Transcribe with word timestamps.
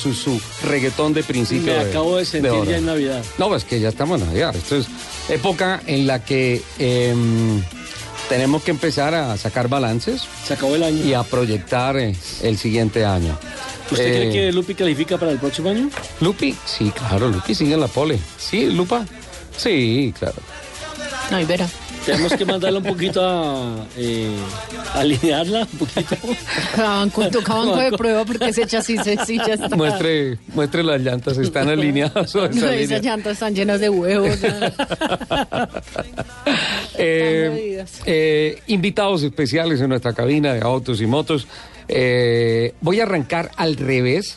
su, 0.00 0.14
su 0.14 0.40
reggaetón 0.64 1.12
de 1.14 1.22
principio. 1.22 1.72
Me 1.74 1.84
de- 1.84 1.90
acabo 1.90 2.16
de 2.16 2.24
sentir 2.24 2.64
ya 2.66 2.76
en 2.78 2.86
Navidad. 2.86 3.22
No, 3.38 3.48
pues 3.48 3.64
que 3.64 3.78
ya 3.80 3.88
estamos 3.90 4.20
en 4.20 4.26
Navidad. 4.28 4.54
Esto 4.56 4.76
es 4.76 4.86
época 5.28 5.80
en 5.86 6.06
la 6.06 6.24
que 6.24 6.62
em, 6.78 7.62
tenemos 8.28 8.62
que 8.62 8.70
empezar 8.70 9.14
a 9.14 9.36
sacar 9.36 9.68
balances 9.68 10.22
Se 10.46 10.54
acabó 10.54 10.74
el 10.76 10.82
año. 10.84 11.04
y 11.04 11.14
a 11.14 11.22
proyectar 11.22 11.96
eh, 11.96 12.14
el 12.42 12.56
siguiente 12.58 13.04
año. 13.04 13.38
¿Usted 13.90 14.06
Eh, 14.06 14.12
cree 14.12 14.32
que 14.32 14.52
Lupi 14.52 14.74
califica 14.74 15.18
para 15.18 15.32
el 15.32 15.38
próximo 15.38 15.68
año? 15.70 15.90
Lupi? 16.20 16.56
Sí, 16.64 16.92
claro, 16.96 17.28
Lupi 17.28 17.54
sigue 17.54 17.74
en 17.74 17.80
la 17.80 17.88
pole. 17.88 18.18
Sí, 18.38 18.66
Lupa. 18.66 19.04
Sí, 19.56 20.14
claro. 20.18 20.36
Ay, 21.30 21.44
verá. 21.44 21.68
Tenemos 22.04 22.32
que 22.32 22.44
mandarla 22.44 22.78
un 22.78 22.84
poquito 22.84 23.20
a 23.22 23.86
eh, 23.96 24.34
alinearla 24.94 25.60
un 25.72 25.78
poquito. 25.78 26.16
Banco, 26.76 27.28
toca 27.28 27.54
banco 27.54 27.76
de 27.76 27.92
prueba 27.92 28.24
porque 28.24 28.48
ese 28.48 28.66
chasis 28.66 29.00
sí 29.26 29.38
ya 29.38 29.54
está. 29.54 29.76
Muestre, 29.76 30.38
muestre 30.54 30.82
las 30.82 31.00
llantas, 31.00 31.38
están 31.38 31.68
alineadas. 31.68 32.34
o 32.34 32.48
No, 32.48 32.68
esas 32.68 33.02
llantas 33.02 33.34
están 33.34 33.54
llenas 33.54 33.80
de 33.80 33.88
huevos. 33.88 34.38
Eh, 37.02 37.82
eh, 38.04 38.62
invitados 38.66 39.22
especiales 39.22 39.80
en 39.80 39.88
nuestra 39.88 40.12
cabina 40.12 40.52
de 40.52 40.60
autos 40.60 41.00
y 41.00 41.06
motos. 41.06 41.46
Eh, 41.88 42.74
voy 42.82 43.00
a 43.00 43.04
arrancar 43.04 43.50
al 43.56 43.76
revés. 43.76 44.36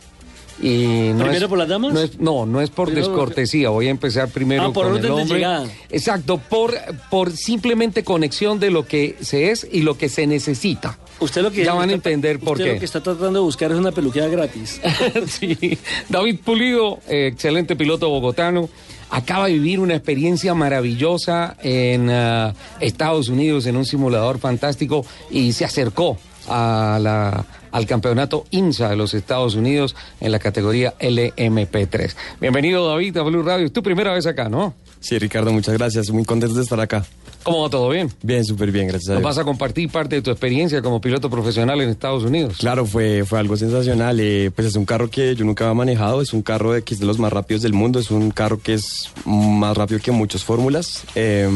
Y 0.63 1.09
no 1.11 1.25
¿Primero 1.25 1.45
es, 1.45 1.49
por 1.49 1.57
las 1.57 1.67
damas? 1.67 1.93
No, 1.93 1.99
es, 1.99 2.19
no, 2.19 2.45
no 2.45 2.61
es 2.61 2.69
por 2.69 2.87
Primero- 2.87 3.07
descortesía. 3.09 3.69
Voy 3.69 3.87
a 3.87 3.91
empezar 3.91 4.29
primero 4.29 4.63
Ah, 4.63 4.71
por 4.73 4.85
con 4.85 4.93
orden 4.93 4.97
el 5.11 5.15
de 5.15 5.21
hombre. 5.21 5.37
llegada. 5.39 5.67
Exacto, 5.89 6.37
por, 6.37 6.73
por 7.09 7.31
simplemente 7.31 8.03
conexión 8.03 8.59
de 8.59 8.71
lo 8.71 8.85
que 8.87 9.17
se 9.21 9.51
es 9.51 9.67
y 9.69 9.81
lo 9.81 9.97
que 9.97 10.07
se 10.07 10.25
necesita. 10.25 10.97
Usted 11.19 11.41
lo 11.41 11.51
que 11.51 11.63
Ya 11.65 11.73
van 11.73 11.89
a 11.89 11.93
entender 11.93 12.39
por 12.39 12.53
usted 12.53 12.65
qué. 12.65 12.73
lo 12.75 12.79
que 12.79 12.85
está 12.85 13.01
tratando 13.03 13.39
de 13.39 13.45
buscar 13.45 13.71
es 13.71 13.77
una 13.77 13.91
peluquera 13.91 14.27
gratis. 14.27 14.79
sí. 15.27 15.77
David 16.09 16.39
Pulido, 16.43 16.99
eh, 17.09 17.27
excelente 17.33 17.75
piloto 17.75 18.09
bogotano, 18.09 18.69
acaba 19.09 19.47
de 19.47 19.53
vivir 19.53 19.79
una 19.79 19.95
experiencia 19.95 20.53
maravillosa 20.53 21.55
en 21.61 22.09
ah, 22.09 22.53
Estados 22.79 23.27
Unidos 23.29 23.65
en 23.67 23.75
un 23.75 23.85
simulador 23.85 24.39
fantástico 24.39 25.05
y 25.29 25.51
se 25.53 25.65
acercó 25.65 26.17
a 26.47 26.97
la- 27.01 27.45
al 27.73 27.85
campeonato 27.85 28.45
IMSA 28.51 28.89
de 28.91 28.95
los 28.95 29.13
Estados 29.13 29.55
Unidos 29.55 29.95
en 30.21 30.31
la 30.31 30.39
categoría 30.39 30.93
LMP3. 30.99 32.13
Bienvenido 32.39 32.87
David 32.87 33.17
a 33.17 33.23
Blue 33.23 33.43
Radio. 33.43 33.65
Es 33.65 33.73
tu 33.73 33.83
primera 33.83 34.13
vez 34.13 34.25
acá, 34.25 34.47
¿no? 34.47 34.73
Sí, 35.01 35.19
Ricardo, 35.19 35.51
muchas 35.51 35.73
gracias. 35.77 36.09
Muy 36.11 36.23
contento 36.23 36.55
de 36.55 36.61
estar 36.61 36.79
acá. 36.79 37.03
¿Cómo 37.43 37.61
va 37.63 37.69
todo 37.69 37.89
bien? 37.89 38.09
Bien, 38.21 38.45
súper 38.45 38.71
bien, 38.71 38.87
gracias 38.87 39.09
a 39.09 39.13
Dios. 39.15 39.23
vas 39.23 39.37
a 39.37 39.43
compartir 39.43 39.89
parte 39.89 40.15
de 40.15 40.21
tu 40.21 40.31
experiencia 40.31 40.81
como 40.81 41.01
piloto 41.01 41.29
profesional 41.29 41.81
en 41.81 41.89
Estados 41.89 42.23
Unidos. 42.23 42.55
Claro, 42.57 42.85
fue, 42.85 43.25
fue 43.25 43.37
algo 43.37 43.57
sensacional. 43.57 44.17
eh, 44.21 44.49
pues 44.55 44.69
es 44.69 44.75
un 44.77 44.85
carro 44.85 45.09
que 45.09 45.35
yo 45.35 45.43
nunca 45.43 45.65
había 45.65 45.73
manejado. 45.73 46.21
Es 46.21 46.31
un 46.31 46.41
carro 46.41 46.71
de, 46.71 46.83
que 46.83 46.93
es 46.93 47.01
de 47.01 47.05
los 47.05 47.19
más 47.19 47.33
rápidos 47.33 47.63
del 47.63 47.73
mundo. 47.73 47.99
Es 47.99 48.11
un 48.11 48.31
carro 48.31 48.61
que 48.61 48.75
es 48.75 49.09
más 49.25 49.75
rápido 49.75 49.99
que 49.99 50.11
muchas 50.11 50.43
fórmulas. 50.45 51.03
eh, 51.15 51.49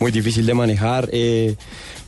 muy 0.00 0.10
difícil 0.10 0.44
de 0.44 0.54
manejar. 0.54 1.08
eh, 1.12 1.54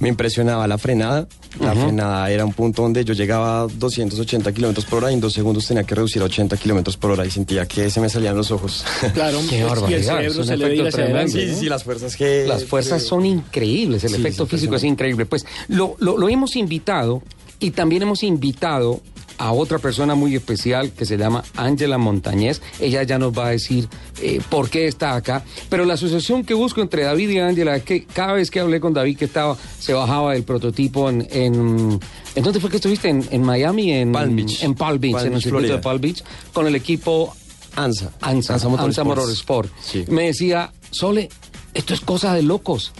me 0.00 0.08
impresionaba 0.08 0.66
la 0.66 0.78
frenada. 0.78 1.26
La 1.60 1.72
frenada 1.72 2.28
era 2.32 2.44
un 2.44 2.52
punto 2.52 2.82
donde 2.82 3.04
yo 3.04 3.14
llegaba 3.14 3.60
a 3.62 3.66
280 3.68 4.52
kilómetros 4.52 4.84
por 4.86 4.98
hora 4.98 5.10
y 5.12 5.14
en 5.14 5.20
dos 5.20 5.32
segundos 5.32 5.66
tenía 5.68 5.84
que 5.84 5.94
reducir 5.94 6.20
a 6.20 6.24
80 6.24 6.56
kilómetros 6.56 6.96
por 6.96 7.12
hora 7.12 7.24
y 7.24 7.30
sentía 7.30 7.66
que 7.66 7.88
se 7.90 8.00
me 8.00 8.08
salían 8.08 8.36
los 8.36 8.50
ojos. 8.50 8.84
Claro, 9.14 9.38
Qué 9.48 9.58
y 9.58 9.60
el 9.60 9.66
barbaridad, 9.68 10.16
cerebro 10.16 10.44
se 10.44 10.56
le 10.56 10.90
tremendo. 10.90 11.32
sí, 11.32 11.46
¿no? 11.46 11.56
sí, 11.58 11.66
las 11.68 11.84
fuerzas 11.84 12.16
que... 12.16 12.44
Las 12.48 12.64
fuerzas 12.64 13.02
son 13.04 13.24
increíbles, 13.24 14.02
el 14.04 14.10
Sí, 14.10 14.16
efecto 14.16 14.46
físico 14.46 14.74
es 14.74 14.84
increíble. 14.84 15.26
Pues 15.26 15.46
lo, 15.68 15.94
lo- 16.00 16.18
lo 16.18 16.28
hemos 16.28 16.56
invitado 16.56 17.22
y 17.60 17.70
también 17.70 18.02
hemos 18.02 18.24
invitado 18.24 19.00
a 19.38 19.52
otra 19.52 19.78
persona 19.78 20.14
muy 20.14 20.34
especial 20.34 20.92
que 20.92 21.04
se 21.04 21.16
llama 21.16 21.44
Ángela 21.56 21.98
Montañez. 21.98 22.60
Ella 22.80 23.02
ya 23.02 23.18
nos 23.18 23.36
va 23.36 23.48
a 23.48 23.50
decir 23.50 23.88
eh, 24.20 24.40
por 24.48 24.70
qué 24.70 24.86
está 24.86 25.14
acá. 25.16 25.44
Pero 25.68 25.84
la 25.84 25.94
asociación 25.94 26.44
que 26.44 26.54
busco 26.54 26.80
entre 26.80 27.04
David 27.04 27.30
y 27.30 27.38
Ángela 27.38 27.76
es 27.76 27.82
que 27.82 28.04
cada 28.04 28.34
vez 28.34 28.50
que 28.50 28.60
hablé 28.60 28.80
con 28.80 28.92
David 28.92 29.18
que 29.18 29.24
estaba, 29.24 29.56
se 29.78 29.92
bajaba 29.92 30.36
el 30.36 30.44
prototipo 30.44 31.08
en... 31.10 31.26
en 31.30 32.00
¿En 32.34 32.42
dónde 32.42 32.58
fue 32.58 32.68
que 32.68 32.76
estuviste? 32.76 33.08
¿En, 33.08 33.24
en 33.30 33.42
Miami? 33.42 33.92
En 33.92 34.10
Palm 34.10 34.34
Beach. 34.34 34.64
En 34.64 34.74
Palm 34.74 34.98
Beach, 34.98 35.12
Palm 35.12 35.26
en 35.28 35.34
el 35.34 35.42
circuito 35.42 35.72
de. 35.74 35.78
Palm 35.78 36.00
Beach, 36.00 36.24
con 36.52 36.66
el 36.66 36.74
equipo 36.74 37.32
ANSA. 37.76 38.10
ANSA, 38.20 38.54
ANSA. 38.54 39.04
Motorsport. 39.04 39.70
Sí. 39.80 40.04
Me 40.08 40.24
decía, 40.24 40.72
Sole, 40.90 41.28
esto 41.74 41.94
es 41.94 42.00
cosa 42.00 42.34
de 42.34 42.42
locos. 42.42 42.92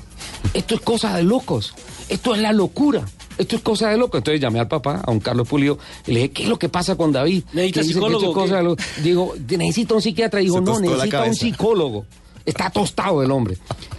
Esto 0.52 0.76
es 0.76 0.80
cosa 0.82 1.16
de 1.16 1.24
locos. 1.24 1.74
Esto 2.08 2.34
es 2.34 2.40
la 2.40 2.52
locura. 2.52 3.04
Esto 3.38 3.56
es 3.56 3.62
cosa 3.62 3.90
de 3.90 3.98
locos. 3.98 4.18
Entonces 4.18 4.40
llamé 4.40 4.60
al 4.60 4.68
papá, 4.68 5.02
a 5.04 5.10
un 5.10 5.20
Carlos 5.20 5.48
Pulido, 5.48 5.78
y 6.06 6.12
le 6.12 6.20
dije, 6.20 6.30
¿qué 6.32 6.42
es 6.44 6.48
lo 6.48 6.58
que 6.58 6.68
pasa 6.68 6.96
con 6.96 7.12
David? 7.12 7.44
¿Necesita 7.52 7.84
psicólogo 7.84 8.28
es 8.28 8.34
cosa 8.34 8.62
de. 8.62 8.76
Digo, 9.02 9.34
necesita 9.48 9.94
un 9.94 10.02
psiquiatra. 10.02 10.40
Dijo, 10.40 10.60
no, 10.60 10.80
necesita 10.80 11.24
un 11.24 11.34
psicólogo. 11.34 12.06
Está 12.44 12.68
tostado 12.68 13.22
el 13.22 13.30
hombre. 13.30 13.56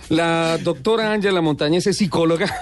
La 0.09 0.59
doctora 0.59 1.11
Ángela 1.11 1.41
Montañez 1.41 1.87
es 1.87 1.97
psicóloga. 1.97 2.53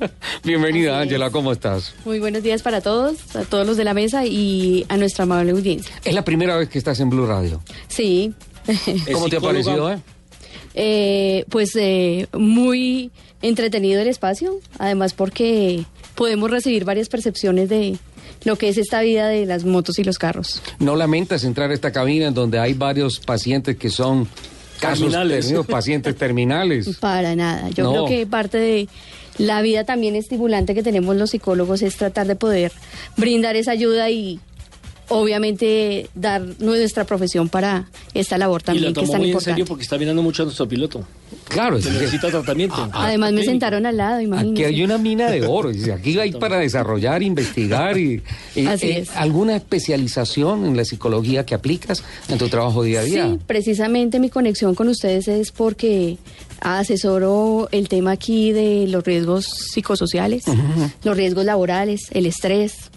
Bienvenida. 0.44 1.00
Ángela, 1.00 1.30
¿cómo 1.30 1.50
estás? 1.50 1.94
Muy 2.04 2.18
buenos 2.18 2.42
días 2.42 2.60
para 2.60 2.82
todos, 2.82 3.34
a 3.34 3.44
todos 3.44 3.66
los 3.66 3.78
de 3.78 3.84
la 3.84 3.94
mesa 3.94 4.26
y 4.26 4.84
a 4.90 4.98
nuestra 4.98 5.22
amable 5.22 5.52
audiencia. 5.52 5.94
Es 6.04 6.12
la 6.12 6.24
primera 6.24 6.56
vez 6.56 6.68
que 6.68 6.76
estás 6.76 7.00
en 7.00 7.08
Blue 7.08 7.26
Radio. 7.26 7.62
Sí, 7.88 8.34
¿Cómo 9.12 9.28
te 9.28 9.36
ha 9.36 9.40
parecido, 9.40 9.90
eh? 9.92 9.98
eh, 10.74 11.44
pues 11.48 11.74
eh, 11.76 12.28
muy 12.32 13.10
entretenido 13.42 14.00
el 14.00 14.08
espacio, 14.08 14.60
además 14.78 15.14
porque 15.14 15.84
podemos 16.14 16.50
recibir 16.50 16.84
varias 16.84 17.08
percepciones 17.08 17.68
de 17.68 17.98
lo 18.44 18.56
que 18.56 18.68
es 18.68 18.78
esta 18.78 19.00
vida 19.02 19.28
de 19.28 19.46
las 19.46 19.64
motos 19.64 19.98
y 19.98 20.04
los 20.04 20.18
carros. 20.18 20.62
¿No 20.78 20.96
lamentas 20.96 21.44
entrar 21.44 21.70
a 21.70 21.74
esta 21.74 21.92
cabina 21.92 22.28
en 22.28 22.34
donde 22.34 22.58
hay 22.58 22.74
varios 22.74 23.18
pacientes 23.20 23.76
que 23.76 23.90
son 23.90 24.26
casos 24.80 25.10
Terminales. 25.10 25.52
pacientes 25.68 26.16
terminales? 26.16 26.96
Para 26.98 27.34
nada. 27.36 27.68
Yo 27.70 27.84
No. 27.84 27.90
creo 27.92 28.06
que 28.06 28.26
parte 28.26 28.58
de 28.58 28.88
la 29.38 29.62
vida 29.62 29.84
también 29.84 30.16
estimulante 30.16 30.74
que 30.74 30.82
tenemos 30.82 31.16
los 31.16 31.30
psicólogos 31.30 31.82
es 31.82 31.96
tratar 31.96 32.26
de 32.26 32.36
poder 32.36 32.72
brindar 33.16 33.56
esa 33.56 33.72
ayuda 33.72 34.10
y 34.10 34.40
obviamente 35.10 36.08
dar 36.14 36.42
nuestra 36.58 37.04
profesión 37.04 37.48
para 37.48 37.88
esta 38.14 38.38
labor 38.38 38.62
Y 38.62 38.64
también 38.64 38.94
que 38.94 39.02
es 39.02 39.10
tan 39.10 39.18
muy 39.20 39.26
en 39.26 39.30
importante. 39.32 39.50
serio 39.52 39.64
porque 39.66 39.82
está 39.82 39.98
mirando 39.98 40.22
mucho 40.22 40.42
a 40.42 40.46
nuestro 40.46 40.66
piloto. 40.66 41.04
Claro, 41.48 41.76
es 41.76 41.86
que 41.86 41.92
necesita 41.92 42.28
tratamiento. 42.30 42.88
Además 42.92 43.32
me 43.32 43.44
sentaron 43.44 43.86
al 43.86 43.96
lado, 43.96 44.20
imagínense. 44.20 44.64
aquí 44.66 44.74
hay 44.74 44.82
una 44.82 44.98
mina 44.98 45.30
de 45.30 45.46
oro. 45.46 45.70
Aquí 45.94 46.18
hay 46.18 46.32
para 46.32 46.58
desarrollar, 46.58 47.22
investigar 47.22 47.98
y, 47.98 48.22
y, 48.54 48.66
Así 48.66 48.86
eh, 48.86 48.98
es. 49.00 49.10
alguna 49.16 49.56
especialización 49.56 50.64
en 50.64 50.76
la 50.76 50.84
psicología 50.84 51.44
que 51.44 51.54
aplicas 51.54 52.02
en 52.28 52.38
tu 52.38 52.48
trabajo 52.48 52.82
día 52.82 53.00
a 53.00 53.04
día. 53.04 53.26
Sí, 53.28 53.38
precisamente 53.46 54.18
mi 54.18 54.30
conexión 54.30 54.74
con 54.74 54.88
ustedes 54.88 55.28
es 55.28 55.50
porque 55.52 56.18
asesoro 56.60 57.68
el 57.72 57.88
tema 57.88 58.12
aquí 58.12 58.52
de 58.52 58.86
los 58.88 59.04
riesgos 59.04 59.46
psicosociales, 59.72 60.44
los 61.04 61.16
riesgos 61.16 61.44
laborales, 61.44 62.02
el 62.12 62.26
estrés. 62.26 62.90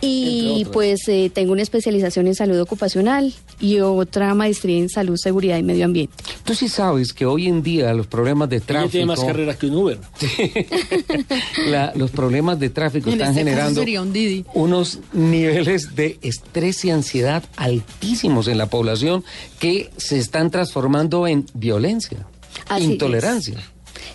Y 0.00 0.64
pues 0.72 1.08
eh, 1.08 1.30
tengo 1.34 1.52
una 1.52 1.62
especialización 1.62 2.26
en 2.28 2.34
salud 2.34 2.60
ocupacional 2.60 3.34
y 3.60 3.80
otra 3.80 4.32
maestría 4.34 4.78
en 4.78 4.88
salud, 4.88 5.16
seguridad 5.16 5.58
y 5.58 5.62
medio 5.62 5.84
ambiente. 5.84 6.12
Tú 6.44 6.54
sí 6.54 6.68
sabes 6.68 7.12
que 7.12 7.26
hoy 7.26 7.46
en 7.48 7.62
día 7.62 7.92
los 7.94 8.06
problemas 8.06 8.48
de 8.48 8.56
Ella 8.56 8.66
tráfico, 8.66 8.90
tiene 8.92 9.06
más 9.06 9.20
carreras 9.20 9.56
que 9.56 9.66
un 9.66 9.74
Uber. 9.76 9.98
la- 11.68 11.92
los 11.94 12.10
problemas 12.10 12.58
de 12.58 12.70
tráfico 12.70 13.08
En 13.10 13.14
están 13.14 13.30
este 13.30 13.40
generando 13.50 13.80
sería 13.80 14.02
un 14.02 14.12
Didi. 14.12 14.44
unos 14.54 15.00
niveles 15.12 15.94
de 15.96 16.18
estrés 16.22 16.84
y 16.84 16.90
ansiedad 16.90 17.42
altísimos 17.56 18.48
en 18.48 18.58
la 18.58 18.66
población 18.66 19.24
que 19.58 19.90
se 19.96 20.18
están 20.18 20.50
transformando 20.50 21.26
en 21.26 21.46
violencia, 21.54 22.26
Así 22.68 22.84
es. 22.84 23.58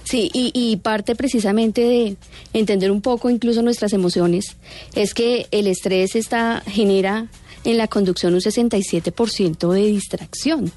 Sí, 0.04 0.30
y, 0.34 0.52
y 0.54 0.78
parte 0.78 1.16
precisamente 1.16 1.82
de 1.82 2.18
entender 2.54 2.92
un 2.92 3.02
poco 3.02 3.30
incluso 3.30 3.62
nuestras 3.62 3.94
emociones 3.94 4.56
es 4.96 5.14
que 5.14 5.48
el 5.52 5.68
estrés 5.68 6.16
está, 6.16 6.64
genera 6.68 7.30
en 7.64 7.78
la 7.78 7.88
conducción 7.88 8.34
un 8.34 8.42
67% 8.42 9.72
de 9.72 9.86
distracción 9.86 10.72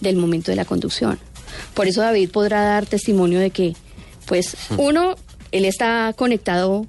del 0.00 0.16
momento 0.16 0.50
de 0.50 0.56
la 0.56 0.64
conducción. 0.64 1.18
Por 1.74 1.86
eso 1.86 2.00
David 2.00 2.30
podrá 2.30 2.62
dar 2.62 2.86
testimonio 2.86 3.38
de 3.38 3.50
que, 3.50 3.74
pues, 4.26 4.56
uno, 4.76 5.16
él 5.52 5.64
está 5.64 6.12
conectado 6.16 6.86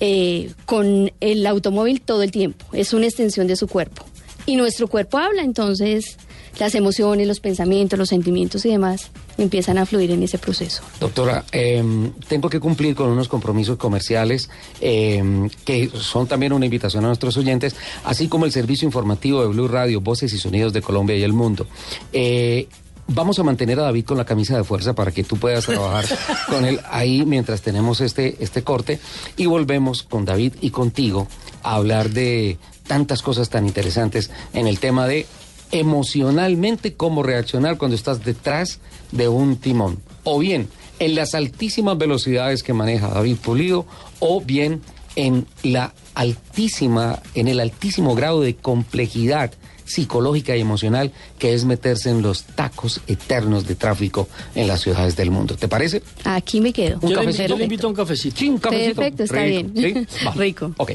eh, 0.00 0.52
con 0.64 1.12
el 1.20 1.46
automóvil 1.46 2.00
todo 2.00 2.22
el 2.22 2.30
tiempo, 2.30 2.64
es 2.72 2.92
una 2.92 3.06
extensión 3.06 3.46
de 3.46 3.56
su 3.56 3.68
cuerpo. 3.68 4.04
Y 4.46 4.56
nuestro 4.56 4.88
cuerpo 4.88 5.18
habla, 5.18 5.42
entonces 5.42 6.18
las 6.58 6.74
emociones, 6.74 7.26
los 7.26 7.40
pensamientos, 7.40 7.98
los 7.98 8.08
sentimientos 8.08 8.64
y 8.64 8.70
demás 8.70 9.10
empiezan 9.36 9.78
a 9.78 9.86
fluir 9.86 10.10
en 10.10 10.22
ese 10.22 10.38
proceso. 10.38 10.82
Doctora, 11.00 11.44
eh, 11.52 11.82
tengo 12.28 12.48
que 12.48 12.60
cumplir 12.60 12.94
con 12.94 13.08
unos 13.08 13.28
compromisos 13.28 13.76
comerciales 13.76 14.48
eh, 14.80 15.48
que 15.64 15.90
son 15.94 16.26
también 16.26 16.52
una 16.52 16.66
invitación 16.66 17.04
a 17.04 17.08
nuestros 17.08 17.36
oyentes, 17.36 17.74
así 18.04 18.28
como 18.28 18.44
el 18.44 18.52
servicio 18.52 18.86
informativo 18.86 19.42
de 19.42 19.48
Blue 19.48 19.68
Radio, 19.68 20.00
Voces 20.00 20.32
y 20.32 20.38
Sonidos 20.38 20.72
de 20.72 20.82
Colombia 20.82 21.16
y 21.16 21.22
el 21.22 21.32
Mundo. 21.32 21.66
Eh, 22.12 22.68
Vamos 23.06 23.38
a 23.38 23.42
mantener 23.42 23.78
a 23.80 23.82
David 23.82 24.06
con 24.06 24.16
la 24.16 24.24
camisa 24.24 24.56
de 24.56 24.64
fuerza 24.64 24.94
para 24.94 25.12
que 25.12 25.24
tú 25.24 25.36
puedas 25.36 25.66
trabajar 25.66 26.06
con 26.48 26.64
él 26.64 26.80
ahí 26.90 27.24
mientras 27.26 27.60
tenemos 27.60 28.00
este, 28.00 28.36
este 28.42 28.62
corte 28.62 28.98
y 29.36 29.44
volvemos 29.44 30.04
con 30.04 30.24
David 30.24 30.54
y 30.62 30.70
contigo 30.70 31.28
a 31.62 31.74
hablar 31.74 32.10
de 32.10 32.56
tantas 32.86 33.20
cosas 33.20 33.50
tan 33.50 33.66
interesantes 33.66 34.30
en 34.54 34.66
el 34.66 34.78
tema 34.78 35.06
de 35.06 35.26
emocionalmente 35.72 36.94
cómo 36.94 37.22
reaccionar 37.22 37.78
cuando 37.78 37.94
estás 37.96 38.24
detrás 38.24 38.80
de 39.12 39.28
un 39.28 39.56
timón. 39.56 39.98
O 40.24 40.38
bien 40.38 40.68
en 40.98 41.14
las 41.14 41.34
altísimas 41.34 41.98
velocidades 41.98 42.62
que 42.62 42.72
maneja 42.72 43.08
David 43.08 43.36
Pulido, 43.36 43.86
o 44.20 44.40
bien 44.40 44.80
en 45.16 45.46
la 45.62 45.92
altísima, 46.14 47.20
en 47.34 47.48
el 47.48 47.60
altísimo 47.60 48.14
grado 48.14 48.40
de 48.40 48.54
complejidad 48.54 49.52
psicológica 49.84 50.56
y 50.56 50.60
emocional 50.60 51.12
que 51.38 51.52
es 51.52 51.64
meterse 51.64 52.08
en 52.10 52.22
los 52.22 52.44
tacos 52.44 53.00
eternos 53.06 53.66
de 53.66 53.74
tráfico 53.74 54.28
en 54.54 54.66
las 54.66 54.80
ciudades 54.80 55.14
del 55.16 55.30
mundo. 55.30 55.56
¿Te 55.56 55.68
parece? 55.68 56.02
Aquí 56.24 56.60
me 56.60 56.72
quedo. 56.72 56.98
Un 57.02 57.10
Yo 57.10 57.20
le, 57.20 57.26
cafecito. 57.26 57.48
yo 57.48 57.56
le 57.58 57.64
invito 57.64 57.86
a 57.86 57.90
un 57.90 57.96
cafecito. 57.96 58.36
Sí, 58.38 58.48
un 58.48 58.58
cafecito. 58.58 58.94
Perfecto, 58.96 59.24
está 59.24 59.42
Rico, 59.42 59.70
bien. 59.74 60.08
Rico. 60.36 60.72
Ok. 60.78 60.92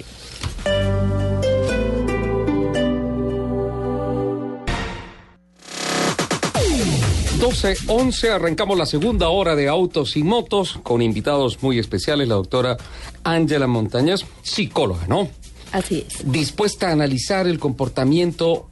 12, 7.39 7.77
11, 7.88 8.31
arrancamos 8.31 8.77
la 8.77 8.86
segunda 8.86 9.30
hora 9.30 9.56
de 9.56 9.69
Autos 9.69 10.18
y 10.18 10.24
Motos 10.24 10.77
con 10.83 11.01
invitados 11.01 11.63
muy 11.63 11.80
especiales, 11.80 12.27
la 12.27 12.36
doctora 12.36 12.75
Ángela 13.24 13.65
Montañez, 13.65 14.25
psicóloga, 14.41 15.07
¿no? 15.07 15.30
Así 15.71 16.06
es. 16.06 16.30
dispuesta 16.30 16.89
a 16.89 16.91
analizar 16.91 17.47
el 17.47 17.57
comportamiento 17.57 18.68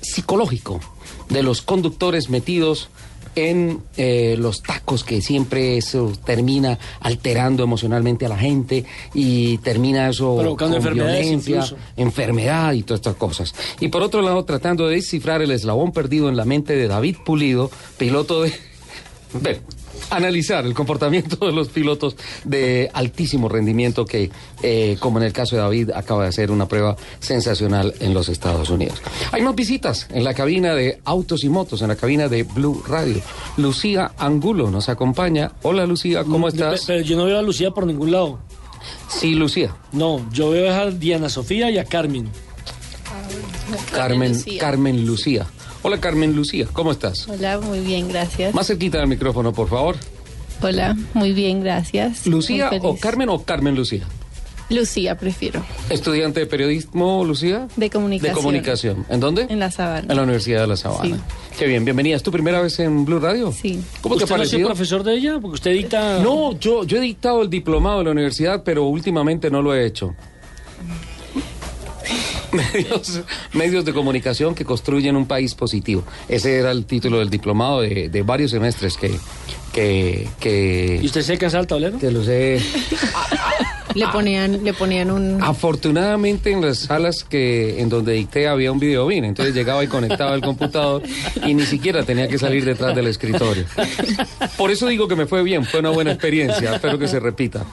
psicológico 0.00 0.78
de 1.30 1.42
los 1.42 1.62
conductores 1.62 2.30
metidos 2.30 2.90
en 3.34 3.80
eh, 3.96 4.36
los 4.38 4.62
tacos 4.62 5.04
que 5.04 5.20
siempre 5.20 5.76
eso 5.76 6.12
termina 6.24 6.78
alterando 7.00 7.62
emocionalmente 7.62 8.26
a 8.26 8.28
la 8.28 8.38
gente 8.38 8.84
y 9.12 9.58
termina 9.58 10.08
eso 10.08 10.36
Provocando 10.36 10.80
violencia, 10.80 11.56
incluso. 11.56 11.76
enfermedad 11.96 12.72
y 12.72 12.82
todas 12.82 13.00
estas 13.00 13.16
cosas. 13.16 13.54
Y 13.80 13.88
por 13.88 14.02
otro 14.02 14.22
lado, 14.22 14.44
tratando 14.44 14.88
de 14.88 14.96
descifrar 14.96 15.42
el 15.42 15.50
eslabón 15.50 15.92
perdido 15.92 16.28
en 16.28 16.36
la 16.36 16.44
mente 16.44 16.76
de 16.76 16.88
David 16.88 17.16
Pulido, 17.24 17.70
piloto 17.98 18.42
de... 18.42 18.52
analizar 20.10 20.64
el 20.64 20.74
comportamiento 20.74 21.46
de 21.46 21.52
los 21.52 21.68
pilotos 21.68 22.16
de 22.44 22.90
altísimo 22.92 23.48
rendimiento 23.48 24.04
que, 24.04 24.30
eh, 24.62 24.96
como 25.00 25.18
en 25.18 25.24
el 25.24 25.32
caso 25.32 25.56
de 25.56 25.62
David, 25.62 25.90
acaba 25.94 26.22
de 26.24 26.28
hacer 26.28 26.50
una 26.50 26.66
prueba 26.68 26.96
sensacional 27.20 27.94
en 28.00 28.14
los 28.14 28.28
Estados 28.28 28.70
Unidos. 28.70 29.00
Hay 29.32 29.42
más 29.42 29.54
visitas 29.54 30.06
en 30.10 30.24
la 30.24 30.34
cabina 30.34 30.74
de 30.74 31.00
Autos 31.04 31.44
y 31.44 31.48
Motos, 31.48 31.82
en 31.82 31.88
la 31.88 31.96
cabina 31.96 32.28
de 32.28 32.42
Blue 32.44 32.82
Radio. 32.86 33.20
Lucía 33.56 34.12
Angulo 34.18 34.70
nos 34.70 34.88
acompaña. 34.88 35.52
Hola 35.62 35.86
Lucía, 35.86 36.24
¿cómo 36.24 36.46
Pe- 36.46 36.54
estás? 36.54 36.84
Pero 36.86 37.02
yo 37.02 37.16
no 37.16 37.24
veo 37.26 37.38
a 37.38 37.42
Lucía 37.42 37.70
por 37.70 37.86
ningún 37.86 38.10
lado. 38.12 38.38
Sí, 39.08 39.34
Lucía. 39.34 39.74
No, 39.92 40.24
yo 40.30 40.50
veo 40.50 40.72
a 40.74 40.90
Diana 40.90 41.28
Sofía 41.28 41.70
y 41.70 41.78
a 41.78 41.84
Carmen. 41.84 42.28
Carmen, 43.92 44.32
Lucía. 44.32 44.60
Carmen 44.60 45.06
Lucía. 45.06 45.46
Hola 45.86 46.00
Carmen 46.00 46.34
Lucía, 46.34 46.66
¿cómo 46.72 46.92
estás? 46.92 47.28
Hola, 47.28 47.60
muy 47.60 47.80
bien, 47.80 48.08
gracias. 48.08 48.54
Más 48.54 48.66
cerquita 48.66 48.96
del 48.96 49.06
micrófono, 49.06 49.52
por 49.52 49.68
favor. 49.68 49.96
Hola, 50.62 50.96
muy 51.12 51.32
bien, 51.34 51.60
gracias. 51.60 52.26
Lucía 52.26 52.70
o. 52.80 52.96
Carmen 52.96 53.28
o 53.28 53.42
Carmen 53.44 53.74
Lucía. 53.74 54.04
Lucía, 54.70 55.18
prefiero. 55.18 55.62
Estudiante 55.90 56.40
de 56.40 56.46
periodismo, 56.46 57.22
Lucía. 57.22 57.68
De 57.76 57.90
comunicación. 57.90 58.34
De 58.34 58.40
comunicación. 58.40 59.06
¿En 59.10 59.20
dónde? 59.20 59.46
En 59.50 59.58
la 59.58 59.70
sabana. 59.70 60.06
En 60.08 60.16
la 60.16 60.22
Universidad 60.22 60.62
de 60.62 60.66
La 60.68 60.76
Sabana. 60.78 61.16
Sí. 61.16 61.22
Qué 61.58 61.66
bien, 61.66 61.84
bienvenida. 61.84 62.16
¿Es 62.16 62.22
tu 62.22 62.32
primera 62.32 62.62
vez 62.62 62.78
en 62.80 63.04
Blue 63.04 63.20
Radio? 63.20 63.52
Sí. 63.52 63.84
¿Cómo 64.00 64.16
te 64.16 64.22
ha 64.22 64.24
¿Usted 64.24 64.36
no 64.36 64.38
parecido? 64.38 64.68
profesor 64.68 65.02
de 65.04 65.14
ella? 65.16 65.38
Porque 65.38 65.56
usted 65.56 65.72
dicta... 65.72 66.18
No, 66.20 66.58
yo, 66.58 66.84
yo 66.84 66.96
he 66.96 67.00
dictado 67.02 67.42
el 67.42 67.50
diplomado 67.50 67.98
de 67.98 68.04
la 68.04 68.10
universidad, 68.12 68.62
pero 68.64 68.84
últimamente 68.84 69.50
no 69.50 69.60
lo 69.60 69.74
he 69.74 69.84
hecho. 69.84 70.14
medios, 72.72 73.20
medios 73.52 73.84
de 73.84 73.92
comunicación 73.92 74.54
que 74.54 74.64
construyen 74.64 75.16
un 75.16 75.26
país 75.26 75.54
positivo. 75.54 76.04
Ese 76.28 76.58
era 76.58 76.70
el 76.70 76.84
título 76.86 77.18
del 77.18 77.30
diplomado 77.30 77.80
de, 77.80 78.08
de 78.08 78.22
varios 78.22 78.50
semestres 78.50 78.96
que, 78.96 79.12
que, 79.72 80.28
que, 80.40 81.00
¿Y 81.02 81.06
usted 81.06 81.22
se 81.22 81.36
cansa 81.36 81.58
al 81.58 81.66
tablero? 81.66 81.98
que 81.98 82.10
los 82.10 82.28
he... 82.28 82.60
Le 83.94 84.08
ponían, 84.08 84.64
le 84.64 84.72
ponían 84.72 85.10
un... 85.10 85.40
Afortunadamente 85.40 86.50
en 86.50 86.60
las 86.60 86.78
salas 86.78 87.22
que 87.22 87.80
en 87.80 87.88
donde 87.88 88.12
dicté 88.12 88.48
había 88.48 88.72
un 88.72 88.80
videobin, 88.80 89.24
entonces 89.24 89.54
llegaba 89.54 89.84
y 89.84 89.86
conectaba 89.86 90.34
el 90.34 90.40
computador 90.40 91.02
y 91.46 91.54
ni 91.54 91.64
siquiera 91.64 92.02
tenía 92.02 92.26
que 92.26 92.36
salir 92.36 92.64
detrás 92.64 92.96
del 92.96 93.06
escritorio. 93.06 93.64
Por 94.56 94.72
eso 94.72 94.88
digo 94.88 95.06
que 95.06 95.14
me 95.14 95.26
fue 95.26 95.44
bien, 95.44 95.64
fue 95.64 95.78
una 95.78 95.90
buena 95.90 96.10
experiencia, 96.10 96.74
espero 96.74 96.98
que 96.98 97.06
se 97.06 97.20
repita. 97.20 97.64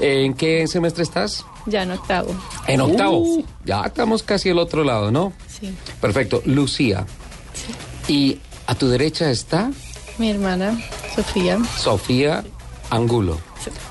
¿En 0.00 0.34
qué 0.34 0.66
semestre 0.66 1.02
estás? 1.02 1.44
Ya 1.66 1.82
en 1.82 1.90
octavo. 1.90 2.34
En 2.66 2.80
octavo. 2.80 3.44
Ya 3.64 3.82
estamos 3.82 4.22
casi 4.22 4.48
al 4.48 4.58
otro 4.58 4.82
lado, 4.82 5.10
¿no? 5.10 5.32
Sí. 5.46 5.74
Perfecto. 6.00 6.42
Lucía. 6.46 7.06
Y 8.08 8.38
a 8.66 8.74
tu 8.74 8.88
derecha 8.88 9.30
está 9.30 9.70
Mi 10.18 10.30
hermana, 10.30 10.80
Sofía. 11.14 11.58
Sofía 11.76 12.44
Angulo. 12.90 13.38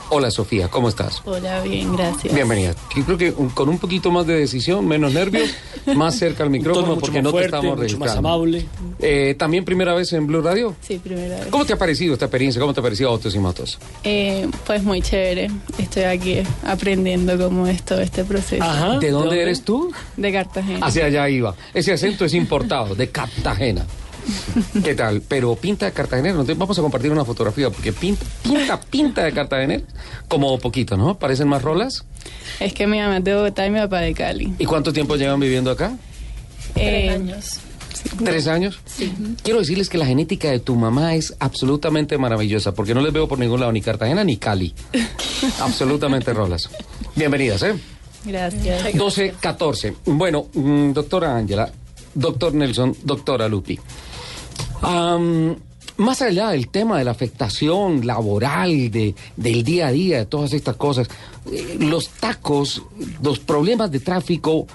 Hola 0.09 0.31
Sofía, 0.31 0.67
¿cómo 0.67 0.89
estás? 0.89 1.21
Hola, 1.25 1.61
bien, 1.61 1.95
gracias. 1.95 2.33
Bienvenida. 2.33 2.73
Yo 2.95 3.05
creo 3.05 3.17
que 3.19 3.31
un- 3.31 3.49
con 3.49 3.69
un 3.69 3.77
poquito 3.77 4.09
más 4.09 4.25
de 4.25 4.33
decisión, 4.33 4.87
menos 4.87 5.13
nervios, 5.13 5.51
más 5.95 6.15
cerca 6.17 6.43
al 6.43 6.49
micrófono 6.49 6.87
mucho 6.87 6.99
porque 7.01 7.17
más 7.17 7.23
no 7.25 7.31
fuerte, 7.31 7.49
te 7.51 7.55
estamos 7.57 7.77
mucho 7.79 7.97
más 7.99 8.15
amable. 8.15 8.65
Eh, 8.99 9.35
También 9.37 9.63
primera 9.65 9.93
vez 9.93 10.11
en 10.13 10.25
Blue 10.25 10.41
Radio. 10.41 10.75
Sí, 10.81 10.97
primera 10.97 11.35
vez. 11.37 11.47
¿Cómo 11.51 11.65
te 11.65 11.73
ha 11.73 11.77
parecido 11.77 12.13
esta 12.13 12.25
experiencia? 12.25 12.59
¿Cómo 12.59 12.73
te 12.73 12.79
ha 12.79 12.83
parecido 12.83 13.11
Autos 13.11 13.35
y 13.35 13.39
Motos? 13.39 13.77
Eh, 14.03 14.47
pues 14.65 14.81
muy 14.83 15.01
chévere. 15.03 15.51
Estoy 15.77 16.03
aquí 16.03 16.37
aprendiendo 16.65 17.37
cómo 17.37 17.67
es 17.67 17.83
todo 17.83 18.01
este 18.01 18.23
proceso. 18.23 18.63
Ajá. 18.63 18.97
¿De 18.97 19.11
dónde 19.11 19.39
eres 19.39 19.61
tú? 19.63 19.91
De 20.17 20.31
Cartagena. 20.33 20.85
Hacia 20.87 21.05
allá 21.05 21.29
iba. 21.29 21.53
Ese 21.75 21.93
acento 21.93 22.25
es 22.25 22.33
importado, 22.33 22.95
de 22.95 23.09
Cartagena. 23.09 23.85
¿Qué 24.83 24.95
tal? 24.95 25.21
Pero 25.27 25.55
pinta 25.55 25.85
de 25.85 25.91
Cartagena. 25.91 26.33
¿no? 26.33 26.43
Vamos 26.55 26.77
a 26.77 26.81
compartir 26.81 27.11
una 27.11 27.25
fotografía 27.25 27.69
porque 27.69 27.93
pinta, 27.93 28.25
pinta, 28.43 28.79
pinta 28.79 29.23
de 29.23 29.31
Cartagena. 29.31 29.81
Como 30.27 30.57
poquito, 30.59 30.97
¿no? 30.97 31.17
¿Parecen 31.17 31.47
más 31.47 31.61
rolas? 31.61 32.05
Es 32.59 32.73
que 32.73 32.87
mi 32.87 32.99
mamá 32.99 33.17
es 33.17 33.23
de 33.23 33.35
Bogotá 33.35 33.65
y 33.65 33.71
mi 33.71 33.79
papá 33.79 33.99
de 34.01 34.13
Cali. 34.13 34.53
¿Y 34.59 34.65
cuánto 34.65 34.93
tiempo 34.93 35.15
llevan 35.15 35.39
viviendo 35.39 35.71
acá? 35.71 35.97
Eh, 36.75 37.09
años. 37.09 37.59
¿Tres 38.23 38.47
años? 38.47 38.79
Quiero 39.43 39.59
decirles 39.59 39.89
que 39.89 39.97
la 39.97 40.05
genética 40.05 40.49
de 40.49 40.59
tu 40.59 40.75
mamá 40.75 41.15
es 41.15 41.35
absolutamente 41.39 42.17
maravillosa, 42.17 42.73
porque 42.73 42.93
no 42.93 43.01
les 43.01 43.11
veo 43.11 43.27
por 43.27 43.39
ningún 43.39 43.59
lado 43.59 43.71
ni 43.71 43.81
Cartagena 43.81 44.23
ni 44.23 44.37
Cali. 44.37 44.73
absolutamente 45.59 46.33
rolas. 46.33 46.69
Bienvenidas, 47.15 47.63
¿eh? 47.63 47.75
Gracias. 48.25 48.93
12, 48.93 49.35
14. 49.39 49.95
Bueno, 50.05 50.47
mm, 50.53 50.91
doctora 50.91 51.35
Ángela, 51.35 51.71
doctor 52.13 52.53
Nelson, 52.53 52.95
doctora 53.03 53.47
Lupi. 53.47 53.79
Más 55.99 56.21
allá 56.21 56.51
del 56.51 56.69
tema 56.69 56.97
de 56.97 57.03
la 57.03 57.11
afectación 57.11 58.07
laboral, 58.07 58.89
de, 58.89 59.15
del 59.35 59.63
día 59.65 59.87
a 59.87 59.91
día, 59.91 60.19
de 60.19 60.25
todas 60.25 60.53
estas 60.53 60.77
cosas, 60.77 61.09
eh, 61.51 61.75
los 61.77 62.07
tacos, 62.07 62.83
los 63.21 63.39
problemas 63.39 63.91
de 63.91 63.99
tráfico 63.99 64.65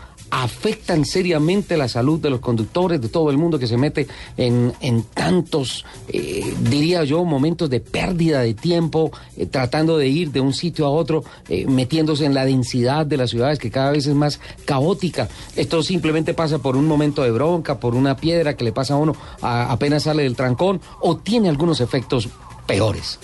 afectan 0.43 1.05
seriamente 1.05 1.77
la 1.77 1.87
salud 1.87 2.19
de 2.19 2.29
los 2.29 2.41
conductores, 2.41 3.01
de 3.01 3.09
todo 3.09 3.31
el 3.31 3.39
mundo 3.39 3.59
que 3.59 3.69
se 3.69 3.77
mete 3.77 4.09
en, 4.37 4.73
en 4.81 5.05
tantos, 5.05 5.85
eh, 6.09 6.53
diría 6.61 7.05
yo, 7.05 7.25
momentos 7.25 7.71
de 7.71 7.79
pérdida 7.79 8.41
de 8.41 8.55
tiempo, 8.55 9.13
eh, 9.37 9.47
tratando 9.47 9.97
de 9.97 10.09
ir 10.09 10.33
de 10.33 10.41
un 10.41 10.53
sitio 10.53 10.87
a 10.87 10.91
otro, 10.91 11.23
eh, 11.49 11.67
metiéndose 11.67 12.25
en 12.25 12.35
la 12.35 12.45
densidad 12.45 13.07
de 13.07 13.17
las 13.17 13.31
ciudades 13.31 13.61
que 13.61 13.71
cada 13.71 13.93
vez 13.93 14.07
es 14.07 14.15
más 14.15 14.41
caótica. 14.65 15.29
Esto 15.55 15.85
simplemente 15.85 16.35
pasa 16.35 16.59
por 16.59 16.77
un 16.77 16.87
momento 16.87 17.23
de 17.23 17.31
bronca, 17.31 17.79
por 17.79 17.95
una 17.95 18.17
piedra 18.17 18.57
que 18.57 18.65
le 18.65 18.73
pasa 18.73 18.95
a 18.95 18.97
uno 18.97 19.15
apenas 19.41 20.03
sale 20.03 20.25
del 20.25 20.35
trancón, 20.35 20.81
o 21.01 21.17
tiene 21.17 21.49
algunos 21.49 21.81
efectos 21.81 22.29
peores. 22.67 23.21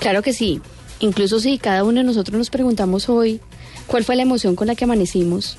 Claro 0.00 0.22
que 0.22 0.32
sí. 0.32 0.62
Incluso 1.00 1.38
si 1.38 1.58
cada 1.58 1.84
uno 1.84 1.98
de 1.98 2.04
nosotros 2.04 2.38
nos 2.38 2.48
preguntamos 2.48 3.10
hoy 3.10 3.40
cuál 3.86 4.04
fue 4.04 4.16
la 4.16 4.22
emoción 4.22 4.56
con 4.56 4.68
la 4.68 4.74
que 4.74 4.84
amanecimos, 4.84 5.58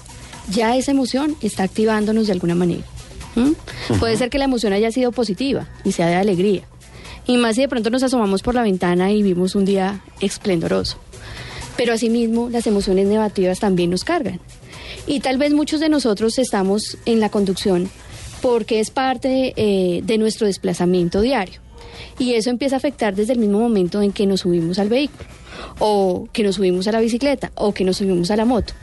ya 0.50 0.76
esa 0.76 0.92
emoción 0.92 1.36
está 1.42 1.64
activándonos 1.64 2.28
de 2.28 2.34
alguna 2.34 2.56
manera. 2.56 2.84
¿Mm? 3.36 4.00
Puede 4.00 4.18
ser 4.18 4.30
que 4.30 4.40
la 4.40 4.46
emoción 4.46 4.74
haya 4.74 4.92
sido 4.92 5.12
positiva 5.12 5.68
y 5.84 5.92
sea 5.92 6.08
de 6.08 6.16
alegría. 6.16 6.64
Y 7.28 7.38
más 7.38 7.56
si 7.56 7.62
de 7.62 7.68
pronto 7.68 7.90
nos 7.90 8.04
asomamos 8.04 8.42
por 8.42 8.56
la 8.56 8.64
ventana 8.64 9.12
y 9.12 9.22
vimos 9.22 9.54
un 9.56 9.66
día 9.66 10.02
esplendoroso. 10.22 10.98
Pero 11.76 11.94
asimismo, 11.94 12.50
las 12.50 12.66
emociones 12.66 13.08
negativas 13.08 13.60
también 13.60 13.92
nos 13.92 14.04
cargan. 14.04 14.40
Y 15.06 15.20
tal 15.20 15.38
vez 15.38 15.54
muchos 15.54 15.80
de 15.80 15.90
nosotros 15.90 16.40
estamos 16.40 16.98
en 17.06 17.20
la 17.20 17.30
conducción 17.30 17.90
porque 18.42 18.80
es 18.80 18.90
parte 18.90 19.54
eh, 19.56 20.02
de 20.04 20.18
nuestro 20.18 20.48
desplazamiento 20.48 21.22
diario. 21.22 21.60
Y 22.20 22.34
eso 22.34 22.50
empieza 22.50 22.76
a 22.76 22.78
afectar 22.78 23.16
desde 23.16 23.34
el 23.34 23.40
mismo 23.40 23.60
momento 23.60 24.02
en 24.02 24.12
que 24.12 24.26
nos 24.26 24.42
subimos 24.42 24.80
al 24.80 24.90
vehículo, 24.90 25.26
o 25.80 26.28
que 26.32 26.44
nos 26.44 26.56
subimos 26.56 26.88
a 26.88 26.92
la 26.92 27.00
bicicleta, 27.00 27.52
o 27.56 27.74
que 27.74 27.84
nos 27.84 27.98
subimos 27.98 28.32
a 28.32 28.36
la 28.36 28.46
moto. 28.46 28.74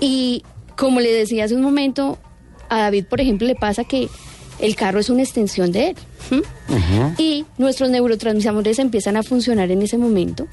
Y 0.00 0.42
como 0.76 1.00
le 1.00 1.12
decía 1.12 1.44
hace 1.44 1.54
un 1.54 1.62
momento, 1.62 2.18
a 2.68 2.78
David, 2.80 3.06
por 3.06 3.20
ejemplo, 3.20 3.46
le 3.46 3.54
pasa 3.54 3.84
que 3.84 4.08
el 4.58 4.74
carro 4.76 5.00
es 5.00 5.10
una 5.10 5.22
extensión 5.22 5.72
de 5.72 5.90
él. 5.90 5.96
Y 7.18 7.44
nuestros 7.58 7.90
neurotransmisores 7.90 8.78
empiezan 8.78 9.16
a 9.16 9.22
funcionar 9.22 9.70
en 9.70 9.82
ese 9.82 9.98
momento. 9.98 10.46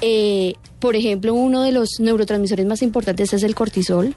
Eh, 0.00 0.54
por 0.78 0.94
ejemplo, 0.94 1.34
uno 1.34 1.62
de 1.62 1.72
los 1.72 1.98
neurotransmisores 1.98 2.66
más 2.66 2.82
importantes 2.82 3.32
es 3.32 3.42
el 3.42 3.54
cortisol, 3.54 4.14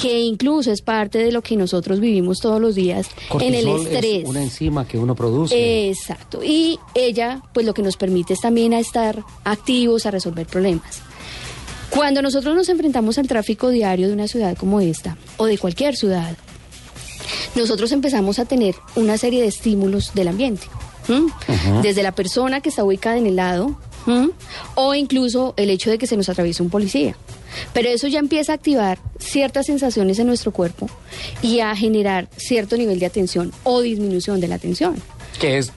que 0.00 0.20
incluso 0.20 0.70
es 0.70 0.80
parte 0.80 1.18
de 1.18 1.32
lo 1.32 1.42
que 1.42 1.56
nosotros 1.56 1.98
vivimos 1.98 2.38
todos 2.38 2.60
los 2.60 2.76
días 2.76 3.08
en 3.40 3.54
el 3.54 3.64
Cortisol 3.64 3.80
es 3.86 3.94
estrés. 3.94 4.28
una 4.28 4.42
enzima 4.42 4.86
que 4.86 4.96
uno 4.96 5.16
produce. 5.16 5.88
Exacto. 5.88 6.40
Y 6.44 6.78
ella, 6.94 7.42
pues 7.52 7.66
lo 7.66 7.74
que 7.74 7.82
nos 7.82 7.96
permite 7.96 8.34
es 8.34 8.40
también 8.40 8.74
a 8.74 8.78
estar 8.78 9.24
activos, 9.44 10.06
a 10.06 10.12
resolver 10.12 10.46
problemas. 10.46 11.02
Cuando 11.90 12.22
nosotros 12.22 12.54
nos 12.54 12.68
enfrentamos 12.68 13.18
al 13.18 13.26
tráfico 13.26 13.70
diario 13.70 14.08
de 14.08 14.14
una 14.14 14.28
ciudad 14.28 14.56
como 14.56 14.80
esta, 14.80 15.16
o 15.36 15.46
de 15.46 15.58
cualquier 15.58 15.96
ciudad, 15.96 16.36
nosotros 17.54 17.92
empezamos 17.92 18.38
a 18.38 18.44
tener 18.44 18.74
una 18.94 19.18
serie 19.18 19.40
de 19.42 19.48
estímulos 19.48 20.12
del 20.14 20.28
ambiente. 20.28 20.66
Desde 21.82 22.02
la 22.02 22.12
persona 22.12 22.60
que 22.60 22.68
está 22.68 22.84
ubicada 22.84 23.16
en 23.16 23.26
el 23.26 23.36
lado, 23.36 23.78
o 24.74 24.94
incluso 24.94 25.54
el 25.56 25.70
hecho 25.70 25.90
de 25.90 25.98
que 25.98 26.06
se 26.06 26.16
nos 26.16 26.28
atraviese 26.28 26.62
un 26.62 26.70
policía. 26.70 27.16
Pero 27.72 27.88
eso 27.88 28.06
ya 28.08 28.18
empieza 28.18 28.52
a 28.52 28.54
activar 28.56 28.98
ciertas 29.18 29.66
sensaciones 29.66 30.18
en 30.18 30.26
nuestro 30.26 30.52
cuerpo 30.52 30.88
y 31.42 31.60
a 31.60 31.74
generar 31.74 32.28
cierto 32.36 32.76
nivel 32.76 32.98
de 32.98 33.06
atención 33.06 33.52
o 33.64 33.80
disminución 33.80 34.40
de 34.40 34.48
la 34.48 34.54
atención. 34.56 34.96
que 35.40 35.58
es 35.58 35.72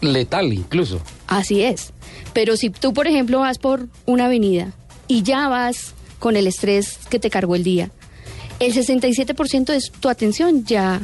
letal 0.00 0.52
incluso. 0.52 1.00
Así 1.26 1.62
es. 1.62 1.92
Pero 2.32 2.56
si 2.56 2.70
tú, 2.70 2.92
por 2.92 3.08
ejemplo, 3.08 3.40
vas 3.40 3.58
por 3.58 3.88
una 4.06 4.26
avenida 4.26 4.72
y 5.08 5.22
ya 5.22 5.48
vas 5.48 5.94
con 6.18 6.36
el 6.36 6.46
estrés 6.46 6.98
que 7.10 7.18
te 7.18 7.30
cargó 7.30 7.56
el 7.56 7.64
día, 7.64 7.90
el 8.60 8.74
67% 8.74 9.64
de 9.66 9.80
tu 10.00 10.08
atención 10.08 10.64
ya 10.64 11.00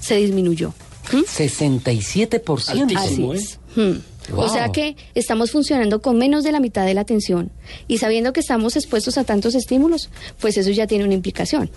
se 0.00 0.16
disminuyó. 0.16 0.74
¿Mm? 1.12 1.18
67%. 1.18 2.68
Altísimo. 2.68 3.32
Así 3.32 3.42
¿eh? 3.42 3.42
es. 3.42 3.60
Hmm. 3.76 4.00
Wow. 4.30 4.44
O 4.44 4.48
sea 4.48 4.72
que 4.72 4.96
estamos 5.14 5.50
funcionando 5.50 6.00
con 6.00 6.16
menos 6.16 6.44
de 6.44 6.52
la 6.52 6.58
mitad 6.58 6.86
de 6.86 6.94
la 6.94 7.02
atención 7.02 7.52
y 7.88 7.98
sabiendo 7.98 8.32
que 8.32 8.40
estamos 8.40 8.74
expuestos 8.74 9.18
a 9.18 9.24
tantos 9.24 9.54
estímulos, 9.54 10.08
pues 10.40 10.56
eso 10.56 10.70
ya 10.70 10.86
tiene 10.86 11.04
una 11.04 11.12
implicación. 11.12 11.70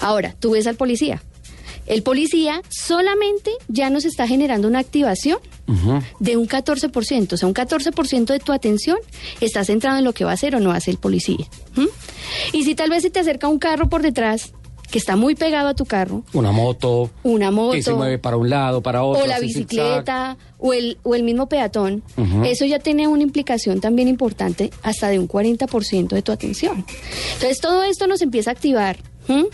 Ahora, 0.00 0.34
tú 0.40 0.52
ves 0.52 0.66
al 0.66 0.76
policía. 0.76 1.22
El 1.86 2.02
policía 2.02 2.62
solamente 2.68 3.50
ya 3.68 3.90
nos 3.90 4.04
está 4.04 4.26
generando 4.26 4.68
una 4.68 4.78
activación 4.78 5.38
de 6.20 6.36
un 6.36 6.46
14%, 6.46 7.32
o 7.32 7.36
sea, 7.36 7.48
un 7.48 7.54
14% 7.54 8.26
de 8.26 8.38
tu 8.40 8.52
atención 8.52 8.98
está 9.40 9.64
centrado 9.64 9.98
en 9.98 10.04
lo 10.04 10.12
que 10.12 10.24
va 10.24 10.32
a 10.32 10.34
hacer 10.34 10.54
o 10.54 10.60
no 10.60 10.70
hace 10.72 10.90
el 10.90 10.98
policía. 10.98 11.46
¿m? 11.76 11.88
Y 12.52 12.64
si 12.64 12.74
tal 12.74 12.90
vez 12.90 13.02
se 13.02 13.10
te 13.10 13.20
acerca 13.20 13.48
un 13.48 13.58
carro 13.58 13.88
por 13.88 14.02
detrás 14.02 14.52
que 14.90 14.98
está 14.98 15.16
muy 15.16 15.34
pegado 15.34 15.68
a 15.68 15.74
tu 15.74 15.86
carro, 15.86 16.22
Una 16.34 16.52
moto. 16.52 17.10
una 17.22 17.50
moto, 17.50 17.72
Que 17.72 17.82
se 17.82 17.94
mueve 17.94 18.18
para 18.18 18.36
un 18.36 18.50
lado, 18.50 18.82
para 18.82 19.02
otro. 19.02 19.24
o 19.24 19.26
la 19.26 19.40
bicicleta, 19.40 20.36
o 20.58 20.74
el, 20.74 20.98
o 21.02 21.14
el 21.14 21.22
mismo 21.22 21.48
peatón, 21.48 22.02
eso 22.44 22.66
ya 22.66 22.78
tiene 22.78 23.08
una 23.08 23.22
implicación 23.22 23.80
también 23.80 24.06
importante, 24.08 24.70
hasta 24.82 25.08
de 25.08 25.18
un 25.18 25.26
40% 25.26 26.08
de 26.08 26.20
tu 26.20 26.30
atención. 26.30 26.84
Entonces 27.34 27.58
todo 27.60 27.82
esto 27.84 28.06
nos 28.06 28.20
empieza 28.20 28.50
a 28.50 28.52
activar 28.52 28.98
¿m? 29.28 29.46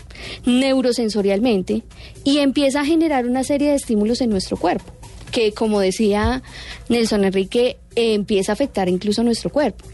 neurosensorialmente 0.45 1.83
y 2.23 2.39
empieza 2.39 2.81
a 2.81 2.85
generar 2.85 3.25
una 3.25 3.43
serie 3.43 3.69
de 3.69 3.75
estímulos 3.75 4.21
en 4.21 4.29
nuestro 4.29 4.57
cuerpo, 4.57 4.91
que 5.31 5.51
como 5.53 5.79
decía 5.79 6.41
Nelson 6.89 7.25
Enrique, 7.25 7.77
eh, 7.95 8.13
empieza 8.13 8.51
a 8.51 8.53
afectar 8.53 8.89
incluso 8.89 9.21
a 9.21 9.23
nuestro 9.23 9.49
cuerpo. 9.49 9.85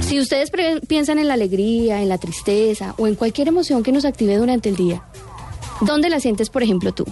Si 0.00 0.20
ustedes 0.20 0.52
piensan 0.86 1.18
en 1.18 1.26
la 1.26 1.34
alegría, 1.34 2.00
en 2.02 2.08
la 2.08 2.18
tristeza 2.18 2.94
o 2.98 3.06
en 3.08 3.14
cualquier 3.16 3.48
emoción 3.48 3.82
que 3.82 3.92
nos 3.92 4.04
active 4.04 4.36
durante 4.36 4.68
el 4.68 4.76
día, 4.76 5.02
¿dónde 5.80 6.10
la 6.10 6.20
sientes, 6.20 6.48
por 6.50 6.62
ejemplo, 6.62 6.92
tú? 6.92 7.04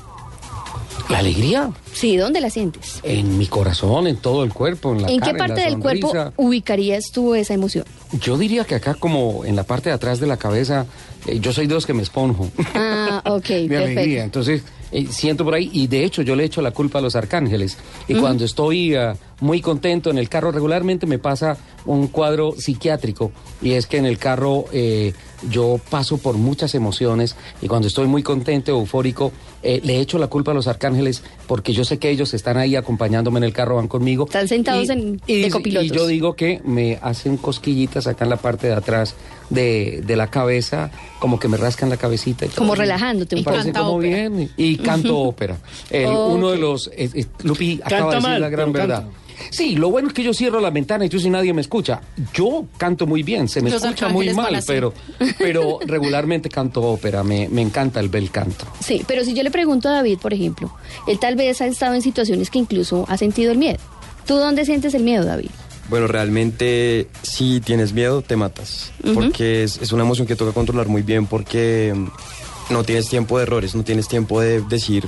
La 1.09 1.19
alegría 1.19 1.71
Sí, 1.93 2.17
¿dónde 2.17 2.41
la 2.41 2.49
sientes? 2.51 3.01
en 3.03 3.37
mi 3.37 3.47
corazón, 3.47 4.07
en 4.07 4.17
todo 4.17 4.45
el 4.45 4.53
cuerpo, 4.53 4.93
en 4.93 5.03
la 5.03 5.11
¿En 5.11 5.19
cara, 5.19 5.33
qué 5.33 5.39
parte 5.39 5.61
la 5.63 5.67
del 5.71 5.79
cuerpo 5.79 6.13
ubicarías 6.37 7.11
tú 7.13 7.35
esa 7.35 7.53
emoción? 7.55 7.85
Yo 8.13 8.39
diría 8.39 8.65
que 8.65 8.77
acá 8.77 8.95
como 8.95 9.45
en 9.45 9.57
la 9.57 9.65
parte 9.65 9.89
de 9.91 9.95
atrás 9.95 10.21
de 10.21 10.27
la 10.27 10.37
cabeza, 10.37 10.87
eh, 11.27 11.39
yo 11.41 11.53
soy 11.53 11.67
de 11.67 11.75
los 11.75 11.87
que 11.87 11.95
me 11.95 12.03
esponjo. 12.03 12.51
Ah, 12.75 13.23
ok, 13.27 13.47
de 13.47 13.69
perfecto. 13.69 13.77
alegría. 14.01 14.25
Entonces, 14.25 14.63
eh, 14.91 15.07
siento 15.11 15.45
por 15.45 15.55
ahí, 15.55 15.71
y 15.73 15.87
de 15.87 16.05
hecho 16.05 16.23
yo 16.23 16.37
le 16.37 16.45
echo 16.45 16.63
la 16.63 16.71
culpa 16.71 16.99
a 16.99 17.03
los 17.03 17.17
arcángeles. 17.17 17.79
Y 18.09 18.15
cuando 18.15 18.45
estoy 18.45 18.95
ah, 18.95 19.15
muy 19.43 19.61
contento 19.61 20.09
en 20.11 20.17
el 20.19 20.29
carro, 20.29 20.53
regularmente 20.53 21.07
me 21.07 21.19
pasa 21.19 21.57
un 21.85 22.07
cuadro 22.07 22.55
psiquiátrico, 22.57 23.33
y 23.61 23.73
es 23.73 23.87
que 23.87 23.97
en 23.99 24.07
el 24.07 24.17
carro 24.17 24.65
eh, 24.73 25.13
yo 25.51 25.79
paso 25.91 26.17
por 26.19 26.37
muchas 26.37 26.75
emociones, 26.75 27.37
y 27.61 27.67
cuando 27.67 27.89
estoy 27.89 28.07
muy 28.07 28.23
contento, 28.23 28.71
eufórico, 28.71 29.33
eh, 29.65 29.81
le 29.85 29.99
echo 30.01 30.19
la 30.19 30.29
culpa 30.29 30.53
a 30.53 30.55
los 30.55 30.67
arcángeles, 30.69 31.23
porque 31.47 31.73
yo 31.73 31.85
sé 31.85 31.99
que 31.99 32.09
ellos 32.11 32.35
están 32.35 32.57
ahí 32.57 32.77
acompañándome 32.77 33.39
en 33.39 33.45
el 33.45 33.53
carro, 33.53 33.77
van 33.77 33.89
conmigo. 33.89 34.25
Están 34.27 34.49
sentados 34.49 34.89
en- 34.89 35.17
de 35.19 35.23
dice- 35.27 35.51
copilotos. 35.51 35.87
Y 35.91 35.95
yo 35.95 36.07
digo 36.07 36.35
que 36.35 36.61
me 36.65 36.99
hacen 37.03 37.37
cosquillitas 37.37 38.07
acá 38.07 38.25
en 38.25 38.31
la 38.31 38.37
parte 38.37 38.69
de 38.69 38.75
atrás 38.75 39.15
de, 39.51 40.03
de 40.07 40.17
la 40.17 40.29
cabeza, 40.29 40.91
como 41.19 41.39
que 41.39 41.49
me 41.49 41.57
rascan 41.57 41.91
la 41.91 41.97
cabecita. 41.97 42.47
y 42.47 42.49
todo. 42.49 42.59
Como 42.59 42.75
relajándote 42.75 43.35
un 43.35 43.41
Me 43.41 43.45
poco. 43.45 43.57
parece 43.57 43.73
Canta 43.73 43.81
como 43.87 43.99
ópera. 43.99 44.29
bien. 44.29 44.51
Y 44.57 44.77
canto 44.79 45.19
ópera. 45.19 45.57
El-. 45.91 46.07
Uno 46.09 46.51
de 46.51 46.59
los... 46.59 46.89
eh, 46.97 47.11
eh, 47.13 47.27
Lupi 47.43 47.81
acaba 47.85 48.11
de 48.11 48.17
decir 48.17 48.31
mal, 48.31 48.41
la 48.41 48.49
gran 48.49 48.73
verdad. 48.73 49.03
canta. 49.03 49.19
Sí, 49.53 49.77
lo 49.77 49.91
bueno 49.91 50.09
es 50.09 50.15
que 50.15 50.23
yo 50.23 50.33
cierro 50.33 50.61
la 50.61 50.71
ventana 50.71 51.05
y 51.05 51.09
tú 51.11 51.21
si 51.21 51.29
nadie 51.29 51.53
me 51.53 51.61
escucha. 51.61 52.01
Yo 52.33 52.67
canto 52.79 53.07
muy 53.07 53.23
bien, 53.23 53.49
se 53.49 53.61
me 53.61 53.71
Los 53.71 53.85
escucha 53.85 54.09
muy 54.09 54.33
mal, 54.33 54.63
pero, 54.67 54.95
pero 55.39 55.79
regularmente 55.87 56.49
canto 56.49 56.83
ópera, 56.83 57.23
me, 57.23 57.49
me 57.49 57.61
encanta 57.61 58.01
el 58.01 58.09
bel 58.09 58.31
canto. 58.31 58.67
Sí, 58.81 59.05
pero 59.07 59.25
si 59.25 59.35
yo 59.35 59.43
le 59.43 59.51
pregunto 59.51 59.89
a 59.91 59.93
David, 59.93 60.19
por 60.19 60.33
ejemplo, 60.33 60.75
él 61.07 61.19
tal 61.19 61.37
vez 61.37 61.61
ha 61.61 61.67
estado 61.67 61.95
en 61.95 62.03
situaciones 62.03 62.49
que 62.51 62.59
incluso 62.59 63.05
ha 63.09 63.19
sentido 63.19 63.53
el 63.53 63.59
miedo. 63.59 63.79
¿Tú 64.27 64.37
dónde 64.37 64.65
sientes 64.65 64.95
el 64.95 65.03
miedo, 65.03 65.25
David? 65.25 65.51
Bueno, 65.91 66.07
realmente 66.07 67.09
si 67.23 67.61
tienes 67.61 67.93
miedo 67.93 68.23
te 68.23 68.37
matas, 68.37 68.93
porque 69.15 69.65
es, 69.65 69.79
es 69.83 69.93
una 69.93 70.05
emoción 70.05 70.27
que 70.27 70.37
toca 70.37 70.53
controlar 70.53 70.89
muy 70.89 71.03
bien 71.03 71.27
porque 71.27 71.93
mm, 71.95 72.73
no 72.73 72.85
tienes 72.85 73.09
tiempo 73.09 73.37
de 73.37 73.43
errores, 73.43 73.75
no 73.75 73.85
tienes 73.85 74.09
tiempo 74.09 74.41
de 74.41 74.63
decir, 74.63 75.07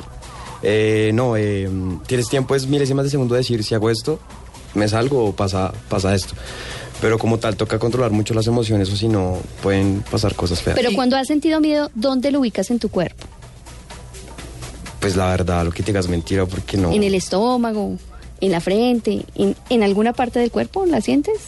eh, 0.65 1.11
no, 1.15 1.37
eh, 1.37 1.69
tienes 2.07 2.29
tiempo 2.29 2.55
es 2.55 2.67
milésimas 2.67 3.05
de 3.05 3.11
segundo 3.11 3.35
de 3.35 3.41
decir 3.41 3.63
si 3.63 3.75
hago 3.75 3.91
esto, 3.91 4.19
me 4.75 4.89
salgo 4.89 5.25
o 5.27 5.33
pasa, 5.33 5.73
pasa 5.89 6.15
esto. 6.15 6.35
Pero 7.01 7.19
como 7.19 7.39
tal 7.39 7.57
toca 7.57 7.79
controlar 7.79 8.13
mucho 8.13 8.35
las 8.35 8.47
emociones 8.47 8.91
o 8.91 8.97
si 8.97 9.09
no 9.09 9.39
pueden 9.63 10.03
pasar 10.11 10.35
cosas 10.35 10.63
feas. 10.63 10.77
Pero 10.77 10.93
cuando 10.95 11.17
has 11.17 11.27
sentido 11.27 11.61
miedo, 11.61 11.91
¿dónde 11.95 12.31
lo 12.31 12.41
ubicas 12.41 12.71
en 12.71 12.79
tu 12.79 12.89
cuerpo? 12.89 13.27
Pues 15.01 15.17
la 15.17 15.27
verdad, 15.29 15.65
lo 15.65 15.71
que 15.71 15.83
te 15.83 15.93
digas 15.93 16.09
mentira 16.09 16.47
porque 16.47 16.77
no... 16.79 16.91
¿En 16.93 17.03
el 17.03 17.15
estómago? 17.15 17.97
¿En 18.41 18.53
la 18.53 18.61
frente? 18.61 19.23
¿En, 19.35 19.55
en 19.69 19.83
alguna 19.83 20.13
parte 20.15 20.39
del 20.39 20.51
cuerpo? 20.51 20.87
¿La 20.87 21.01
sientes? 21.03 21.39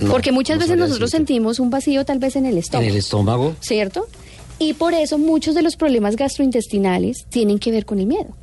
no, 0.00 0.10
Porque 0.10 0.32
muchas 0.32 0.56
no 0.56 0.62
veces 0.62 0.76
nosotros 0.78 1.10
decirte. 1.10 1.16
sentimos 1.32 1.58
un 1.60 1.68
vacío 1.70 2.04
tal 2.06 2.18
vez 2.18 2.36
en 2.36 2.46
el 2.46 2.52
En 2.52 2.58
estómago. 2.58 2.88
el 2.90 2.96
estómago. 2.96 3.56
¿cierto? 3.60 4.06
Y 4.58 4.74
por 4.74 4.94
eso 4.94 5.18
muchos 5.18 5.54
de 5.54 5.62
los 5.62 5.76
problemas 5.76 6.16
gastrointestinales 6.16 7.26
tienen 7.28 7.58
que 7.58 7.70
ver 7.70 7.84
con 7.84 8.00
el 8.00 8.06
miedo. 8.06 8.34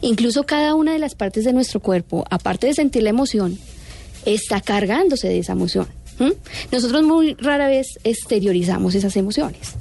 Incluso 0.00 0.44
cada 0.44 0.74
una 0.74 0.92
de 0.92 0.98
las 0.98 1.14
partes 1.14 1.44
de 1.44 1.52
nuestro 1.52 1.80
cuerpo, 1.80 2.24
aparte 2.30 2.66
de 2.66 2.74
sentir 2.74 3.02
la 3.02 3.10
emoción, 3.10 3.58
está 4.24 4.60
cargándose 4.60 5.28
de 5.28 5.38
esa 5.38 5.52
emoción. 5.52 5.86
Nosotros 6.72 7.04
muy 7.04 7.34
rara 7.34 7.68
vez 7.68 7.86
exteriorizamos 8.02 8.94
esas 8.96 9.16
emociones. 9.16 9.76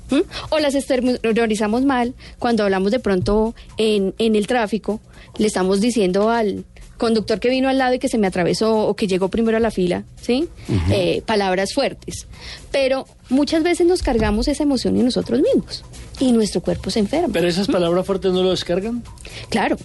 O 0.50 0.60
las 0.60 0.76
exteriorizamos 0.76 1.84
mal 1.84 2.14
cuando 2.38 2.64
hablamos 2.64 2.92
de 2.92 3.00
pronto 3.00 3.56
en, 3.78 4.14
en 4.20 4.36
el 4.36 4.46
tráfico, 4.46 5.00
le 5.38 5.48
estamos 5.48 5.82
diciendo 5.82 6.30
al 6.30 6.66
conductor 6.98 7.40
que 7.40 7.50
vino 7.50 7.70
al 7.70 7.78
lado 7.78 7.94
y 7.94 8.00
que 8.00 8.10
se 8.10 8.18
me 8.18 8.28
atravesó 8.28 8.88
o 8.88 8.96
que 8.96 9.08
llegó 9.08 9.30
primero 9.30 9.58
a 9.58 9.60
la 9.60 9.72
fila, 9.72 10.04
¿sí? 10.22 10.50
Eh, 10.92 11.22
palabras 11.26 11.74
fuertes. 11.74 12.28
Pero 12.72 13.06
muchas 13.30 13.64
veces 13.64 13.88
nos 13.88 14.02
cargamos 14.02 14.48
esa 14.48 14.64
emoción 14.64 14.98
en 14.98 15.06
nosotros 15.06 15.42
mismos 15.42 15.84
y 16.20 16.32
nuestro 16.32 16.62
cuerpo 16.62 16.90
se 16.90 17.00
enferma. 17.00 17.30
Pero 17.32 17.48
esas 17.48 17.68
palabras 17.68 18.06
fuertes 18.06 18.32
no 18.32 18.44
lo 18.44 18.52
descargan. 18.52 19.04
Claro, 19.50 19.78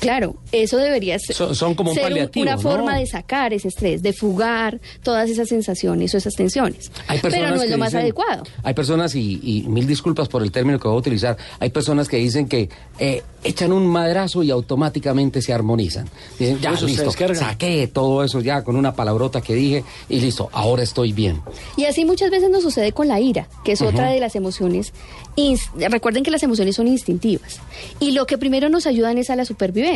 claro, 0.00 0.36
eso 0.52 0.76
debería 0.78 1.18
ser, 1.18 1.36
Son- 1.36 1.54
son 1.54 1.74
como 1.74 1.90
un 1.90 1.94
ser 1.94 2.04
paliativo, 2.04 2.42
una 2.42 2.56
¿no? 2.56 2.60
forma 2.60 2.96
de 2.98 3.06
sacar 3.06 3.52
ese 3.52 3.68
estrés, 3.68 4.02
de 4.02 4.12
fugar 4.12 4.80
todas 5.02 5.28
esas 5.30 5.48
sensaciones 5.48 6.12
o 6.14 6.18
esas 6.18 6.34
tensiones. 6.34 6.90
Pero 7.22 7.54
no 7.56 7.62
es 7.62 7.70
lo 7.70 7.78
más 7.78 7.90
dicen- 7.92 8.00
adecuado. 8.02 8.42
Hay 8.62 8.74
personas, 8.74 9.14
y, 9.14 9.40
y 9.42 9.62
mil 9.68 9.86
disculpas 9.86 10.28
por 10.28 10.42
el 10.42 10.50
término 10.50 10.78
que 10.80 10.88
voy 10.88 10.96
a 10.96 11.00
utilizar, 11.00 11.36
hay 11.58 11.70
personas 11.70 12.08
que 12.08 12.16
dicen 12.16 12.48
que 12.48 12.68
eh, 12.98 13.22
echan 13.44 13.72
un 13.72 13.86
madrazo 13.86 14.42
y 14.42 14.50
automáticamente 14.50 15.42
se 15.42 15.52
armonizan. 15.52 16.08
Dicen, 16.38 16.58
ya, 16.60 16.72
Eso 16.72 16.86
listo, 16.86 17.10
saqué 17.34 17.86
todo 17.86 18.24
eso 18.24 18.40
ya 18.40 18.62
con 18.64 18.76
una 18.76 18.94
palabrota 18.94 19.40
que 19.40 19.54
dije 19.54 19.84
y 20.08 20.20
listo, 20.20 20.48
ahora 20.52 20.82
estoy 20.82 21.12
bien. 21.12 21.40
Y 21.76 21.84
así 21.84 22.04
muchas 22.04 22.30
veces 22.30 22.50
nos 22.50 22.62
sucede 22.62 22.92
con 22.92 23.08
la 23.08 23.20
ira, 23.20 23.48
que 23.64 23.72
es 23.72 23.82
otra 23.82 24.10
de 24.10 24.20
las 24.20 24.34
emociones. 24.36 24.92
Recuerden 25.74 26.22
que 26.22 26.30
las 26.30 26.42
emociones 26.42 26.76
son 26.76 26.86
instintivas. 26.88 27.60
Y 27.98 28.12
lo 28.12 28.26
que 28.26 28.36
primero 28.38 28.68
nos 28.68 28.86
ayudan 28.86 29.18
es 29.18 29.30
a 29.30 29.36
la 29.36 29.44
supervivencia. 29.44 29.89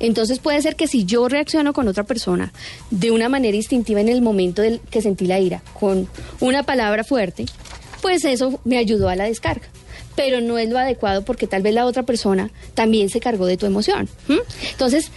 Entonces 0.00 0.38
puede 0.38 0.60
ser 0.62 0.76
que 0.76 0.86
si 0.86 1.04
yo 1.04 1.28
reacciono 1.28 1.72
con 1.72 1.88
otra 1.88 2.04
persona 2.04 2.52
de 2.90 3.10
una 3.10 3.28
manera 3.28 3.56
instintiva 3.56 4.00
en 4.00 4.08
el 4.08 4.22
momento 4.22 4.62
del 4.62 4.80
que 4.90 5.02
sentí 5.02 5.26
la 5.26 5.38
ira, 5.38 5.62
con 5.78 6.08
una 6.40 6.62
palabra 6.62 7.04
fuerte, 7.04 7.46
pues 8.02 8.24
eso 8.24 8.60
me 8.64 8.78
ayudó 8.78 9.08
a 9.08 9.16
la 9.16 9.24
descarga. 9.24 9.66
Pero 10.16 10.40
no 10.40 10.58
es 10.58 10.68
lo 10.68 10.78
adecuado 10.78 11.24
porque 11.24 11.46
tal 11.46 11.62
vez 11.62 11.74
la 11.74 11.86
otra 11.86 12.04
persona 12.04 12.50
también 12.74 13.10
se 13.10 13.20
cargó 13.20 13.46
de 13.46 13.56
tu 13.56 13.66
emoción. 13.66 14.08
Entonces, 14.70 15.10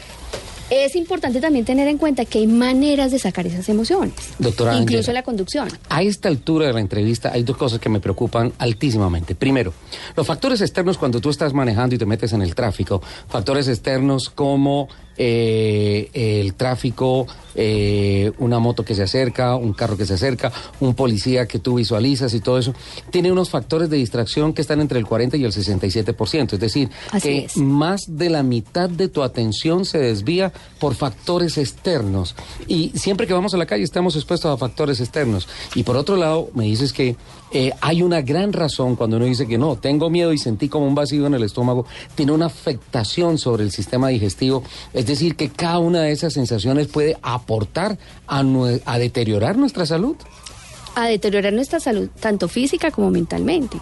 Es 0.69 0.97
importante 0.97 1.39
también 1.39 1.63
tener 1.63 1.88
en 1.88 1.97
cuenta 1.97 2.25
que 2.25 2.39
hay 2.39 2.47
maneras 2.47 3.12
de 3.12 3.19
sacar 3.19 3.47
esas 3.47 3.69
emociones. 3.69 4.13
Doctora 4.38 4.75
Incluso 4.75 5.13
la 5.13 5.24
conducción. 5.24 5.69
A 5.88 6.03
esta 6.03 6.27
altura 6.27 6.67
de 6.67 6.74
la 6.74 6.81
entrevista 6.81 7.31
hay 7.31 7.43
dos 7.43 7.55
cosas 7.55 7.79
que 7.79 7.88
me 7.88 8.01
preocupan 8.01 8.51
altísimamente. 8.57 9.33
Primero, 9.33 9.74
los 10.15 10.27
factores 10.27 10.59
externos 10.59 10.97
cuando 10.97 11.21
tú 11.21 11.29
estás 11.29 11.53
manejando 11.53 11.95
y 11.95 11.97
te 11.97 12.05
metes 12.05 12.33
en 12.33 12.41
el 12.41 12.53
tráfico. 12.53 13.01
Factores 13.29 13.69
externos 13.69 14.29
como 14.29 14.89
eh, 15.17 16.09
el 16.13 16.53
tráfico, 16.53 17.27
eh, 17.55 18.31
una 18.38 18.59
moto 18.59 18.86
que 18.86 18.93
se 18.95 19.03
acerca, 19.03 19.55
un 19.55 19.74
carro 19.74 19.97
que 19.97 20.05
se 20.05 20.13
acerca, 20.13 20.51
un 20.79 20.93
policía 20.93 21.47
que 21.47 21.59
tú 21.59 21.75
visualizas 21.75 22.33
y 22.33 22.39
todo 22.39 22.59
eso. 22.59 22.74
Tiene 23.09 23.31
unos 23.31 23.50
factores 23.50 23.89
de 23.89 23.97
distracción 23.97 24.53
que 24.53 24.62
están 24.62 24.79
entre 24.79 25.00
el 25.00 25.05
40 25.05 25.38
y 25.38 25.43
el 25.43 25.51
67%. 25.51 26.53
Es 26.53 26.59
decir, 26.59 26.89
Así 27.12 27.21
que 27.27 27.45
es. 27.45 27.57
más 27.57 28.01
de 28.07 28.29
la 28.29 28.43
mitad 28.43 28.89
de 28.89 29.07
tu 29.07 29.24
atención 29.24 29.86
se 29.86 29.97
desvía 29.97 30.53
por 30.79 30.95
factores 30.95 31.57
externos. 31.57 32.36
Y 32.67 32.91
siempre 32.95 33.27
que 33.27 33.33
vamos 33.33 33.53
a 33.53 33.57
la 33.57 33.65
calle 33.65 33.83
estamos 33.83 34.15
expuestos 34.15 34.53
a 34.53 34.57
factores 34.57 35.00
externos. 35.00 35.47
Y 35.75 35.83
por 35.83 35.97
otro 35.97 36.15
lado, 36.15 36.50
me 36.53 36.65
dices 36.65 36.93
que 36.93 37.15
eh, 37.51 37.72
hay 37.80 38.01
una 38.01 38.22
gran 38.22 38.51
razón 38.51 38.96
cuando 38.96 39.18
uno 39.18 39.25
dice 39.25 39.48
que 39.48 39.58
no, 39.58 39.77
tengo 39.77 40.10
miedo 40.10 40.34
y 40.34 40.38
sentí 40.38 40.68
como 40.68 40.86
un 40.86 40.96
vacío 40.96 41.27
en 41.27 41.34
el 41.34 41.44
estómago, 41.44 41.86
tiene 42.16 42.34
una 42.34 42.48
afectación 42.48 43.38
sobre 43.38 43.63
el 43.63 43.72
sistema 43.72 44.10
digestivo. 44.10 44.63
Es 44.94 45.06
decir, 45.06 45.36
que 45.36 45.50
cada 45.50 45.80
una 45.80 46.01
de 46.01 46.12
esas 46.12 46.34
sensaciones 46.34 46.88
puede 46.88 47.18
aportar 47.22 47.98
a, 48.27 48.44
deteriorar 49.00 49.58
nuestra 49.58 49.86
salud. 49.86 50.16
a 50.96 51.08
deteriorar 51.08 51.54
nuestra 51.54 51.80
salud, 51.80 52.10
tanto 52.20 52.48
física 52.48 52.92
como 52.92 53.12
mentalmente. 53.12 53.77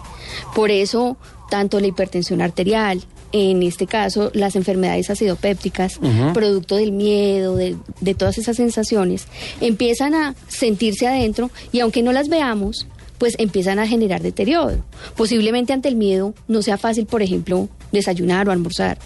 Por 0.54 0.70
eso, 0.70 1.16
tanto 1.50 1.80
la 1.80 1.88
hipertensión 1.88 2.42
arterial, 2.42 3.02
en 3.32 3.62
este 3.62 3.86
caso 3.86 4.30
las 4.34 4.54
enfermedades 4.54 5.10
acidopépticas, 5.10 5.98
producto 6.32 6.76
del 6.76 6.92
miedo, 6.92 7.56
de, 7.56 7.76
de 8.00 8.14
todas 8.14 8.38
esas 8.38 8.56
sensaciones, 8.56 9.26
empiezan 9.60 10.14
a 10.14 10.34
sentirse 10.46 11.08
adentro 11.08 11.50
y 11.72 11.80
aunque 11.80 12.02
no 12.02 12.12
las 12.12 12.28
veamos, 12.28 12.86
pues 13.18 13.34
empiezan 13.38 13.78
a 13.78 13.86
generar 13.86 14.22
deterioro. 14.22 14.84
Posiblemente 15.16 15.72
ante 15.72 15.88
el 15.88 15.96
miedo 15.96 16.34
no 16.48 16.62
sea 16.62 16.78
fácil, 16.78 17.06
por 17.06 17.22
ejemplo, 17.22 17.68
desayunar 17.92 18.48
o 18.48 18.52
almorzar. 18.52 18.98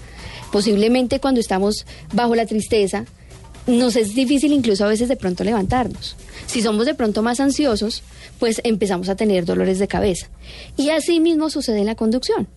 Posiblemente 0.52 1.20
cuando 1.20 1.40
estamos 1.40 1.86
bajo 2.12 2.34
la 2.34 2.46
tristeza, 2.46 3.04
nos 3.66 3.96
es 3.96 4.14
difícil 4.14 4.52
incluso 4.52 4.84
a 4.84 4.88
veces 4.88 5.08
de 5.08 5.16
pronto 5.16 5.44
levantarnos. 5.44 6.16
Si 6.46 6.62
somos 6.62 6.86
de 6.86 6.94
pronto 6.94 7.22
más 7.22 7.40
ansiosos, 7.40 8.02
pues 8.38 8.60
empezamos 8.64 9.08
a 9.08 9.16
tener 9.16 9.44
dolores 9.44 9.78
de 9.78 9.88
cabeza. 9.88 10.28
Y 10.76 10.90
así 10.90 11.20
mismo 11.20 11.50
sucede 11.50 11.80
en 11.80 11.86
la 11.86 11.94
conducción. 11.94 12.48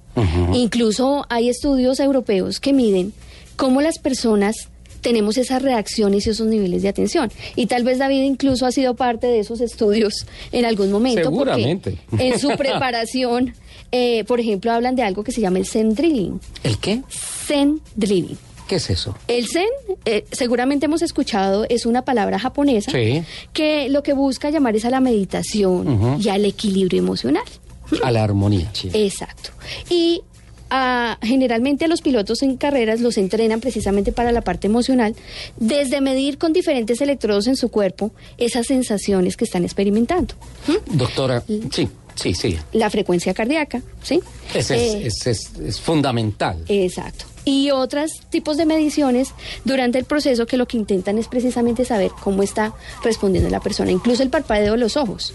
Incluso 0.54 1.26
hay 1.30 1.50
estudios 1.50 2.00
europeos 2.00 2.60
que 2.60 2.74
miden 2.74 3.14
cómo 3.56 3.82
las 3.82 4.00
personas 4.00 4.70
tenemos 5.04 5.38
esas 5.38 5.62
reacciones 5.62 6.26
y 6.26 6.32
esos 6.32 6.48
niveles 6.48 6.82
de 6.82 6.90
atención. 6.90 7.32
Y 7.56 7.68
tal 7.68 7.84
vez 7.84 8.00
David 8.00 8.24
incluso 8.24 8.66
ha 8.66 8.72
sido 8.72 8.96
parte 8.96 9.28
de 9.28 9.40
esos 9.40 9.62
estudios 9.62 10.26
en 10.52 10.66
algún 10.66 10.92
momento. 10.92 11.30
porque 11.30 11.52
Seguramente. 11.52 11.98
En 12.18 12.40
su 12.40 12.48
preparación, 12.58 13.54
eh, 13.92 14.24
por 14.24 14.40
ejemplo, 14.40 14.72
hablan 14.72 14.96
de 14.96 15.04
algo 15.04 15.24
que 15.24 15.32
se 15.32 15.42
llama 15.42 15.60
el 15.60 15.68
Zen 15.68 15.94
Drilling. 15.94 16.40
¿El 16.64 16.78
qué? 16.80 17.02
Zen 17.10 17.80
Drilling. 17.96 18.38
¿Qué 18.68 18.76
es 18.78 18.90
eso? 18.90 19.14
El 19.28 19.46
Zen, 19.48 19.68
eh, 20.06 20.24
seguramente 20.32 20.86
hemos 20.86 21.02
escuchado, 21.02 21.66
es 21.68 21.86
una 21.86 22.04
palabra 22.06 22.40
japonesa 22.40 22.92
Sí. 22.92 23.22
que 23.52 23.90
lo 23.90 24.04
que 24.04 24.14
busca 24.14 24.50
llamar 24.50 24.76
es 24.78 24.86
a 24.86 24.90
la 24.90 25.02
meditación 25.02 26.18
y 26.24 26.30
al 26.30 26.46
equilibrio 26.46 26.98
emocional. 27.00 27.44
A 28.02 28.10
la 28.10 28.24
armonía. 28.24 28.72
Exacto. 28.94 29.50
Y 29.90 30.22
ah, 30.76 31.20
generalmente 31.22 31.86
a 31.86 31.88
los 31.88 32.02
pilotos 32.02 32.42
en 32.42 32.58
carreras 32.58 33.00
los 33.00 33.18
entrenan 33.20 33.60
precisamente 33.62 34.12
para 34.12 34.32
la 34.32 34.42
parte 34.42 34.66
emocional, 34.68 35.16
desde 35.58 36.02
medir 36.02 36.40
con 36.40 36.52
diferentes 36.52 37.00
electrodos 37.00 37.46
en 37.46 37.56
su 37.56 37.70
cuerpo 37.70 38.12
esas 38.40 38.66
sensaciones 38.66 39.38
que 39.38 39.46
están 39.46 39.64
experimentando. 39.64 40.34
¿Mm? 40.68 40.98
Doctora, 40.98 41.44
sí, 41.72 41.88
sí, 42.16 42.34
sí. 42.34 42.58
La 42.74 42.90
frecuencia 42.90 43.34
cardíaca, 43.36 43.84
¿sí? 44.02 44.20
Ese 44.54 44.76
es, 44.76 44.94
Eh, 44.96 45.08
es- 45.08 45.28
es- 45.28 45.52
es 45.64 45.80
fundamental. 45.80 46.58
Exacto. 46.68 47.26
Y 47.46 47.72
otros 47.72 48.12
tipos 48.30 48.56
de 48.58 48.66
mediciones 48.66 49.30
durante 49.66 50.00
el 50.00 50.06
proceso 50.06 50.46
que 50.48 50.56
lo 50.58 50.66
que 50.66 50.78
intentan 50.78 51.18
es 51.20 51.28
precisamente 51.28 51.84
saber 51.86 52.10
cómo 52.24 52.42
está 52.42 52.74
respondiendo 53.04 53.50
la 53.50 53.60
persona, 53.60 53.92
incluso 53.92 54.24
el 54.24 54.30
parpadeo 54.30 54.72
de 54.74 54.78
los 54.80 54.96
ojos. 54.98 55.34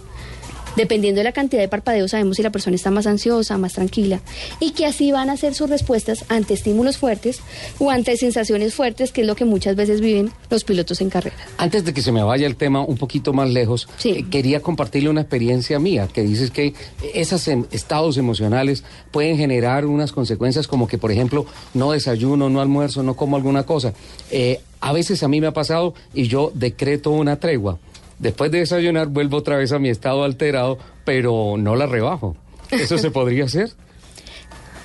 Dependiendo 0.77 1.19
de 1.19 1.25
la 1.25 1.33
cantidad 1.33 1.61
de 1.63 1.69
parpadeos 1.69 2.13
sabemos 2.13 2.37
si 2.37 2.43
la 2.43 2.51
persona 2.51 2.77
está 2.77 2.91
más 2.91 3.07
ansiosa, 3.07 3.59
más 3.59 3.73
tranquila 3.73 4.21
y 4.61 4.71
que 4.73 4.87
así 4.87 5.11
van 5.11 5.29
a 5.31 5.37
ser 5.37 5.55
sus 5.55 5.69
respuestas 5.69 6.25
ante 6.29 6.55
estímulos 6.55 6.99
fuertes 6.99 7.41
o 7.79 7.91
ante 7.91 8.17
sensaciones 8.17 8.75
fuertes, 8.75 9.11
que 9.11 9.23
es 9.23 9.27
lo 9.27 9.35
que 9.35 9.45
muchas 9.45 9.75
veces 9.75 10.01
viven 10.01 10.31
los 10.51 10.65
pilotos 10.65 11.01
en 11.01 11.11
carrera. 11.11 11.37
Antes 11.57 11.85
de 11.85 11.93
que 11.93 12.03
se 12.03 12.13
me 12.13 12.23
vaya 12.23 12.47
el 12.47 12.57
tema 12.57 12.83
un 12.83 12.97
poquito 12.97 13.33
más 13.33 13.51
lejos, 13.51 13.89
Sí. 13.99 14.11
eh, 14.11 14.25
quería 14.31 14.61
compartirle 14.61 15.09
una 15.11 15.23
experiencia 15.23 15.79
mía, 15.81 16.09
que 16.13 16.23
dices 16.23 16.51
que 16.51 16.75
esos 17.15 17.49
em- 17.49 17.65
estados 17.73 18.17
emocionales 18.17 18.85
pueden 19.11 19.37
generar 19.37 19.85
unas 19.87 20.13
consecuencias 20.13 20.69
como 20.69 20.87
que, 20.87 20.99
por 20.99 21.11
ejemplo, 21.11 21.47
no 21.75 21.91
desayuno, 21.93 22.49
no 22.51 22.61
almuerzo, 22.61 23.03
no 23.03 23.15
como 23.17 23.37
alguna 23.37 23.65
cosa. 23.65 23.95
Eh, 24.31 24.61
a 24.81 24.93
veces 24.93 25.23
a 25.25 25.29
mí 25.29 25.41
me 25.41 25.49
ha 25.49 25.53
pasado 25.53 25.95
y 26.15 26.29
yo 26.29 26.53
decreto 26.55 27.11
una 27.11 27.37
tregua. 27.41 27.79
Después 28.19 28.51
de 28.51 28.59
desayunar 28.61 29.09
vuelvo 29.09 29.37
otra 29.39 29.57
vez 29.57 29.73
a 29.73 29.79
mi 29.79 29.89
estado 29.89 30.25
alterado, 30.25 30.79
pero 31.05 31.57
no 31.59 31.77
la 31.77 31.87
rebajo. 31.87 32.37
¿Eso 32.71 32.99
se 32.99 33.11
podría 33.13 33.45
hacer? 33.45 33.71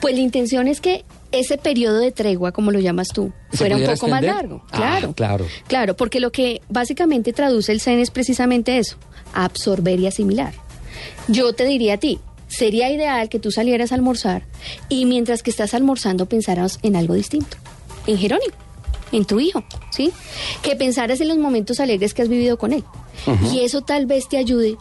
Pues 0.01 0.15
la 0.15 0.21
intención 0.21 0.67
es 0.67 0.81
que 0.81 1.05
ese 1.31 1.57
periodo 1.57 1.97
de 1.99 2.11
tregua, 2.11 2.51
como 2.51 2.71
lo 2.71 2.79
llamas 2.79 3.07
tú, 3.07 3.31
¿Se 3.51 3.57
fuera 3.57 3.77
un 3.77 3.85
poco 3.85 4.07
más 4.07 4.21
largo. 4.21 4.63
Ah, 4.71 4.77
Claro. 4.77 5.13
claro. 5.13 5.45
Claro, 5.67 5.95
porque 5.95 6.19
lo 6.19 6.31
que 6.31 6.61
básicamente 6.69 7.33
traduce 7.33 7.71
el 7.71 7.81
Zen 7.81 7.99
es 7.99 8.11
precisamente 8.11 8.77
eso, 8.77 8.97
absorber 9.33 9.99
y 9.99 10.07
asimilar. 10.07 10.53
Yo 11.27 11.53
te 11.53 11.65
diría 11.65 11.95
a 11.95 11.97
ti, 11.97 12.19
sería 12.47 12.91
ideal 12.91 13.29
que 13.29 13.39
tú 13.39 13.49
salieras 13.49 13.91
a 13.91 13.95
almorzar 13.95 14.43
y 14.89 15.05
mientras 15.05 15.41
que 15.41 15.49
estás 15.49 15.73
almorzando 15.73 16.27
pensaras 16.27 16.77
en 16.83 16.95
algo 16.95 17.15
distinto, 17.15 17.57
en 18.05 18.17
Jerónimo, 18.17 18.53
en 19.13 19.26
tu 19.26 19.39
hijo, 19.39 19.63
¿sí? 19.91 20.12
Que 20.62 20.76
pensaras 20.76 21.21
en 21.21 21.30
los 21.30 21.38
momentos 21.38 21.80
alegres 21.80 22.13
que 22.13 22.21
has 22.21 22.30
vivido 22.30 22.58
con 22.58 22.73
él. 22.73 22.84
Y 23.54 23.60
eso 23.62 23.82
tal 23.82 24.06
vez 24.06 24.28
te 24.28 24.38
ayude 24.38 24.78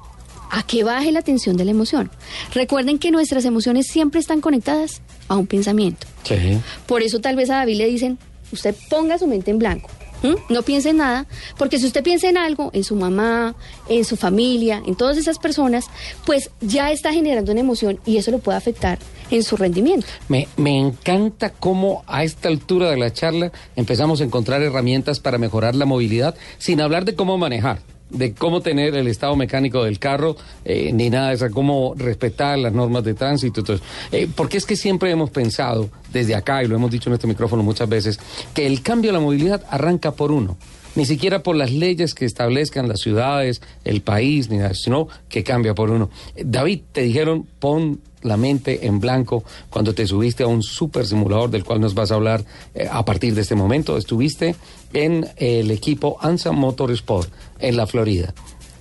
a 0.50 0.62
que 0.64 0.84
baje 0.84 1.12
la 1.12 1.22
tensión 1.22 1.56
de 1.56 1.64
la 1.64 1.70
emoción. 1.70 2.10
Recuerden 2.52 2.98
que 2.98 3.10
nuestras 3.10 3.44
emociones 3.44 3.86
siempre 3.86 4.20
están 4.20 4.40
conectadas 4.40 5.00
a 5.28 5.36
un 5.36 5.46
pensamiento. 5.46 6.06
Sí. 6.24 6.58
Por 6.86 7.02
eso 7.02 7.20
tal 7.20 7.36
vez 7.36 7.50
a 7.50 7.56
David 7.56 7.76
le 7.76 7.86
dicen, 7.86 8.18
usted 8.52 8.74
ponga 8.90 9.18
su 9.18 9.26
mente 9.26 9.50
en 9.50 9.58
blanco. 9.58 9.88
¿M? 10.22 10.36
No 10.48 10.62
piense 10.62 10.90
en 10.90 10.98
nada, 10.98 11.26
porque 11.58 11.78
si 11.78 11.86
usted 11.86 12.02
piensa 12.02 12.28
en 12.28 12.36
algo, 12.36 12.70
en 12.72 12.84
su 12.84 12.96
mamá, 12.96 13.54
en 13.88 14.04
su 14.04 14.16
familia, 14.16 14.82
en 14.86 14.94
todas 14.94 15.16
esas 15.16 15.38
personas, 15.38 15.86
pues 16.24 16.50
ya 16.60 16.90
está 16.90 17.12
generando 17.12 17.52
una 17.52 17.60
emoción 17.60 18.00
y 18.06 18.16
eso 18.16 18.30
lo 18.30 18.38
puede 18.38 18.58
afectar 18.58 18.98
en 19.30 19.42
su 19.42 19.56
rendimiento. 19.56 20.06
Me 20.28 20.46
encanta 20.78 21.50
cómo 21.50 22.04
a 22.06 22.24
esta 22.24 22.48
altura 22.48 22.90
de 22.90 22.96
la 22.96 23.12
charla 23.12 23.52
empezamos 23.76 24.20
a 24.20 24.24
encontrar 24.24 24.62
herramientas 24.62 25.20
para 25.20 25.38
mejorar 25.38 25.74
la 25.74 25.86
movilidad 25.86 26.34
sin 26.58 26.80
hablar 26.80 27.04
de 27.04 27.14
cómo 27.14 27.38
manejar, 27.38 27.80
de 28.12 28.34
cómo 28.34 28.60
tener 28.60 28.94
el 28.94 29.08
estado 29.08 29.34
mecánico 29.36 29.84
del 29.84 29.98
carro, 29.98 30.36
eh, 30.64 30.92
ni 30.92 31.10
nada 31.10 31.28
de 31.28 31.34
eso, 31.34 31.50
cómo 31.50 31.94
respetar 31.96 32.58
las 32.58 32.72
normas 32.72 33.04
de 33.04 33.14
tránsito. 33.14 33.62
eso. 33.62 33.82
Eh, 34.10 34.28
porque 34.34 34.58
es 34.58 34.66
que 34.66 34.76
siempre 34.76 35.10
hemos 35.10 35.30
pensado 35.30 35.88
desde 36.12 36.34
acá, 36.34 36.62
y 36.62 36.68
lo 36.68 36.76
hemos 36.76 36.90
dicho 36.90 37.08
en 37.10 37.14
este 37.14 37.26
micrófono 37.26 37.62
muchas 37.62 37.88
veces, 37.88 38.18
que 38.54 38.66
el 38.66 38.82
cambio 38.82 39.10
de 39.10 39.18
la 39.18 39.24
movilidad 39.24 39.62
arranca 39.70 40.12
por 40.12 40.30
uno. 40.30 40.56
Ni 40.94 41.06
siquiera 41.06 41.42
por 41.42 41.56
las 41.56 41.72
leyes 41.72 42.14
que 42.14 42.26
establezcan 42.26 42.88
las 42.88 43.00
ciudades, 43.00 43.62
el 43.84 44.02
país, 44.02 44.50
ni 44.50 44.58
nada, 44.58 44.74
sino 44.74 45.08
que 45.28 45.42
cambia 45.42 45.74
por 45.74 45.90
uno. 45.90 46.10
Eh, 46.36 46.44
David, 46.44 46.82
te 46.92 47.02
dijeron, 47.02 47.46
pon 47.58 48.00
la 48.22 48.36
mente 48.36 48.86
en 48.86 49.00
blanco 49.00 49.42
cuando 49.70 49.94
te 49.94 50.06
subiste 50.06 50.42
a 50.42 50.46
un 50.46 50.62
super 50.62 51.06
simulador 51.06 51.50
del 51.50 51.64
cual 51.64 51.80
nos 51.80 51.94
vas 51.94 52.12
a 52.12 52.14
hablar 52.14 52.44
eh, 52.74 52.88
a 52.90 53.04
partir 53.04 53.34
de 53.34 53.40
este 53.40 53.54
momento. 53.54 53.96
Estuviste 53.96 54.54
en 54.92 55.26
el 55.36 55.70
equipo 55.70 56.18
ANSA 56.20 56.52
Motorsport 56.52 57.32
en 57.58 57.76
la 57.76 57.86
Florida. 57.86 58.34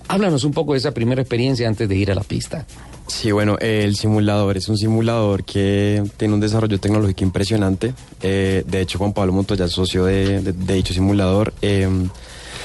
Háblanos 0.08 0.44
un 0.44 0.52
poco 0.52 0.72
de 0.72 0.78
esa 0.78 0.92
primera 0.92 1.22
experiencia 1.22 1.66
antes 1.66 1.88
de 1.88 1.96
ir 1.96 2.10
a 2.10 2.14
la 2.14 2.22
pista. 2.22 2.66
Sí, 3.06 3.30
bueno, 3.30 3.56
eh, 3.60 3.82
el 3.84 3.96
simulador 3.96 4.56
es 4.56 4.68
un 4.68 4.78
simulador 4.78 5.44
que 5.44 6.02
tiene 6.16 6.34
un 6.34 6.40
desarrollo 6.40 6.78
tecnológico 6.80 7.24
impresionante. 7.24 7.94
Eh, 8.22 8.64
de 8.66 8.80
hecho, 8.80 8.98
Juan 8.98 9.12
Pablo 9.12 9.32
Montoya 9.32 9.66
es 9.66 9.72
socio 9.72 10.04
de, 10.04 10.40
de- 10.40 10.52
de 10.52 10.74
dicho 10.74 10.94
simulador. 10.94 11.52
Eh, 11.62 11.88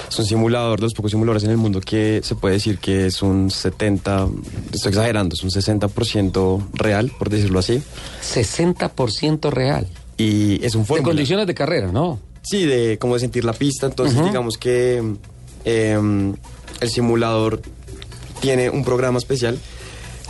es 0.09 0.19
un 0.19 0.25
simulador 0.25 0.79
de 0.79 0.83
los 0.83 0.93
pocos 0.93 1.11
simuladores 1.11 1.43
en 1.43 1.49
el 1.51 1.57
mundo 1.57 1.81
que 1.81 2.21
se 2.23 2.35
puede 2.35 2.53
decir 2.55 2.77
que 2.77 3.07
es 3.07 3.21
un 3.21 3.51
70, 3.51 4.29
estoy 4.71 4.89
exagerando, 4.91 5.33
es 5.35 5.43
un 5.43 5.49
60% 5.49 6.67
real, 6.73 7.11
por 7.19 7.29
decirlo 7.29 7.59
así. 7.59 7.81
60% 8.23 9.49
real. 9.51 9.87
Y 10.17 10.63
es 10.63 10.75
un 10.75 10.81
De 10.83 10.87
fórmula. 10.87 11.09
condiciones 11.09 11.45
de 11.47 11.53
carrera, 11.53 11.91
¿no? 11.91 12.19
Sí, 12.41 12.65
de 12.65 12.97
cómo 12.97 13.15
de 13.15 13.19
sentir 13.19 13.43
la 13.43 13.53
pista. 13.53 13.85
Entonces, 13.87 14.23
digamos 14.23 14.57
que 14.57 15.03
eh, 15.65 16.33
el 16.79 16.89
simulador 16.89 17.61
tiene 18.39 18.69
un 18.69 18.85
programa 18.85 19.17
especial 19.17 19.57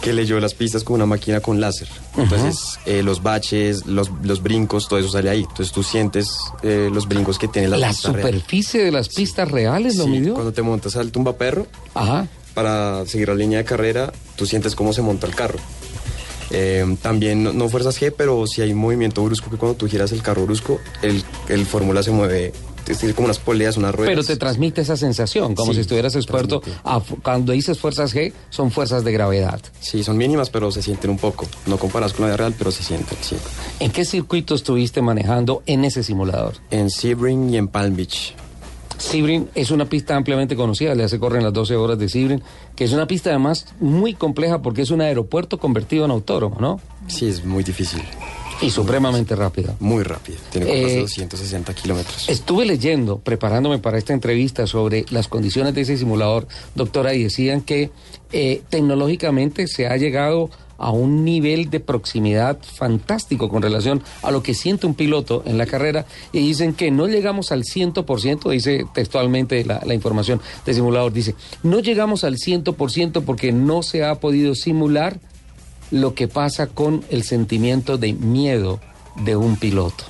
que 0.02 0.14
leyó 0.14 0.40
las 0.40 0.54
pistas 0.54 0.84
con 0.84 0.96
una 0.96 1.06
máquina 1.06 1.40
con 1.40 1.60
láser. 1.60 1.88
Entonces, 2.18 2.80
eh, 2.86 3.02
los 3.04 3.24
baches, 3.24 3.86
los, 3.88 4.12
los 4.24 4.42
brincos, 4.44 4.88
todo 4.88 5.00
eso 5.00 5.10
sale 5.10 5.30
ahí. 5.30 5.42
Entonces, 5.42 5.72
tú 5.72 5.82
sientes 5.84 6.30
eh, 6.64 6.90
los 6.94 7.08
brincos 7.08 7.38
que 7.40 7.48
tiene 7.48 7.68
la, 7.68 7.78
La 7.78 7.90
pista 7.90 8.12
real. 8.12 8.28
superficie 8.28 8.84
de 8.84 8.92
las 8.92 9.10
pistas 9.10 9.50
reales 9.50 9.96
lo 9.96 10.04
Sí, 10.06 10.10
midió. 10.12 10.34
Cuando 10.34 10.54
te 10.54 10.62
montas 10.62 10.96
al 10.96 11.12
tumbaperro, 11.12 11.66
Ajá. 11.96 12.28
para 12.54 13.06
seguir 13.08 13.28
la 13.30 13.36
línea 13.36 13.58
de 13.60 13.66
carrera, 13.66 14.14
tú 14.36 14.46
sientes 14.46 14.76
cómo 14.76 14.94
se 14.94 15.02
monta 15.02 15.26
el 15.28 15.34
carro. 15.36 15.60
Eh, 16.50 16.96
también 17.02 17.44
no, 17.44 17.52
no 17.52 17.68
fuerzas 17.68 18.00
G, 18.00 18.14
pero 18.16 18.48
si 18.48 18.62
hay 18.62 18.72
un 18.72 18.78
movimiento 18.80 19.24
brusco 19.24 19.50
que 19.50 19.58
cuando 19.58 19.78
tú 19.78 19.88
giras 19.88 20.12
el 20.14 20.22
carro 20.22 20.46
brusco, 20.46 20.80
el, 21.02 21.24
el 21.50 21.66
fórmula 21.66 22.04
se 22.04 22.12
mueve, 22.12 22.54
tiene 22.96 23.14
como 23.14 23.26
unas 23.26 23.40
poleas, 23.40 23.78
unas 23.78 23.94
ruedas. 23.94 24.12
Pero 24.12 24.24
te 24.24 24.36
transmite 24.38 24.82
esa 24.82 24.96
sensación, 24.98 25.56
como 25.56 25.72
Sí, 25.72 25.76
si 25.76 25.82
estuvieras 25.82 26.16
expuesto. 26.16 26.62
a 26.84 27.02
cuando 27.24 27.52
dices 27.54 27.80
fuerzas 27.80 28.14
G, 28.16 28.34
son 28.50 28.72
fuerzas 28.72 29.04
de 29.04 29.12
gravedad. 29.12 29.60
Sí, 29.80 30.04
son 30.04 30.18
mínimas, 30.18 30.50
pero 30.50 30.72
se 30.72 30.82
sienten 30.82 31.10
un 31.12 31.18
poco. 31.18 31.46
No 31.66 31.78
comparas 31.78 32.14
con 32.14 32.22
la 32.24 32.28
vida 32.28 32.38
real, 32.38 32.56
pero 32.58 32.72
se 32.72 32.84
sienten, 32.84 33.18
sí. 33.22 33.36
¿En 33.80 33.92
qué 33.92 34.06
circuito 34.06 34.56
estuviste 34.56 35.02
manejando 35.02 35.64
en 35.66 35.86
ese 35.86 36.04
simulador? 36.04 36.56
En 36.72 36.90
Sebring 36.90 37.50
y 37.54 37.58
en 37.58 37.68
Palm 37.68 37.96
Beach. 37.96 38.34
Sebring 38.98 39.50
es 39.54 39.70
una 39.70 39.86
pista 39.86 40.16
ampliamente 40.16 40.56
conocida, 40.56 40.96
ya 40.96 41.08
se 41.08 41.20
corren 41.20 41.44
las 41.44 41.54
12 41.54 41.76
horas 41.76 42.00
de 42.00 42.10
Sebring, 42.10 42.42
que 42.76 42.84
es 42.84 42.94
una 42.94 43.06
pista 43.06 43.30
además 43.30 43.68
muy 43.80 44.16
compleja 44.16 44.62
porque 44.64 44.82
es 44.82 44.90
un 44.90 45.02
aeropuerto 45.02 45.60
convertido 45.60 46.06
en 46.06 46.12
autódromo, 46.12 46.58
¿no? 46.60 46.80
Sí, 47.08 47.28
es 47.28 47.46
muy 47.46 47.64
difícil, 47.64 48.02
Y 48.62 48.70
supremamente 48.72 49.36
rápida. 49.36 49.76
muy 49.80 50.04
rápido. 50.04 50.40
Tiene 50.52 50.68
como 50.68 50.78
Eh, 50.80 51.00
260 51.02 51.74
kilómetros. 51.76 52.28
Estuve 52.30 52.66
leyendo, 52.66 53.20
preparándome 53.20 53.80
para 53.80 53.98
esta 53.98 54.14
entrevista 54.14 54.66
sobre 54.68 55.06
las 55.10 55.28
condiciones 55.28 55.76
de 55.76 55.82
ese 55.82 55.98
simulador, 55.98 56.48
doctora, 56.76 57.14
y 57.14 57.24
decían 57.24 57.62
que 57.62 57.92
eh, 58.32 58.62
tecnológicamente 58.70 59.68
se 59.68 59.88
ha 59.88 59.96
llegado 59.98 60.50
a 60.80 60.92
un 60.92 61.24
nivel 61.26 61.70
de 61.72 61.80
proximidad 61.80 62.60
fantástico 62.62 63.50
con 63.50 63.62
relación 63.64 64.04
a 64.22 64.30
lo 64.32 64.44
que 64.44 64.54
siente 64.54 64.86
un 64.86 64.94
piloto 64.94 65.42
en 65.46 65.58
la 65.58 65.66
carrera 65.66 66.06
y 66.32 66.40
dicen 66.40 66.74
que 66.74 66.92
no 66.92 67.08
llegamos 67.08 67.52
al 67.52 67.64
100%, 67.64 68.52
dice 68.52 68.86
textualmente 68.94 69.66
la, 69.66 69.82
la 69.86 69.94
información 69.96 70.40
del 70.66 70.76
simulador, 70.76 71.14
dice, 71.14 71.34
no 71.64 71.80
llegamos 71.80 72.24
al 72.24 72.36
100% 72.38 73.24
porque 73.24 73.52
no 73.52 73.82
se 73.82 74.04
ha 74.04 74.16
podido 74.20 74.54
simular 74.54 75.20
lo 75.92 76.14
que 76.14 76.28
pasa 76.28 76.68
con 76.68 77.04
el 77.10 77.24
sentimiento 77.24 77.98
de 77.98 78.14
miedo 78.14 78.80
de 79.24 79.36
un 79.36 79.56
piloto. 79.58 80.04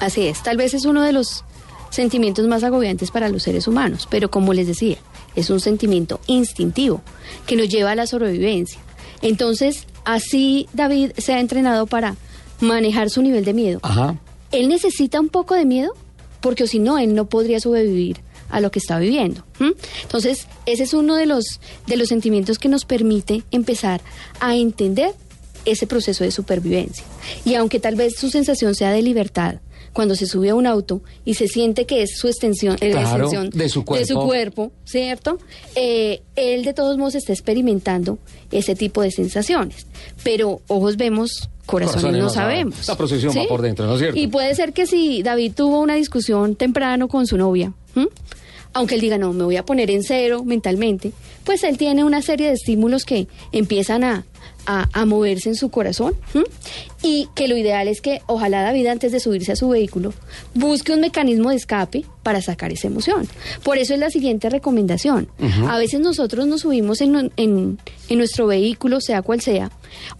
Así 0.00 0.26
es, 0.26 0.42
tal 0.42 0.56
vez 0.56 0.74
es 0.74 0.84
uno 0.84 1.02
de 1.02 1.12
los 1.12 1.44
sentimientos 1.90 2.46
más 2.46 2.64
agobiantes 2.64 3.10
para 3.10 3.28
los 3.28 3.42
seres 3.42 3.66
humanos, 3.66 4.08
pero 4.10 4.30
como 4.30 4.54
les 4.54 4.66
decía, 4.66 4.96
es 5.36 5.50
un 5.50 5.60
sentimiento 5.60 6.20
instintivo 6.26 7.02
que 7.46 7.56
nos 7.56 7.68
lleva 7.68 7.92
a 7.92 7.94
la 7.94 8.06
sobrevivencia. 8.06 8.80
Entonces, 9.22 9.86
así 10.04 10.68
David 10.72 11.12
se 11.18 11.34
ha 11.34 11.40
entrenado 11.40 11.86
para 11.86 12.16
manejar 12.60 13.10
su 13.10 13.22
nivel 13.22 13.44
de 13.44 13.52
miedo. 13.52 13.80
Ajá. 13.82 14.16
Él 14.52 14.68
necesita 14.68 15.20
un 15.20 15.28
poco 15.28 15.54
de 15.54 15.64
miedo 15.64 15.92
porque 16.40 16.66
si 16.66 16.78
no, 16.78 16.98
él 16.98 17.14
no 17.14 17.26
podría 17.26 17.60
sobrevivir 17.60 18.20
a 18.50 18.60
lo 18.60 18.70
que 18.70 18.78
está 18.78 18.98
viviendo. 18.98 19.44
Entonces, 20.02 20.46
ese 20.66 20.82
es 20.84 20.94
uno 20.94 21.16
de 21.16 21.26
los, 21.26 21.44
de 21.86 21.96
los 21.96 22.08
sentimientos 22.08 22.58
que 22.58 22.68
nos 22.68 22.84
permite 22.84 23.42
empezar 23.50 24.00
a 24.40 24.56
entender 24.56 25.12
ese 25.64 25.86
proceso 25.86 26.24
de 26.24 26.30
supervivencia. 26.30 27.04
Y 27.44 27.54
aunque 27.54 27.80
tal 27.80 27.94
vez 27.94 28.14
su 28.16 28.30
sensación 28.30 28.74
sea 28.74 28.92
de 28.92 29.02
libertad, 29.02 29.56
cuando 29.92 30.14
se 30.14 30.26
sube 30.26 30.50
a 30.50 30.54
un 30.54 30.66
auto 30.68 31.02
y 31.24 31.34
se 31.34 31.48
siente 31.48 31.84
que 31.84 32.02
es 32.02 32.16
su 32.16 32.28
extensión, 32.28 32.76
eh, 32.80 32.90
la 32.94 33.00
Claro, 33.02 33.24
extensión 33.24 33.50
de 33.50 33.68
su 33.68 33.84
cuerpo. 33.84 34.24
cuerpo, 34.24 34.72
¿cierto? 34.84 35.38
Eh, 35.74 36.22
él 36.36 36.64
de 36.64 36.72
todos 36.74 36.96
modos 36.96 37.16
está 37.16 37.32
experimentando 37.32 38.18
ese 38.52 38.76
tipo 38.76 39.02
de 39.02 39.10
sensaciones. 39.10 39.86
Pero 40.22 40.60
ojos 40.68 40.96
vemos, 40.96 41.50
corazones, 41.66 42.02
Corazones 42.02 42.22
no, 42.22 42.30
sabemos. 42.30 42.86
La 42.88 42.96
procesión 42.96 43.34
va 43.36 43.48
por 43.48 43.62
dentro, 43.62 43.84
¿no 43.86 43.94
es 43.94 44.00
cierto? 44.00 44.18
Y 44.18 44.28
puede 44.28 44.54
ser 44.54 44.72
que 44.72 44.86
si 44.86 45.24
David 45.24 45.52
tuvo 45.56 45.80
una 45.80 45.94
discusión 45.96 46.54
temprano 46.54 47.08
con 47.08 47.26
su 47.26 47.36
novia. 47.36 47.72
Aunque 48.72 48.94
él 48.94 49.00
diga, 49.00 49.18
no, 49.18 49.32
me 49.32 49.44
voy 49.44 49.56
a 49.56 49.64
poner 49.64 49.90
en 49.90 50.02
cero 50.02 50.44
mentalmente, 50.44 51.12
pues 51.44 51.64
él 51.64 51.78
tiene 51.78 52.04
una 52.04 52.22
serie 52.22 52.48
de 52.48 52.54
estímulos 52.54 53.04
que 53.04 53.26
empiezan 53.52 54.04
a, 54.04 54.24
a, 54.66 54.88
a 54.92 55.04
moverse 55.04 55.48
en 55.48 55.54
su 55.54 55.70
corazón. 55.70 56.14
Y 57.02 57.28
que 57.34 57.48
lo 57.48 57.56
ideal 57.56 57.88
es 57.88 58.00
que 58.00 58.20
ojalá 58.26 58.62
David 58.62 58.86
antes 58.86 59.10
de 59.12 59.20
subirse 59.20 59.52
a 59.52 59.56
su 59.56 59.70
vehículo 59.70 60.12
busque 60.54 60.92
un 60.92 61.00
mecanismo 61.00 61.50
de 61.50 61.56
escape 61.56 62.04
para 62.22 62.42
sacar 62.42 62.72
esa 62.72 62.88
emoción. 62.88 63.26
Por 63.62 63.78
eso 63.78 63.94
es 63.94 64.00
la 64.00 64.10
siguiente 64.10 64.50
recomendación. 64.50 65.28
A 65.66 65.78
veces 65.78 66.00
nosotros 66.00 66.46
nos 66.46 66.62
subimos 66.62 67.00
en, 67.00 67.32
en, 67.36 67.78
en 68.08 68.18
nuestro 68.18 68.46
vehículo, 68.46 69.00
sea 69.00 69.22
cual 69.22 69.40
sea, 69.40 69.70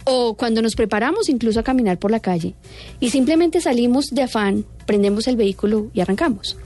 o 0.05 0.33
cuando 0.33 0.61
nos 0.61 0.75
preparamos 0.75 1.29
incluso 1.29 1.59
a 1.59 1.63
caminar 1.63 1.99
por 1.99 2.11
la 2.11 2.19
calle 2.19 2.55
y 2.99 3.09
simplemente 3.11 3.61
salimos 3.61 4.09
de 4.09 4.23
afán, 4.23 4.65
prendemos 4.85 5.27
el 5.27 5.35
vehículo 5.35 5.89
y 5.93 6.01
arrancamos. 6.01 6.57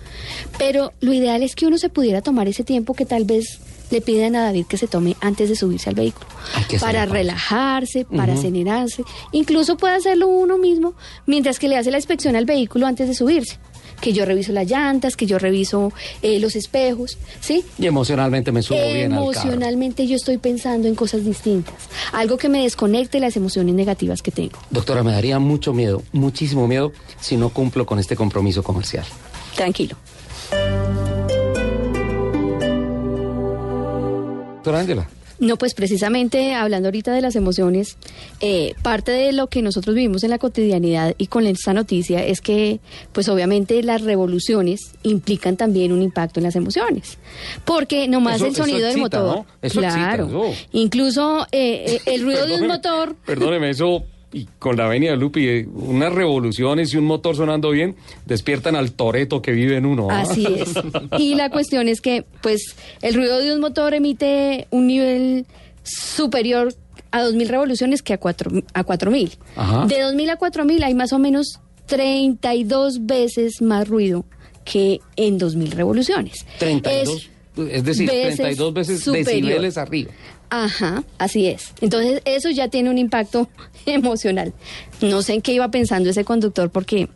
Pero 0.58 0.94
lo 1.02 1.14
ideal 1.14 1.44
es 1.44 1.56
que 1.56 1.68
uno 1.68 1.78
se 1.78 1.90
pudiera 1.90 2.22
tomar 2.22 2.48
ese 2.48 2.64
tiempo 2.64 2.94
que 2.94 3.06
tal 3.06 3.26
vez 3.26 3.60
le 3.91 4.02
piden 4.02 4.36
a 4.36 4.43
David 4.43 4.65
que 4.67 4.78
se 4.78 4.88
tome 4.88 5.15
antes 5.21 5.50
de 5.50 5.56
subirse 5.56 5.89
al 5.89 5.95
vehículo. 5.95 6.26
Para 6.80 7.06
relajarse, 7.06 8.06
para 8.06 8.34
acelerarse. 8.34 9.04
Incluso 9.32 9.78
puede 9.78 9.95
hacerlo 9.95 10.28
uno 10.28 10.58
mismo 10.58 10.93
mientras 11.26 11.60
que 11.60 11.67
le 11.67 11.78
hace 11.78 11.91
la 11.91 11.98
inspección 11.98 12.36
al 12.36 12.45
vehículo 12.45 12.88
antes 12.88 13.08
de 13.08 13.15
subirse. 13.15 13.58
Que 14.02 14.12
yo 14.12 14.26
reviso 14.26 14.52
las 14.52 14.69
llantas, 14.69 15.15
que 15.15 15.26
yo 15.26 15.39
reviso 15.39 15.93
eh, 16.21 16.39
los 16.41 16.58
espejos, 16.58 17.17
¿sí? 17.39 17.63
Y 17.80 17.88
emocionalmente 17.88 18.52
me 18.52 18.62
subo 18.62 18.78
bien 18.78 19.13
al. 19.13 19.24
Emocionalmente 19.24 20.06
yo 20.06 20.17
estoy 20.17 20.38
pensando 20.38 20.89
en 20.89 20.95
cosas 20.95 21.24
distintas. 21.24 21.76
Algo 22.12 22.38
que 22.38 22.50
me 22.50 22.63
desconecte 22.63 23.21
las 23.21 23.38
emociones 23.38 23.74
negativas 23.74 24.21
que 24.21 24.32
tengo. 24.32 24.60
Doctora, 24.69 25.02
me 25.02 25.13
daría 25.13 25.39
mucho 25.39 25.74
miedo, 25.74 26.04
muchísimo 26.12 26.67
miedo, 26.67 26.91
si 27.21 27.38
no 27.38 27.50
cumplo 27.50 27.86
con 27.86 27.98
este 27.98 28.17
compromiso 28.17 28.63
comercial. 28.63 29.06
Tranquilo. 29.56 29.95
Doctora 34.65 34.80
Ángela. 34.82 35.08
No, 35.38 35.58
pues 35.58 35.75
precisamente 35.75 36.56
hablando 36.56 36.88
ahorita 36.88 37.13
de 37.13 37.21
las 37.21 37.36
emociones, 37.36 37.97
eh, 38.39 38.73
parte 38.82 39.12
de 39.12 39.32
lo 39.32 39.45
que 39.47 39.62
nosotros 39.62 39.93
vivimos 39.93 40.23
en 40.23 40.32
la 40.32 40.39
cotidianidad 40.39 41.13
y 41.19 41.28
con 41.28 41.45
esta 41.45 41.71
noticia 41.73 42.25
es 42.25 42.41
que, 42.41 42.80
pues 43.12 43.28
obviamente 43.30 43.84
las 43.84 44.01
revoluciones 44.01 44.93
implican 45.04 45.56
también 45.56 45.91
un 45.91 46.01
impacto 46.01 46.39
en 46.39 46.45
las 46.45 46.56
emociones, 46.56 47.19
porque 47.65 48.08
nomás 48.08 48.38
Eso- 48.38 48.45
el 48.47 48.56
sonido 48.56 48.78
eso 48.80 48.88
del 48.88 48.97
motor, 48.97 49.36
¿no? 49.36 49.45
Eso 49.62 49.82
excita, 49.82 50.15
claro, 50.15 50.51
incluso 50.71 51.45
eh, 51.51 51.99
eh, 52.06 52.13
el 52.15 52.23
ruido 52.23 52.47
de 52.47 52.56
un 52.62 52.67
motor, 52.67 53.15
Perdóneme, 53.25 53.69
eso, 53.69 54.04
y 54.36 54.50
con 54.60 54.76
la 54.76 54.88
avenida 54.88 55.15
Lupi, 55.15 55.48
eh, 55.48 55.65
unas 55.74 56.12
revoluciones 56.12 56.93
y 56.93 56.98
un 56.98 57.06
motor 57.06 57.38
sonando 57.38 57.69
bien, 57.69 57.95
despiertan 58.26 58.76
al 58.76 58.91
toreto 58.91 59.41
que 59.41 59.54
vive 59.54 59.78
en 59.78 59.86
uno. 59.86 60.10
Así 60.12 60.45
es. 60.45 60.74
Y 61.17 61.36
la 61.36 61.50
cuestión 61.50 61.88
es 61.88 62.02
que, 62.02 62.26
pues, 62.41 62.76
el 63.02 63.13
ruido 63.13 63.39
de 63.39 63.54
un 63.54 63.62
motor 63.62 63.93
emite 63.93 64.67
un 64.71 64.88
nivel 64.88 65.45
superior 65.84 66.76
a 67.12 67.24
2.000 67.24 67.48
revoluciones 67.48 68.02
que 68.02 68.12
a 68.12 68.19
4.000. 68.19 68.65
A 68.74 68.86
4.000. 68.86 69.38
Ajá. 69.56 69.86
de 69.86 69.95
2.000 70.02 70.30
a 70.30 70.38
4.000 70.38 70.84
hay 70.84 70.93
más 70.95 71.13
o 71.13 71.19
menos 71.19 71.62
32 71.86 73.06
veces 73.06 73.62
más 73.62 73.88
ruido 73.88 74.26
que 74.65 75.00
en 75.15 75.39
2.000 75.39 75.69
revoluciones. 75.71 76.45
32, 76.60 77.30
es, 77.71 77.84
decir, 77.86 78.10
veces 78.10 78.36
32 78.36 78.74
veces 78.74 79.00
superior. 79.00 79.28
decibeles 79.28 79.78
arriba. 79.78 80.12
Ajá, 80.49 81.03
así 81.17 81.47
es. 81.47 81.73
Entonces, 81.81 82.21
eso 82.25 82.49
ya 82.49 82.67
tiene 82.69 82.89
un 82.89 82.97
impacto 82.97 83.49
emocional. 83.86 84.53
No 85.01 85.21
sé 85.21 85.34
en 85.34 85.41
qué 85.41 85.51
iba 85.53 85.69
pensando 85.69 86.10
ese 86.10 86.23
conductor 86.23 86.69
porque 86.69 87.10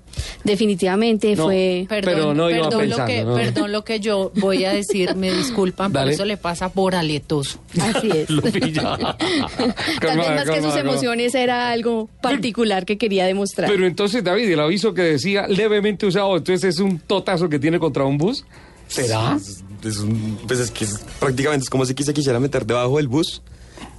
definitivamente 0.44 1.36
No. 1.36 1.46
fue... 1.46 1.86
Perdón, 1.88 2.14
Pero 2.14 2.34
no 2.34 2.50
iba 2.50 2.70
perdón, 2.70 2.80
pensando, 2.82 2.98
lo 2.98 3.06
que, 3.08 3.24
¿no? 3.24 3.36
perdón 3.36 3.72
lo 3.72 3.84
que 3.86 4.00
yo 4.00 4.32
voy 4.36 4.66
a 4.66 4.74
decir, 4.74 5.16
me 5.16 5.32
disculpan, 5.38 5.92
Dale. 5.94 6.06
pero 6.08 6.14
eso 6.16 6.26
le 6.26 6.38
pasa 6.38 6.70
por 6.74 6.96
aletoso. 6.96 7.60
Así 7.80 8.10
es. 8.12 8.28
Tal 10.02 10.18
vez 10.18 10.30
más 10.30 10.50
que 10.50 10.62
sus 10.62 10.76
emociones 10.76 11.36
era 11.36 11.72
algo 11.72 12.10
particular 12.22 12.86
que 12.86 12.98
quería 12.98 13.26
demostrar. 13.26 13.70
Pero 13.70 13.86
entonces, 13.86 14.24
David, 14.24 14.50
el 14.52 14.60
aviso 14.60 14.94
que 14.94 15.02
decía 15.04 15.48
levemente 15.48 16.06
usado, 16.06 16.36
entonces 16.38 16.76
es 16.76 16.80
un 16.80 17.00
totazo 17.00 17.48
que 17.50 17.60
tiene 17.60 17.80
contra 17.80 18.04
un 18.04 18.18
bus. 18.18 18.44
¿Será? 18.88 19.38
Es, 19.84 19.98
un- 20.00 20.38
pues 20.48 20.60
es 20.60 20.72
que 20.72 20.86
es- 20.86 21.00
prácticamente 21.20 21.64
es 21.64 21.70
como 21.70 21.86
si 21.86 21.94
se 21.98 22.14
quisiera 22.14 22.40
meter 22.40 22.66
debajo 22.66 22.98
del 22.98 23.08
bus 23.08 23.42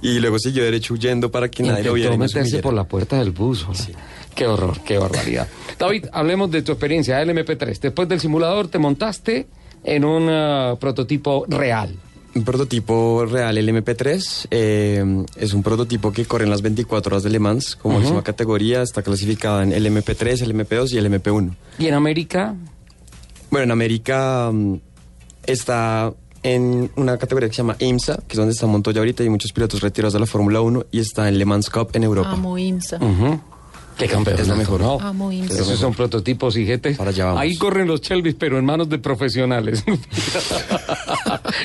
y 0.01 0.19
luego 0.19 0.37
siguió 0.39 0.63
derecho 0.63 0.93
huyendo 0.93 1.31
para 1.31 1.49
que 1.49 1.63
nadie 1.63 1.83
lo 1.83 1.93
viera. 1.93 2.13
Intentó 2.13 2.37
meterse 2.39 2.59
por 2.61 2.73
la 2.73 2.83
puerta 2.83 3.17
del 3.19 3.31
bus. 3.31 3.63
hombre. 3.63 3.95
Qué 4.35 4.45
horror, 4.47 4.79
qué 4.85 4.97
barbaridad. 4.97 5.47
David, 5.77 6.05
hablemos 6.13 6.49
de 6.51 6.61
tu 6.61 6.71
experiencia 6.71 7.21
LMP3. 7.23 7.79
Después 7.79 8.07
del 8.07 8.19
simulador 8.19 8.67
te 8.67 8.77
montaste 8.79 9.47
en 9.83 10.05
un 10.05 10.27
ah, 10.29 10.75
prototipo 10.79 11.45
real. 11.47 11.95
Un 12.33 12.43
prototipo 12.45 13.25
real, 13.25 13.57
el 13.57 13.67
MP3, 13.67 14.47
eh, 14.51 15.25
es 15.35 15.53
un 15.53 15.63
prototipo 15.63 16.13
que 16.13 16.23
corre 16.25 16.45
en 16.45 16.49
las 16.49 16.61
24 16.61 17.13
horas 17.15 17.23
de 17.23 17.29
Le 17.29 17.39
Mans, 17.39 17.75
como 17.75 17.99
máxima 17.99 18.23
categoría, 18.23 18.83
está 18.83 19.01
clasificada 19.01 19.63
en 19.63 19.73
el 19.73 19.85
MP3, 19.85 20.41
el 20.43 20.53
MP2 20.55 20.93
y 20.93 20.97
el 20.97 21.07
MP1. 21.07 21.53
Y 21.79 21.87
en 21.87 21.93
América, 21.93 22.55
Bueno, 23.49 23.65
en 23.65 23.71
América 23.71 24.49
mm, 24.49 24.75
está 25.45 26.13
en 26.43 26.91
una 26.95 27.17
categoría 27.17 27.49
que 27.49 27.55
se 27.55 27.61
llama 27.61 27.75
IMSA, 27.79 28.17
que 28.27 28.33
es 28.33 28.37
donde 28.37 28.53
está 28.53 28.65
Montoya 28.65 28.99
ahorita 28.99 29.23
y 29.23 29.29
muchos 29.29 29.51
pilotos 29.51 29.81
retirados 29.81 30.13
de 30.13 30.19
la 30.19 30.25
Fórmula 30.25 30.61
1 30.61 30.85
y 30.91 30.99
está 30.99 31.27
en 31.27 31.37
Le 31.37 31.45
Mans 31.45 31.69
Cup 31.69 31.89
en 31.93 32.03
Europa. 32.03 32.31
Amo 32.31 32.57
IMSA. 32.57 32.99
Qué 34.01 34.07
campeón. 34.07 34.39
Es 34.39 34.47
la 34.47 34.55
mejor. 34.55 34.81
¿no? 34.81 34.99
Amo 34.99 35.31
IMSA. 35.31 35.53
Esos 35.61 35.79
son 35.79 35.93
prototipos 35.93 36.57
y 36.57 36.65
GT. 36.65 36.95
Para 36.97 37.11
allá 37.11 37.25
vamos. 37.25 37.41
Ahí 37.41 37.55
corren 37.57 37.87
los 37.87 38.01
Chelvis, 38.01 38.35
pero 38.35 38.57
en 38.57 38.65
manos 38.65 38.89
de 38.89 38.97
profesionales. 38.99 39.83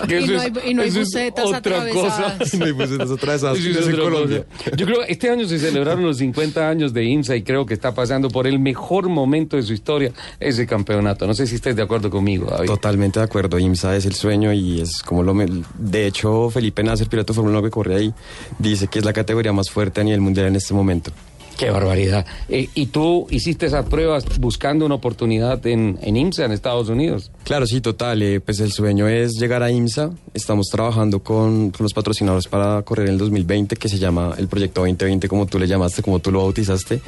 Que 0.08 0.20
Y 0.20 0.26
no 0.26 0.34
es- 0.36 0.40
hay- 0.42 0.52
y 0.70 0.74
no 0.74 0.82
hay 0.82 0.88
eso 0.88 1.00
es 1.00 1.06
bucetas 1.12 1.44
otra 1.46 1.88
cosa. 1.90 2.36
No 2.58 2.64
hay 2.64 2.72
bucetas 2.72 3.10
atravesadas, 3.10 3.58
Eso 3.58 3.70
es 3.70 3.76
es 3.76 3.86
en 3.86 3.92
otra 3.94 4.04
Colombia. 4.04 4.44
cosa. 4.58 4.76
Yo 4.76 4.86
creo 4.86 5.00
que 5.06 5.12
este 5.12 5.30
año 5.30 5.46
se 5.46 5.58
celebraron 5.58 6.04
los 6.04 6.18
50 6.18 6.68
años 6.68 6.92
de 6.92 7.04
IMSA 7.04 7.36
y 7.36 7.42
creo 7.42 7.66
que 7.66 7.74
está 7.74 7.94
pasando 7.94 8.28
por 8.28 8.46
el 8.46 8.58
mejor 8.58 9.08
momento 9.08 9.56
de 9.56 9.62
su 9.62 9.72
historia 9.72 10.12
ese 10.40 10.66
campeonato. 10.66 11.26
No 11.26 11.34
sé 11.34 11.46
si 11.46 11.56
estés 11.56 11.76
de 11.76 11.82
acuerdo 11.82 12.10
conmigo, 12.10 12.46
David. 12.50 12.66
Totalmente 12.68 13.20
de 13.20 13.24
acuerdo, 13.24 13.58
IMSA 13.58 13.96
es 13.96 14.06
el 14.06 14.14
sueño 14.14 14.52
y 14.52 14.80
es 14.80 15.02
como 15.02 15.22
lo... 15.22 15.34
me- 15.34 15.46
De 15.78 16.06
hecho, 16.06 16.50
Felipe 16.50 16.82
Nasser, 16.82 17.08
piloto 17.08 17.32
de 17.32 17.36
Fórmula 17.36 17.58
1 17.58 17.66
que 17.68 17.70
corre 17.70 17.94
ahí, 17.96 18.14
dice 18.58 18.88
que 18.88 18.98
es 18.98 19.04
la 19.04 19.12
categoría 19.12 19.52
más 19.52 19.70
fuerte 19.70 20.00
a 20.00 20.04
nivel 20.04 20.20
mundial 20.20 20.46
en 20.46 20.56
este 20.56 20.74
momento. 20.74 21.10
Qué 21.56 21.70
barbaridad. 21.70 22.26
Eh, 22.48 22.68
¿Y 22.74 22.86
tú 22.86 23.26
hiciste 23.30 23.66
esas 23.66 23.86
pruebas 23.86 24.24
buscando 24.38 24.84
una 24.84 24.94
oportunidad 24.96 25.66
en, 25.66 25.98
en 26.02 26.16
IMSA, 26.16 26.44
en 26.44 26.52
Estados 26.52 26.88
Unidos? 26.90 27.30
Claro, 27.44 27.66
sí, 27.66 27.80
total. 27.80 28.22
eh, 28.22 28.40
pues 28.40 28.60
el 28.60 28.72
sueño 28.72 29.08
es 29.08 29.32
llegar 29.40 29.62
a 29.62 29.70
IMSA. 29.70 30.10
Estamos 30.34 30.66
trabajando 30.70 31.20
con, 31.20 31.70
con 31.70 31.84
los 31.84 31.94
patrocinadores 31.94 32.46
para 32.46 32.82
correr 32.82 33.06
en 33.06 33.14
el 33.14 33.18
2020, 33.18 33.76
que 33.76 33.88
se 33.88 33.98
llama 33.98 34.34
el 34.36 34.48
Proyecto 34.48 34.82
2020, 34.82 35.28
como 35.28 35.46
tú 35.46 35.58
le 35.58 35.66
llamaste, 35.66 36.02
como 36.02 36.18
tú 36.18 36.30
lo 36.30 36.40
bautizaste. 36.40 37.00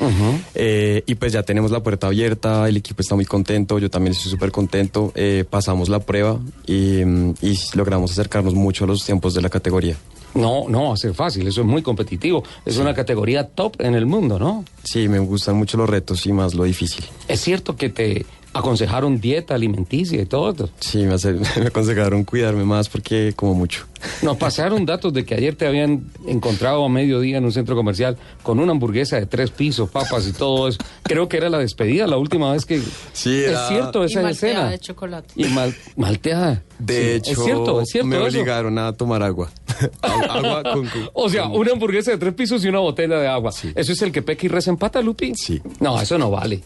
Eh, 0.54 1.02
y 1.06 1.14
pues 1.16 1.32
ya 1.32 1.42
tenemos 1.42 1.70
la 1.70 1.82
puerta 1.82 2.06
abierta, 2.06 2.68
el 2.68 2.78
equipo 2.78 3.02
está 3.02 3.14
muy 3.14 3.26
contento, 3.26 3.78
yo 3.78 3.90
también 3.90 4.12
estoy 4.14 4.30
súper 4.30 4.50
contento. 4.50 5.12
pasamos 5.50 5.88
la 5.90 6.00
prueba 6.00 6.38
y, 6.66 7.04
mm, 7.04 7.34
y 7.42 7.58
logramos 7.74 8.12
acercarnos 8.12 8.54
mucho 8.54 8.84
a 8.84 8.86
los 8.86 9.04
tiempos 9.04 9.34
de 9.34 9.42
la 9.42 9.50
categoría. 9.50 9.96
No, 10.38 10.68
no 10.68 10.88
va 10.88 10.94
a 10.94 10.96
ser 10.96 11.14
fácil, 11.14 11.46
eso 11.46 11.60
es 11.62 11.66
muy 11.66 11.82
competitivo. 11.82 12.42
Es 12.64 12.78
una 12.78 12.94
categoría 12.94 13.44
top 13.48 13.80
en 13.80 13.94
el 13.94 14.06
mundo, 14.06 14.38
¿no? 14.38 14.64
Sí, 14.84 15.08
me 15.08 15.18
gustan 15.18 15.56
mucho 15.56 15.76
los 15.76 15.88
retos 15.90 16.24
y 16.26 16.32
más 16.32 16.54
lo 16.54 16.64
difícil. 16.64 17.04
Es 17.26 17.40
cierto 17.40 17.76
que 17.76 17.88
te 17.90 18.24
aconsejaron 18.52 19.20
dieta 19.20 19.54
alimenticia 19.54 20.20
y 20.20 20.26
todo. 20.26 20.70
Sí, 20.80 20.98
me, 21.04 21.14
hace- 21.14 21.32
me 21.60 21.66
aconsejaron 21.66 22.24
cuidarme 22.24 22.64
más 22.64 22.88
porque 22.88 23.32
como 23.36 23.54
mucho. 23.54 23.84
Nos 24.22 24.36
pasaron 24.36 24.86
datos 24.86 25.12
de 25.12 25.24
que 25.24 25.34
ayer 25.34 25.56
te 25.56 25.66
habían 25.66 26.04
encontrado 26.26 26.84
a 26.84 26.88
mediodía 26.88 27.38
en 27.38 27.44
un 27.44 27.52
centro 27.52 27.74
comercial 27.76 28.16
con 28.42 28.58
una 28.60 28.72
hamburguesa 28.72 29.16
de 29.16 29.26
tres 29.26 29.50
pisos, 29.50 29.90
papas 29.90 30.26
y 30.28 30.32
todo 30.32 30.68
eso. 30.68 30.78
Creo 31.02 31.28
que 31.28 31.36
era 31.36 31.48
la 31.48 31.58
despedida 31.58 32.06
la 32.06 32.16
última 32.16 32.52
vez 32.52 32.64
que... 32.64 32.80
Sí, 33.12 33.42
es 33.44 33.58
cierto 33.68 34.02
Y 34.02 34.06
esa 34.06 34.22
malteada 34.22 34.30
escena. 34.30 34.70
de 34.70 34.78
chocolate. 34.78 35.28
Y 35.36 35.44
mal- 35.46 35.74
malteada. 35.96 36.62
De 36.78 36.94
Sí, 37.02 37.08
hecho, 37.16 37.30
es 37.32 37.44
cierto, 37.44 37.80
es 37.80 37.88
cierto 37.90 38.08
me 38.08 38.16
eso. 38.16 38.26
obligaron 38.26 38.78
a 38.78 38.92
tomar 38.92 39.22
agua. 39.22 39.50
agua 40.02 40.62
con... 40.62 40.86
con- 40.88 41.10
O 41.14 41.28
sea, 41.28 41.44
con- 41.44 41.56
una 41.56 41.72
hamburguesa 41.72 42.10
de 42.12 42.18
tres 42.18 42.34
pisos 42.34 42.64
y 42.64 42.68
una 42.68 42.78
botella 42.78 43.18
de 43.18 43.26
agua. 43.28 43.50
¿Eso 43.74 43.92
es 43.92 44.02
el 44.02 44.12
que 44.12 44.22
peca 44.22 44.46
y 44.46 44.48
reza 44.48 44.70
en 44.70 44.76
pata, 44.76 45.00
Lupi? 45.02 45.34
Sí. 45.34 45.60
No, 45.80 46.00
eso 46.00 46.18
no 46.18 46.30
vale. 46.30 46.62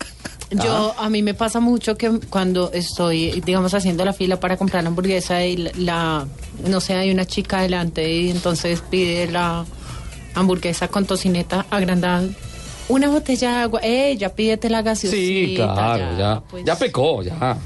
Yo, 0.50 0.94
a 0.98 1.08
mí 1.08 1.22
me 1.22 1.32
pasa 1.32 1.60
mucho 1.60 1.96
que 1.96 2.10
cuando 2.28 2.70
estoy, 2.72 3.40
digamos, 3.40 3.72
haciendo 3.72 4.04
la 4.04 4.12
fila 4.12 4.38
para 4.38 4.58
comprar 4.58 4.82
la 4.82 4.90
hamburguesa 4.90 5.46
y 5.46 5.56
la, 5.56 5.70
la- 5.78 6.26
no 6.68 6.80
sé, 6.80 6.92
hay 6.94 7.10
una 7.10 7.21
chica 7.26 7.58
adelante 7.58 8.10
y 8.12 8.30
entonces 8.30 8.82
pide 8.88 9.30
la 9.30 9.64
hamburguesa 10.34 10.88
con 10.88 11.06
tocineta 11.06 11.66
agrandada. 11.70 12.28
Una 12.88 13.08
botella 13.08 13.50
de 13.50 13.56
agua, 13.62 13.80
eh, 13.82 14.16
ya 14.18 14.30
pídete 14.34 14.68
la 14.68 14.82
gaseosita. 14.82 15.16
Sí, 15.16 15.54
claro, 15.56 16.18
ya. 16.18 16.42
pues. 16.50 16.64
Ya 16.64 16.76
pecó, 16.76 17.22
ya. 17.22 17.58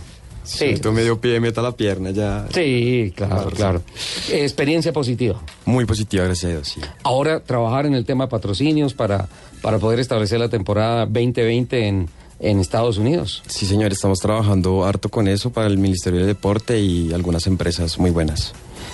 Sí. 0.45 0.59
Siento 0.59 0.93
medio 0.93 1.21
pie, 1.21 1.41
meta 1.41 1.61
la 1.61 1.73
pierna, 1.73 2.11
ya. 2.11 2.47
Sí, 2.55 3.13
claro, 3.17 3.51
claro. 3.51 3.83
Experiencia 4.31 4.93
positiva. 4.93 5.41
Muy 5.65 5.85
positiva, 5.87 6.25
gracias 6.25 6.51
a 6.51 6.55
Dios, 6.55 6.69
sí. 6.69 6.81
Ahora 7.03 7.41
trabajar 7.41 7.87
en 7.87 7.95
el 7.95 8.05
tema 8.05 8.29
patrocinios 8.29 8.95
para, 8.95 9.29
para 9.61 9.79
poder 9.79 9.99
establecer 9.99 10.39
la 10.39 10.49
temporada 10.49 11.07
2020 11.07 11.89
en, 11.89 12.09
en 12.41 12.61
Estados 12.61 12.99
Unidos. 12.99 13.43
Sí, 13.47 13.67
señor, 13.67 13.93
estamos 13.93 14.19
trabajando 14.19 14.85
harto 14.85 15.09
con 15.09 15.29
eso 15.29 15.51
para 15.51 15.67
el 15.67 15.79
Ministerio 15.79 16.21
del 16.21 16.29
Deporte 16.29 16.79
y 16.79 17.13
algunas 17.13 17.47
empresas 17.47 17.99
muy 17.99 18.11
buenas. 18.11 18.53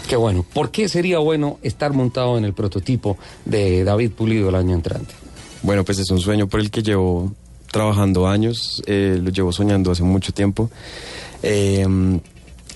Qué 0.09 0.17
bueno. 0.17 0.45
¿Por 0.55 0.71
qué 0.71 0.89
sería 0.89 1.19
bueno 1.19 1.59
estar 1.63 1.93
montado 1.93 2.39
en 2.39 2.45
el 2.45 2.55
prototipo 2.55 3.17
de 3.45 3.85
David 3.85 4.13
Pulido 4.13 4.49
el 4.49 4.55
año 4.55 4.75
entrante? 4.75 5.15
Bueno, 5.63 5.85
pues 5.85 5.99
es 5.99 6.11
un 6.11 6.21
sueño 6.21 6.49
por 6.49 6.61
el 6.61 6.71
que 6.71 6.83
llevo 6.83 7.33
trabajando 7.71 8.29
años, 8.29 8.83
eh, 8.87 9.19
lo 9.23 9.31
llevo 9.31 9.53
soñando 9.53 9.91
hace 9.91 10.03
mucho 10.03 10.33
tiempo. 10.33 10.71
Eh, 11.43 11.87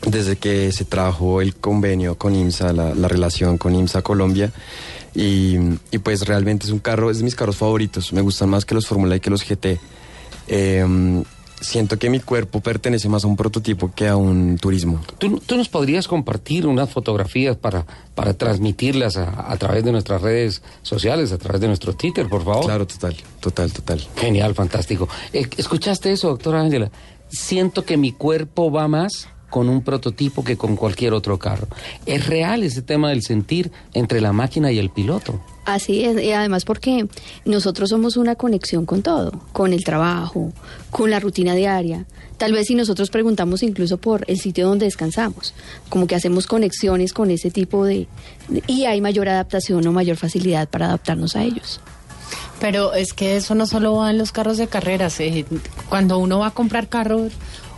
desde 0.07 0.37
que 0.37 0.71
se 0.73 0.85
trajo 0.85 1.41
el 1.41 1.57
convenio 1.57 2.17
con 2.17 2.35
IMSA, 2.35 2.73
la, 2.73 2.95
la 2.95 3.09
relación 3.09 3.59
con 3.59 3.75
IMSA 3.75 4.03
Colombia. 4.03 4.53
Y, 5.15 5.57
y 5.91 5.99
pues 5.99 6.27
realmente 6.27 6.67
es 6.67 6.73
un 6.73 6.79
carro, 6.79 7.11
es 7.11 7.19
de 7.19 7.25
mis 7.25 7.35
carros 7.35 7.57
favoritos. 7.57 8.13
Me 8.13 8.21
gustan 8.21 8.51
más 8.51 8.65
que 8.65 8.75
los 8.75 8.87
Fórmula 8.87 9.17
y 9.17 9.21
que 9.21 9.31
los 9.31 9.43
GT. 9.43 9.79
Eh, 10.49 11.23
siento 11.61 11.99
que 11.99 12.11
mi 12.11 12.21
cuerpo 12.21 12.61
pertenece 12.61 13.09
más 13.09 13.25
a 13.25 13.27
un 13.27 13.37
prototipo 13.37 13.91
que 13.95 14.09
a 14.09 14.17
un 14.17 14.59
turismo. 14.59 15.01
¿Tú, 15.19 15.41
tú 15.41 15.57
nos 15.57 15.69
podrías 15.69 16.07
compartir 16.07 16.67
unas 16.67 16.91
fotografías 16.91 17.57
para, 17.57 17.87
para 18.15 18.35
transmitirlas 18.35 19.17
a, 19.17 19.51
a 19.51 19.57
través 19.57 19.85
de 19.85 19.93
nuestras 19.93 20.23
redes 20.23 20.63
sociales, 20.83 21.33
a 21.33 21.39
través 21.39 21.61
de 21.61 21.69
nuestro 21.69 21.95
Twitter, 21.95 22.29
por 22.29 22.45
favor? 22.45 22.67
Claro, 22.67 22.87
total, 22.87 23.17
total, 23.41 23.73
total. 23.73 24.07
Genial, 24.17 24.55
fantástico. 24.55 25.09
Eh, 25.33 25.49
¿Escuchaste 25.57 26.13
eso, 26.13 26.29
doctora 26.29 26.61
Ángela? 26.61 26.91
Siento 27.29 27.85
que 27.85 27.97
mi 27.97 28.13
cuerpo 28.13 28.71
va 28.71 28.87
más 28.87 29.29
con 29.57 29.71
un 29.71 29.81
prototipo 29.81 30.45
que 30.45 30.59
con 30.59 30.77
cualquier 30.77 31.15
otro 31.15 31.39
carro. 31.39 31.67
Es 32.05 32.27
real 32.27 32.63
ese 32.63 32.83
tema 32.83 33.09
del 33.09 33.23
sentir 33.23 33.73
entre 33.95 34.21
la 34.21 34.35
máquina 34.35 34.71
y 34.71 34.79
el 34.79 34.91
piloto. 34.91 35.41
Así 35.65 36.05
es, 36.05 36.23
y 36.23 36.31
además 36.33 36.67
porque 36.67 37.07
nosotros 37.47 37.89
somos 37.89 38.19
una 38.19 38.35
conexión 38.35 38.85
con 38.85 39.01
todo, 39.01 39.33
con 39.55 39.73
el 39.73 39.83
trabajo, 39.83 40.53
con 40.91 41.11
la 41.11 41.21
rutina 41.21 41.55
diaria. 41.55 42.05
Tal 42.37 42.53
vez 42.53 42.67
si 42.67 42.75
nosotros 42.75 43.09
preguntamos 43.09 43.63
incluso 43.63 43.97
por 43.97 44.27
el 44.29 44.39
sitio 44.39 44.69
donde 44.69 44.85
descansamos, 44.85 45.55
como 45.89 46.07
que 46.07 46.17
hacemos 46.17 46.47
conexiones 46.47 47.15
con 47.15 47.31
ese 47.31 47.51
tipo 47.51 47.87
de... 47.87 48.09
y 48.67 48.85
hay 48.85 49.01
mayor 49.01 49.27
adaptación 49.27 49.87
o 49.87 49.93
mayor 49.93 50.19
facilidad 50.19 50.69
para 50.69 50.89
adaptarnos 50.89 51.35
a 51.35 51.45
ellos. 51.45 51.81
Pero 52.61 52.95
es 52.95 53.13
que 53.13 53.37
eso 53.37 53.55
no 53.55 53.67
solo 53.67 53.95
va 53.97 54.11
en 54.11 54.19
los 54.19 54.33
carros 54.33 54.57
de 54.57 54.67
carreras. 54.67 55.21
eh, 55.21 55.45
Cuando 55.89 56.19
uno 56.19 56.41
va 56.41 56.49
a 56.49 56.51
comprar 56.53 56.89
carro, 56.89 57.29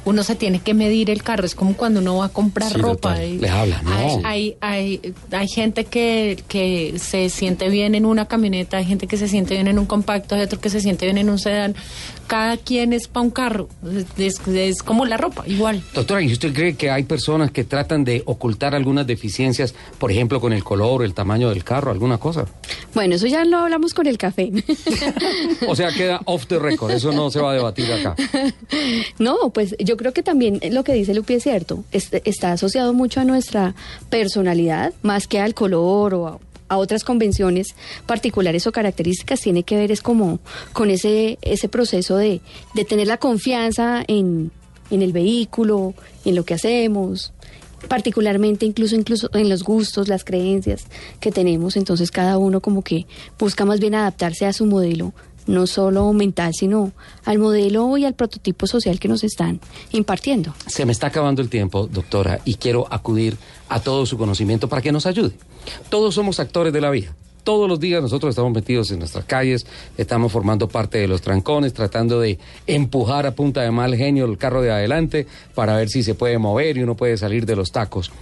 uno 0.04 0.22
se 0.24 0.34
tiene 0.34 0.60
que 0.60 0.74
medir 0.74 1.10
el 1.10 1.22
carro. 1.22 1.44
Es 1.44 1.54
como 1.54 1.74
cuando 1.76 2.00
uno 2.00 2.16
va 2.18 2.26
a 2.26 2.28
comprar 2.30 2.70
Sí, 2.72 2.78
ropa. 2.78 3.14
total. 3.14 3.40
Les 3.40 3.50
hablan, 3.50 3.84
¿no? 3.84 3.90
Hay, 3.90 4.20
hay, 4.24 4.56
hay, 4.60 5.14
hay 5.32 5.48
gente 5.48 5.84
que, 5.84 6.42
que 6.48 6.94
se 6.98 7.28
siente 7.30 7.68
bien 7.68 7.94
en 7.94 8.06
una 8.06 8.26
camioneta, 8.26 8.78
hay 8.78 8.84
gente 8.84 9.06
que 9.06 9.16
se 9.16 9.28
siente 9.28 9.54
bien 9.54 9.68
en 9.68 9.78
un 9.78 9.86
compacto, 9.86 10.34
hay 10.34 10.42
otro 10.42 10.60
que 10.60 10.70
se 10.70 10.80
siente 10.80 11.04
bien 11.06 11.18
en 11.18 11.28
un 11.30 11.38
sedán. 11.38 11.74
Cada 12.28 12.56
quien 12.58 12.92
es 12.92 13.08
para 13.08 13.24
un 13.24 13.30
carro. 13.30 13.68
Es, 14.16 14.38
es 14.46 14.82
como 14.82 15.04
la 15.06 15.16
ropa, 15.16 15.42
igual. 15.48 15.82
Doctora, 15.94 16.22
¿y 16.22 16.30
usted 16.32 16.52
cree 16.54 16.76
que 16.76 16.90
hay 16.90 17.02
personas 17.02 17.50
que 17.50 17.64
tratan 17.64 18.04
de 18.04 18.22
ocultar 18.26 18.74
algunas 18.74 19.06
deficiencias, 19.06 19.74
por 19.98 20.12
ejemplo, 20.12 20.40
con 20.40 20.52
el 20.52 20.62
color, 20.62 21.02
el 21.04 21.14
tamaño 21.14 21.48
del 21.48 21.64
carro, 21.64 21.90
alguna 21.90 22.18
cosa? 22.18 22.44
Bueno, 22.94 23.14
eso 23.16 23.26
ya 23.26 23.44
lo 23.44 23.56
hablamos 23.58 23.94
con 23.94 24.06
el 24.06 24.16
café. 24.18 24.52
O 25.68 25.74
sea, 25.74 25.90
queda 25.92 26.20
off 26.24 26.46
the 26.46 26.58
record, 26.58 26.90
eso 26.92 27.10
no 27.12 27.30
se 27.30 27.40
va 27.40 27.50
a 27.50 27.54
debatir 27.54 27.92
acá. 27.92 28.14
No, 29.18 29.50
pues 29.50 29.74
yo 29.78 29.96
creo 29.96 30.12
que 30.12 30.22
también 30.22 30.60
lo 30.70 30.84
que 30.84 30.92
dice 30.92 31.14
Lupi 31.14 31.34
es 31.34 31.42
cierto. 31.42 31.84
Es- 31.92 32.10
está 32.24 32.52
asociado 32.52 32.92
mucho 32.94 33.20
a 33.20 33.24
nuestra 33.24 33.74
personalidad, 34.10 34.92
más 35.02 35.26
que 35.26 35.40
al 35.40 35.54
color 35.54 36.14
o 36.14 36.26
a, 36.28 36.38
a 36.68 36.76
otras 36.76 37.04
convenciones 37.04 37.74
particulares 38.06 38.66
o 38.66 38.72
características. 38.72 39.40
Tiene 39.40 39.62
que 39.62 39.76
ver 39.76 39.92
es 39.92 40.02
como 40.02 40.40
con 40.72 40.90
ese, 40.90 41.38
ese 41.42 41.68
proceso 41.68 42.16
de, 42.16 42.40
de 42.74 42.84
tener 42.84 43.06
la 43.06 43.18
confianza 43.18 44.02
en, 44.06 44.50
en 44.90 45.02
el 45.02 45.12
vehículo, 45.12 45.94
en 46.24 46.34
lo 46.34 46.44
que 46.44 46.54
hacemos 46.54 47.32
particularmente 47.86 48.66
incluso 48.66 48.96
incluso 48.96 49.30
en 49.34 49.48
los 49.48 49.62
gustos, 49.62 50.08
las 50.08 50.24
creencias 50.24 50.86
que 51.20 51.30
tenemos, 51.30 51.76
entonces 51.76 52.10
cada 52.10 52.36
uno 52.36 52.60
como 52.60 52.82
que 52.82 53.06
busca 53.38 53.64
más 53.64 53.78
bien 53.78 53.94
adaptarse 53.94 54.46
a 54.46 54.52
su 54.52 54.66
modelo, 54.66 55.12
no 55.48 55.66
solo 55.66 56.12
mental, 56.12 56.52
sino 56.54 56.92
al 57.24 57.38
modelo 57.38 57.96
y 57.96 58.04
al 58.04 58.14
prototipo 58.14 58.68
social 58.68 59.00
que 59.00 59.08
nos 59.08 59.24
están 59.24 59.60
impartiendo. 59.90 60.54
Se 60.66 60.86
me 60.86 60.92
está 60.92 61.08
acabando 61.08 61.42
el 61.42 61.48
tiempo, 61.48 61.88
doctora, 61.88 62.40
y 62.44 62.54
quiero 62.54 62.86
acudir 62.90 63.36
a 63.68 63.80
todo 63.80 64.06
su 64.06 64.16
conocimiento 64.16 64.68
para 64.68 64.82
que 64.82 64.92
nos 64.92 65.06
ayude. 65.06 65.32
Todos 65.88 66.14
somos 66.14 66.38
actores 66.38 66.72
de 66.72 66.80
la 66.80 66.90
vida. 66.90 67.14
Todos 67.44 67.66
los 67.66 67.80
días 67.80 68.02
nosotros 68.02 68.30
estamos 68.30 68.52
metidos 68.52 68.90
en 68.90 68.98
nuestras 68.98 69.24
calles, 69.24 69.66
estamos 69.96 70.30
formando 70.30 70.68
parte 70.68 70.98
de 70.98 71.08
los 71.08 71.22
trancones, 71.22 71.72
tratando 71.72 72.20
de 72.20 72.38
empujar 72.66 73.26
a 73.26 73.34
punta 73.34 73.62
de 73.62 73.70
mal 73.70 73.96
genio 73.96 74.26
el 74.26 74.36
carro 74.36 74.60
de 74.60 74.70
adelante 74.70 75.26
para 75.54 75.74
ver 75.74 75.88
si 75.88 76.02
se 76.02 76.14
puede 76.14 76.36
mover 76.36 76.76
y 76.76 76.82
uno 76.82 76.94
puede 76.94 77.16
salir 77.16 77.46
de 77.46 77.56
los 77.56 77.72
tacos. 77.72 78.12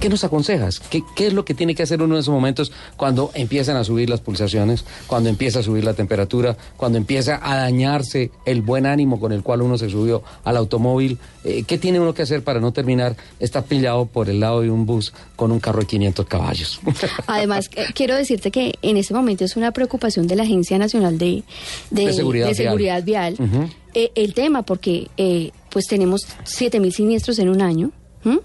¿Qué 0.00 0.08
nos 0.08 0.24
aconsejas? 0.24 0.80
¿Qué, 0.80 1.02
¿Qué 1.14 1.28
es 1.28 1.32
lo 1.32 1.44
que 1.44 1.54
tiene 1.54 1.74
que 1.74 1.82
hacer 1.82 2.02
uno 2.02 2.14
en 2.14 2.20
esos 2.20 2.34
momentos 2.34 2.72
cuando 2.96 3.30
empiezan 3.34 3.76
a 3.76 3.84
subir 3.84 4.10
las 4.10 4.20
pulsaciones, 4.20 4.84
cuando 5.06 5.28
empieza 5.28 5.60
a 5.60 5.62
subir 5.62 5.84
la 5.84 5.94
temperatura, 5.94 6.56
cuando 6.76 6.98
empieza 6.98 7.40
a 7.42 7.56
dañarse 7.56 8.30
el 8.44 8.62
buen 8.62 8.86
ánimo 8.86 9.18
con 9.18 9.32
el 9.32 9.42
cual 9.42 9.62
uno 9.62 9.78
se 9.78 9.88
subió 9.88 10.22
al 10.44 10.56
automóvil? 10.56 11.18
Eh, 11.44 11.64
¿Qué 11.66 11.78
tiene 11.78 12.00
uno 12.00 12.12
que 12.12 12.22
hacer 12.22 12.42
para 12.42 12.60
no 12.60 12.72
terminar 12.72 13.16
estapillado 13.40 14.06
por 14.06 14.28
el 14.28 14.40
lado 14.40 14.62
de 14.62 14.70
un 14.70 14.84
bus 14.84 15.12
con 15.34 15.52
un 15.52 15.60
carro 15.60 15.80
de 15.80 15.86
500 15.86 16.26
caballos? 16.26 16.80
Además, 17.26 17.70
eh, 17.76 17.86
quiero 17.94 18.14
decirte 18.16 18.50
que 18.50 18.74
en 18.82 18.96
este 18.96 19.14
momento 19.14 19.44
es 19.44 19.56
una 19.56 19.72
preocupación 19.72 20.26
de 20.26 20.36
la 20.36 20.42
Agencia 20.42 20.78
Nacional 20.78 21.18
de, 21.18 21.42
De 21.90 22.12
Seguridad 22.12 22.48
de 22.48 23.02
Vial. 23.02 23.36
Eh, 23.94 24.10
el 24.14 24.34
tema, 24.34 24.62
porque 24.62 25.08
pues 25.70 25.86
tenemos 25.86 26.26
7.000 26.44 26.90
siniestros 26.90 27.38
en 27.38 27.48
un 27.48 27.62
año 27.62 27.92
¿m? 28.24 28.40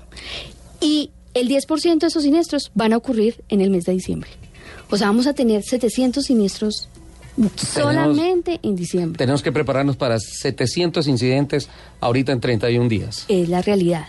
y 0.80 1.12
el 1.34 1.48
10% 1.50 2.00
de 2.00 2.08
esos 2.08 2.24
siniestros 2.24 2.72
van 2.74 2.94
a 2.94 2.98
ocurrir 2.98 3.44
en 3.50 3.62
el 3.62 3.70
mes 3.70 3.86
de 3.86 3.94
diciembre. 3.94 4.30
O 4.90 4.98
sea, 4.98 5.08
vamos 5.08 5.28
a 5.28 5.34
tener 5.34 5.64
700 5.64 6.24
siniestros 6.26 6.90
solamente 7.56 8.60
en 8.64 8.76
diciembre. 8.76 9.18
Tenemos 9.18 9.42
que 9.42 9.52
prepararnos 9.52 9.96
para 9.96 10.20
700 10.20 11.08
incidentes 11.08 11.70
ahorita 12.00 12.32
en 12.32 12.42
31 12.42 12.90
días. 12.90 13.26
es 13.28 13.50
la 13.50 13.62
realidad. 13.62 14.08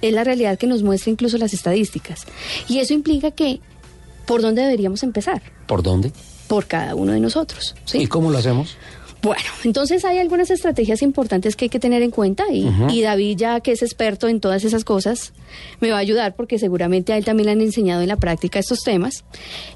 Es 0.00 0.12
la 0.12 0.24
realidad 0.24 0.58
que 0.58 0.66
nos 0.66 0.82
muestra 0.82 1.10
incluso 1.10 1.38
las 1.38 1.54
estadísticas. 1.54 2.26
Y 2.68 2.78
eso 2.78 2.92
implica 2.92 3.30
que, 3.30 3.60
¿por 4.26 4.42
dónde 4.42 4.62
deberíamos 4.62 5.02
empezar? 5.02 5.42
¿Por 5.66 5.82
dónde? 5.82 6.12
Por 6.46 6.66
cada 6.66 6.94
uno 6.94 7.12
de 7.12 7.20
nosotros. 7.20 7.74
¿sí? 7.84 7.98
¿Y 7.98 8.06
cómo 8.06 8.30
lo 8.30 8.38
hacemos? 8.38 8.76
Bueno, 9.24 9.42
entonces 9.64 10.04
hay 10.04 10.18
algunas 10.18 10.50
estrategias 10.50 11.00
importantes 11.00 11.56
que 11.56 11.64
hay 11.64 11.68
que 11.70 11.80
tener 11.80 12.02
en 12.02 12.10
cuenta 12.10 12.44
y, 12.52 12.70
y 12.90 13.00
David, 13.00 13.38
ya 13.38 13.60
que 13.60 13.72
es 13.72 13.82
experto 13.82 14.28
en 14.28 14.38
todas 14.38 14.64
esas 14.64 14.84
cosas, 14.84 15.32
me 15.80 15.90
va 15.90 15.96
a 15.96 16.00
ayudar 16.00 16.36
porque 16.36 16.58
seguramente 16.58 17.14
a 17.14 17.16
él 17.16 17.24
también 17.24 17.46
le 17.46 17.52
han 17.52 17.62
enseñado 17.62 18.02
en 18.02 18.08
la 18.08 18.16
práctica 18.16 18.58
estos 18.58 18.80
temas. 18.80 19.24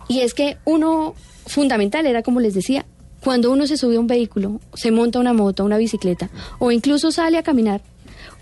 Y 0.07 0.21
es 0.21 0.35
que 0.35 0.59
uno 0.67 1.15
fundamental 1.47 2.05
era, 2.05 2.23
como 2.23 2.41
les 2.41 2.53
decía, 2.53 2.85
cuando 3.25 3.51
uno 3.51 3.67
se 3.67 3.79
sube 3.79 3.97
a 3.97 4.01
un 4.01 4.07
vehículo, 4.07 4.61
se 4.75 4.91
monta 4.91 5.19
una 5.19 5.33
moto, 5.33 5.65
una 5.65 5.79
bicicleta 5.79 6.29
o 6.59 6.71
incluso 6.71 7.11
sale 7.11 7.39
a 7.39 7.43
caminar, 7.43 7.81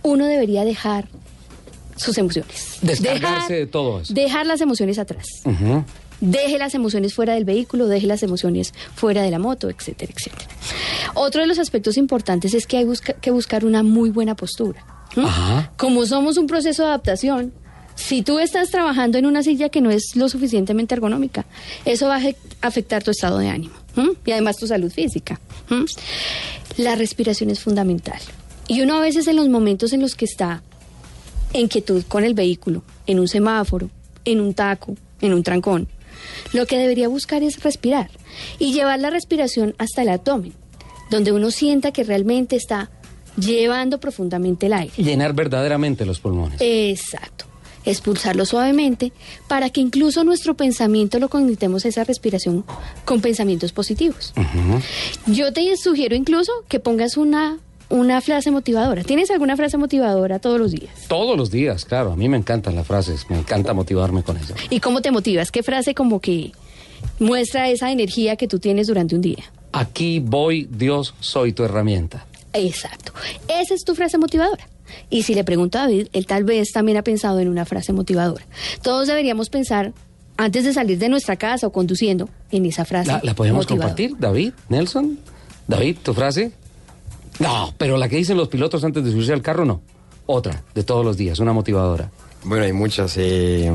uno 0.02 0.26
debería 0.26 0.64
dejar 0.64 1.06
sus 1.94 2.18
emociones. 2.18 2.78
Descargarse 2.82 3.54
de 3.54 3.66
todo 3.66 4.00
eso. 4.00 4.12
Dejar 4.12 4.44
las 4.44 4.60
emociones 4.60 4.98
atrás. 4.98 5.24
Deje 6.20 6.58
las 6.58 6.74
emociones 6.74 7.12
fuera 7.14 7.34
del 7.34 7.44
vehículo, 7.44 7.86
deje 7.88 8.06
las 8.06 8.22
emociones 8.22 8.72
fuera 8.94 9.22
de 9.22 9.30
la 9.30 9.38
moto, 9.38 9.68
etcétera, 9.68 10.12
etcétera. 10.16 10.48
Otro 11.14 11.42
de 11.42 11.46
los 11.46 11.58
aspectos 11.58 11.96
importantes 11.98 12.54
es 12.54 12.66
que 12.66 12.78
hay 12.78 12.84
busca- 12.84 13.14
que 13.14 13.30
buscar 13.30 13.64
una 13.64 13.82
muy 13.82 14.10
buena 14.10 14.34
postura. 14.34 14.84
Como 15.76 16.04
somos 16.06 16.36
un 16.36 16.46
proceso 16.46 16.82
de 16.82 16.88
adaptación, 16.88 17.52
si 17.94 18.22
tú 18.22 18.38
estás 18.38 18.70
trabajando 18.70 19.16
en 19.18 19.24
una 19.26 19.42
silla 19.42 19.68
que 19.70 19.80
no 19.80 19.90
es 19.90 20.14
lo 20.16 20.28
suficientemente 20.28 20.94
ergonómica, 20.94 21.46
eso 21.86 22.08
va 22.08 22.16
a 22.16 22.20
afec- 22.20 22.36
afectar 22.60 23.02
tu 23.02 23.10
estado 23.10 23.38
de 23.38 23.48
ánimo 23.48 23.74
¿m? 23.96 24.10
y 24.26 24.32
además 24.32 24.56
tu 24.56 24.66
salud 24.66 24.90
física. 24.92 25.40
¿m? 25.70 25.84
La 26.76 26.94
respiración 26.94 27.48
es 27.50 27.60
fundamental. 27.60 28.20
Y 28.68 28.82
uno 28.82 28.96
a 28.96 29.00
veces 29.00 29.26
en 29.28 29.36
los 29.36 29.48
momentos 29.48 29.92
en 29.94 30.02
los 30.02 30.14
que 30.14 30.26
está 30.26 30.62
en 31.54 31.68
quietud 31.68 32.04
con 32.06 32.24
el 32.24 32.34
vehículo, 32.34 32.82
en 33.06 33.18
un 33.20 33.28
semáforo, 33.28 33.88
en 34.26 34.40
un 34.40 34.52
taco, 34.52 34.94
en 35.22 35.32
un 35.32 35.42
trancón. 35.42 35.88
Lo 36.52 36.66
que 36.66 36.78
debería 36.78 37.08
buscar 37.08 37.42
es 37.42 37.62
respirar 37.62 38.10
y 38.58 38.72
llevar 38.72 39.00
la 39.00 39.10
respiración 39.10 39.74
hasta 39.78 40.02
el 40.02 40.08
abdomen, 40.08 40.52
donde 41.10 41.32
uno 41.32 41.50
sienta 41.50 41.92
que 41.92 42.04
realmente 42.04 42.56
está 42.56 42.90
llevando 43.36 43.98
profundamente 44.00 44.66
el 44.66 44.72
aire. 44.72 44.92
Llenar 44.96 45.34
verdaderamente 45.34 46.06
los 46.06 46.20
pulmones. 46.20 46.60
Exacto. 46.60 47.44
Expulsarlo 47.84 48.44
suavemente 48.44 49.12
para 49.46 49.70
que 49.70 49.80
incluso 49.80 50.24
nuestro 50.24 50.54
pensamiento 50.54 51.20
lo 51.20 51.28
conectemos 51.28 51.84
a 51.84 51.88
esa 51.88 52.02
respiración 52.02 52.64
con 53.04 53.20
pensamientos 53.20 53.72
positivos. 53.72 54.34
Yo 55.26 55.52
te 55.52 55.76
sugiero 55.76 56.16
incluso 56.16 56.52
que 56.68 56.80
pongas 56.80 57.16
una, 57.16 57.58
una 57.88 58.20
frase 58.20 58.50
motivadora. 58.50 59.02
¿Tienes 59.04 59.30
alguna 59.30 59.56
frase 59.56 59.76
motivadora 59.76 60.38
todos 60.38 60.58
los 60.58 60.72
días? 60.72 60.92
Todos 61.08 61.36
los 61.36 61.50
días, 61.50 61.84
claro. 61.84 62.12
A 62.12 62.16
mí 62.16 62.28
me 62.28 62.36
encantan 62.36 62.74
las 62.74 62.86
frases, 62.86 63.26
me 63.30 63.38
encanta 63.38 63.74
motivarme 63.74 64.22
con 64.22 64.36
eso. 64.36 64.54
¿Y 64.70 64.80
cómo 64.80 65.00
te 65.02 65.10
motivas? 65.10 65.50
¿Qué 65.52 65.62
frase 65.62 65.94
como 65.94 66.20
que 66.20 66.52
muestra 67.18 67.68
esa 67.68 67.90
energía 67.92 68.36
que 68.36 68.48
tú 68.48 68.58
tienes 68.58 68.86
durante 68.88 69.14
un 69.14 69.20
día? 69.20 69.44
Aquí 69.72 70.20
voy, 70.20 70.68
Dios, 70.70 71.14
soy 71.20 71.52
tu 71.52 71.62
herramienta. 71.64 72.26
Exacto. 72.52 73.12
Esa 73.48 73.74
es 73.74 73.84
tu 73.84 73.94
frase 73.94 74.18
motivadora. 74.18 74.66
Y 75.10 75.22
si 75.24 75.34
le 75.34 75.44
pregunto 75.44 75.78
a 75.78 75.82
David, 75.82 76.08
él 76.12 76.26
tal 76.26 76.44
vez 76.44 76.72
también 76.72 76.96
ha 76.96 77.02
pensado 77.02 77.40
en 77.40 77.48
una 77.48 77.64
frase 77.66 77.92
motivadora. 77.92 78.44
Todos 78.82 79.06
deberíamos 79.08 79.50
pensar, 79.50 79.92
antes 80.36 80.64
de 80.64 80.72
salir 80.72 80.98
de 80.98 81.08
nuestra 81.08 81.36
casa 81.36 81.66
o 81.66 81.72
conduciendo, 81.72 82.28
en 82.50 82.64
esa 82.66 82.84
frase. 82.84 83.10
¿La, 83.12 83.20
la 83.22 83.34
podemos 83.34 83.64
motivadora. 83.64 83.88
compartir, 83.88 84.16
David? 84.18 84.52
¿Nelson? 84.68 85.18
David, 85.68 85.96
¿tu 86.02 86.14
frase? 86.14 86.52
No, 87.38 87.74
pero 87.76 87.96
la 87.96 88.08
que 88.08 88.16
dicen 88.16 88.36
los 88.36 88.48
pilotos 88.48 88.82
antes 88.84 89.04
de 89.04 89.10
subirse 89.10 89.32
al 89.32 89.42
carro, 89.42 89.64
no. 89.64 89.82
Otra, 90.26 90.62
de 90.74 90.82
todos 90.82 91.04
los 91.04 91.16
días, 91.16 91.38
una 91.38 91.52
motivadora. 91.52 92.10
Bueno, 92.44 92.64
hay 92.64 92.72
muchas. 92.72 93.14
eh, 93.16 93.70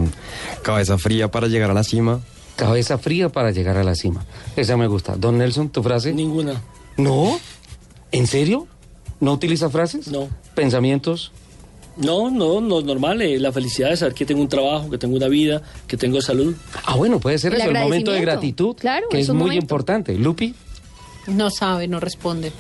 cabeza 0.64 0.98
fría 0.98 1.30
para 1.30 1.48
llegar 1.48 1.70
a 1.72 1.74
la 1.74 1.84
cima. 1.84 2.20
Cabeza 2.56 2.98
fría 2.98 3.30
para 3.30 3.52
llegar 3.52 3.78
a 3.78 3.84
la 3.84 3.96
cima. 3.96 4.26
Esa 4.56 4.78
me 4.78 4.88
gusta. 4.88 5.16
Don 5.16 5.38
Nelson, 5.38 5.70
¿tu 5.70 5.82
frase? 5.84 6.14
Ninguna. 6.14 6.62
¿No? 6.98 7.40
¿En 8.12 8.28
serio? 8.28 8.68
¿No 9.20 9.34
utiliza 9.34 9.70
frases? 9.70 10.08
No. 10.08 10.28
¿Pensamientos? 10.56 11.32
No, 11.98 12.30
no, 12.32 12.62
no 12.62 12.80
es 12.80 12.86
normal. 12.86 13.22
eh, 13.22 13.40
la 13.40 13.52
felicidad 13.52 13.90
de 13.90 13.98
saber 13.98 14.14
que 14.14 14.26
tengo 14.26 14.42
un 14.42 14.50
trabajo, 14.50 14.90
que 14.90 14.98
tengo 14.98 15.16
una 15.16 15.28
vida, 15.28 15.62
que 15.88 15.98
tengo 15.98 16.22
salud. 16.22 16.56
Ah, 16.86 16.96
bueno, 16.96 17.20
puede 17.20 17.38
ser 17.38 17.54
El 17.54 17.62
eso, 17.62 17.70
el 17.72 17.78
momento 17.80 18.12
de 18.12 18.22
gratitud, 18.22 18.76
Claro, 18.76 19.08
que 19.10 19.18
es 19.18 19.24
es 19.24 19.30
un 19.30 19.38
muy 19.38 19.48
momento. 19.48 19.64
importante. 19.64 20.14
Lupi 20.18 20.54
No 21.28 21.50
sabe, 21.50 21.88
no 21.88 22.00
responde. 22.00 22.52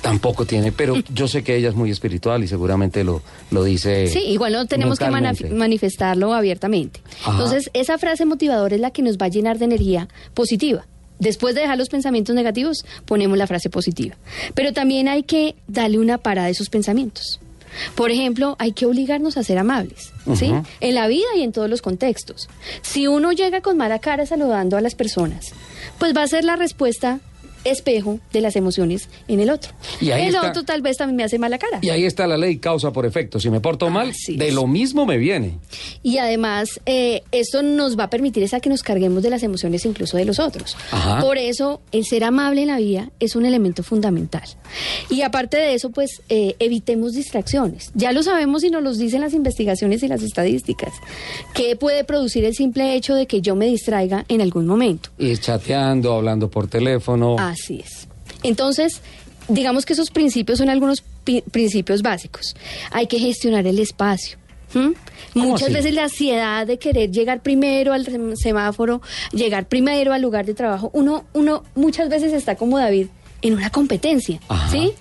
Tampoco 0.00 0.46
tiene, 0.46 0.72
pero 0.72 0.96
yo 1.12 1.28
sé 1.28 1.42
que 1.42 1.56
ella 1.56 1.68
es 1.68 1.74
muy 1.74 1.90
espiritual 1.90 2.42
y 2.42 2.48
seguramente 2.48 3.04
lo, 3.04 3.22
lo 3.50 3.64
dice. 3.64 4.06
Sí, 4.06 4.20
igual 4.20 4.52
no 4.52 4.66
tenemos 4.66 4.98
que 4.98 5.10
manifestarlo 5.50 6.32
abiertamente. 6.34 7.00
Ajá. 7.22 7.32
Entonces, 7.32 7.70
esa 7.74 7.98
frase 7.98 8.24
motivadora 8.24 8.74
es 8.74 8.80
la 8.80 8.90
que 8.90 9.02
nos 9.02 9.18
va 9.18 9.26
a 9.26 9.28
llenar 9.28 9.58
de 9.58 9.66
energía 9.66 10.08
positiva. 10.34 10.86
Después 11.18 11.54
de 11.54 11.60
dejar 11.60 11.76
los 11.76 11.90
pensamientos 11.90 12.34
negativos, 12.34 12.84
ponemos 13.04 13.36
la 13.36 13.46
frase 13.46 13.68
positiva. 13.68 14.16
Pero 14.54 14.72
también 14.72 15.06
hay 15.06 15.22
que 15.22 15.54
darle 15.68 15.98
una 15.98 16.16
parada 16.16 16.46
a 16.46 16.50
esos 16.50 16.70
pensamientos. 16.70 17.40
Por 17.94 18.10
ejemplo, 18.10 18.56
hay 18.58 18.72
que 18.72 18.86
obligarnos 18.86 19.36
a 19.36 19.44
ser 19.44 19.58
amables, 19.58 20.12
¿sí? 20.34 20.52
En 20.80 20.94
la 20.94 21.06
vida 21.06 21.28
y 21.36 21.42
en 21.42 21.52
todos 21.52 21.70
los 21.70 21.82
contextos. 21.82 22.48
Si 22.82 23.06
uno 23.06 23.30
llega 23.32 23.60
con 23.60 23.76
mala 23.76 24.00
cara 24.00 24.26
saludando 24.26 24.76
a 24.76 24.80
las 24.80 24.94
personas, 24.94 25.52
pues 25.98 26.16
va 26.16 26.22
a 26.22 26.26
ser 26.26 26.44
la 26.44 26.56
respuesta 26.56 27.20
espejo 27.64 28.18
de 28.32 28.40
las 28.40 28.56
emociones 28.56 29.08
en 29.28 29.40
el 29.40 29.50
otro. 29.50 29.72
Y 30.00 30.10
el 30.10 30.28
está. 30.34 30.48
otro 30.48 30.64
tal 30.64 30.82
vez 30.82 30.96
también 30.96 31.16
me 31.16 31.24
hace 31.24 31.38
mala 31.38 31.58
cara. 31.58 31.78
Y 31.82 31.90
ahí 31.90 32.04
está 32.04 32.26
la 32.26 32.36
ley 32.36 32.58
causa 32.58 32.92
por 32.92 33.06
efecto. 33.06 33.38
Si 33.40 33.50
me 33.50 33.60
porto 33.60 33.90
mal, 33.90 34.10
Así 34.10 34.36
de 34.36 34.48
es. 34.48 34.54
lo 34.54 34.66
mismo 34.66 35.06
me 35.06 35.18
viene. 35.18 35.58
Y 36.02 36.18
además, 36.18 36.80
eh, 36.86 37.22
esto 37.32 37.62
nos 37.62 37.98
va 37.98 38.04
a 38.04 38.10
permitir 38.10 38.42
es 38.42 38.54
a 38.54 38.60
que 38.60 38.68
nos 38.70 38.82
carguemos 38.82 39.22
de 39.22 39.30
las 39.30 39.42
emociones 39.42 39.84
incluso 39.84 40.16
de 40.16 40.24
los 40.24 40.38
otros. 40.38 40.76
Ajá. 40.90 41.20
Por 41.20 41.38
eso, 41.38 41.80
el 41.92 42.04
ser 42.04 42.24
amable 42.24 42.62
en 42.62 42.68
la 42.68 42.78
vida 42.78 43.10
es 43.20 43.36
un 43.36 43.44
elemento 43.46 43.82
fundamental. 43.82 44.42
Y 45.08 45.22
aparte 45.22 45.56
de 45.56 45.74
eso, 45.74 45.90
pues 45.90 46.22
eh, 46.28 46.54
evitemos 46.58 47.12
distracciones. 47.12 47.90
Ya 47.94 48.12
lo 48.12 48.22
sabemos 48.22 48.62
y 48.64 48.70
nos 48.70 48.82
los 48.82 48.98
dicen 48.98 49.20
las 49.20 49.34
investigaciones 49.34 50.02
y 50.02 50.08
las 50.08 50.22
estadísticas. 50.22 50.92
¿Qué 51.54 51.76
puede 51.76 52.04
producir 52.04 52.44
el 52.44 52.54
simple 52.54 52.94
hecho 52.94 53.14
de 53.14 53.26
que 53.26 53.40
yo 53.40 53.56
me 53.56 53.66
distraiga 53.66 54.24
en 54.28 54.40
algún 54.40 54.66
momento? 54.66 55.10
Y 55.18 55.36
chateando, 55.36 56.12
hablando 56.14 56.50
por 56.50 56.68
teléfono. 56.68 57.36
Así 57.38 57.80
es. 57.84 58.06
Entonces, 58.42 59.00
digamos 59.48 59.84
que 59.86 59.92
esos 59.94 60.10
principios 60.10 60.58
son 60.58 60.70
algunos 60.70 61.02
pi- 61.24 61.42
principios 61.42 62.02
básicos. 62.02 62.54
Hay 62.92 63.06
que 63.06 63.18
gestionar 63.18 63.66
el 63.66 63.78
espacio. 63.78 64.38
¿m? 64.74 64.92
¿Cómo 65.32 65.46
Muchas 65.48 65.64
así? 65.68 65.74
veces 65.74 65.94
la 65.94 66.04
ansiedad 66.04 66.66
de 66.66 66.78
querer 66.78 67.10
llegar 67.10 67.42
primero 67.42 67.92
al 67.92 68.06
sem- 68.06 68.36
semáforo, 68.36 69.02
llegar 69.32 69.66
primero 69.68 70.12
al 70.12 70.22
lugar 70.22 70.46
de 70.46 70.54
trabajo, 70.54 70.90
uno, 70.92 71.24
uno 71.32 71.64
muchas 71.74 72.08
veces 72.08 72.32
está 72.32 72.54
como 72.54 72.78
David 72.78 73.08
en 73.42 73.54
una 73.54 73.70
competencia, 73.70 74.40
Ajá. 74.48 74.70
¿sí? 74.70 74.92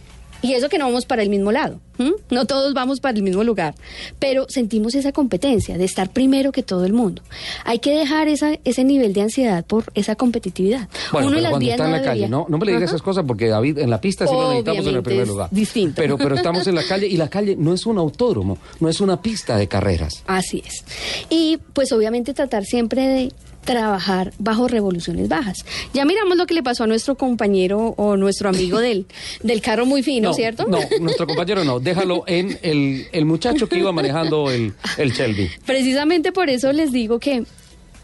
Y 0.41 0.53
eso 0.53 0.69
que 0.69 0.77
no 0.77 0.85
vamos 0.85 1.05
para 1.05 1.21
el 1.21 1.29
mismo 1.29 1.51
lado, 1.51 1.81
¿m? 1.97 2.13
no 2.29 2.45
todos 2.45 2.73
vamos 2.73 3.01
para 3.01 3.17
el 3.17 3.23
mismo 3.23 3.43
lugar, 3.43 3.75
pero 4.19 4.45
sentimos 4.47 4.95
esa 4.95 5.11
competencia 5.11 5.77
de 5.77 5.83
estar 5.83 6.11
primero 6.11 6.53
que 6.53 6.63
todo 6.63 6.85
el 6.85 6.93
mundo. 6.93 7.21
Hay 7.65 7.79
que 7.79 7.93
dejar 7.93 8.29
esa, 8.29 8.53
ese 8.63 8.85
nivel 8.85 9.11
de 9.11 9.23
ansiedad 9.23 9.65
por 9.65 9.91
esa 9.95 10.15
competitividad. 10.15 10.87
Bueno, 11.11 11.27
Uno 11.27 11.35
pero 11.35 11.41
las 11.41 11.51
cuando 11.51 11.69
está 11.69 11.85
en 11.87 11.91
la 11.91 12.01
calle, 12.01 12.29
no, 12.29 12.45
no 12.47 12.57
me 12.57 12.65
le 12.65 12.71
digas 12.71 12.83
Ajá. 12.83 12.95
esas 12.95 13.01
cosas 13.01 13.25
porque 13.27 13.49
David, 13.49 13.79
en 13.79 13.89
la 13.89 13.99
pista 13.99 14.25
sí 14.27 14.33
lo 14.33 14.47
necesitamos 14.47 14.87
en 14.87 14.95
el 14.95 15.03
primer 15.03 15.27
lugar. 15.27 15.49
distinto. 15.51 15.95
Pero, 15.97 16.17
pero 16.17 16.35
estamos 16.35 16.65
en 16.67 16.75
la 16.75 16.83
calle 16.83 17.05
y 17.07 17.17
la 17.17 17.29
calle 17.29 17.57
no 17.57 17.73
es 17.73 17.85
un 17.85 17.97
autódromo, 17.97 18.57
no 18.79 18.87
es 18.87 19.01
una 19.01 19.21
pista 19.21 19.57
de 19.57 19.67
carreras. 19.67 20.23
Así 20.25 20.63
es. 20.65 20.85
Y 21.29 21.59
pues 21.73 21.91
obviamente 21.91 22.33
tratar 22.33 22.63
siempre 22.63 23.05
de 23.05 23.33
trabajar 23.63 24.33
bajo 24.39 24.67
revoluciones 24.67 25.27
bajas. 25.27 25.57
Ya 25.93 26.05
miramos 26.05 26.37
lo 26.37 26.45
que 26.45 26.53
le 26.53 26.63
pasó 26.63 26.85
a 26.85 26.87
nuestro 26.87 27.15
compañero 27.15 27.93
o 27.97 28.17
nuestro 28.17 28.49
amigo 28.49 28.79
del, 28.81 29.05
del 29.43 29.61
carro 29.61 29.85
muy 29.85 30.01
fino, 30.03 30.29
no, 30.29 30.33
¿cierto? 30.33 30.65
No, 30.67 30.79
nuestro 30.99 31.27
compañero 31.27 31.63
no. 31.63 31.79
Déjalo 31.79 32.23
en 32.27 32.57
el, 32.61 33.07
el 33.11 33.25
muchacho 33.25 33.67
que 33.69 33.77
iba 33.77 33.91
manejando 33.91 34.49
el, 34.49 34.73
el 34.97 35.11
Shelby. 35.11 35.49
Precisamente 35.65 36.31
por 36.31 36.49
eso 36.49 36.71
les 36.73 36.91
digo 36.91 37.19
que 37.19 37.43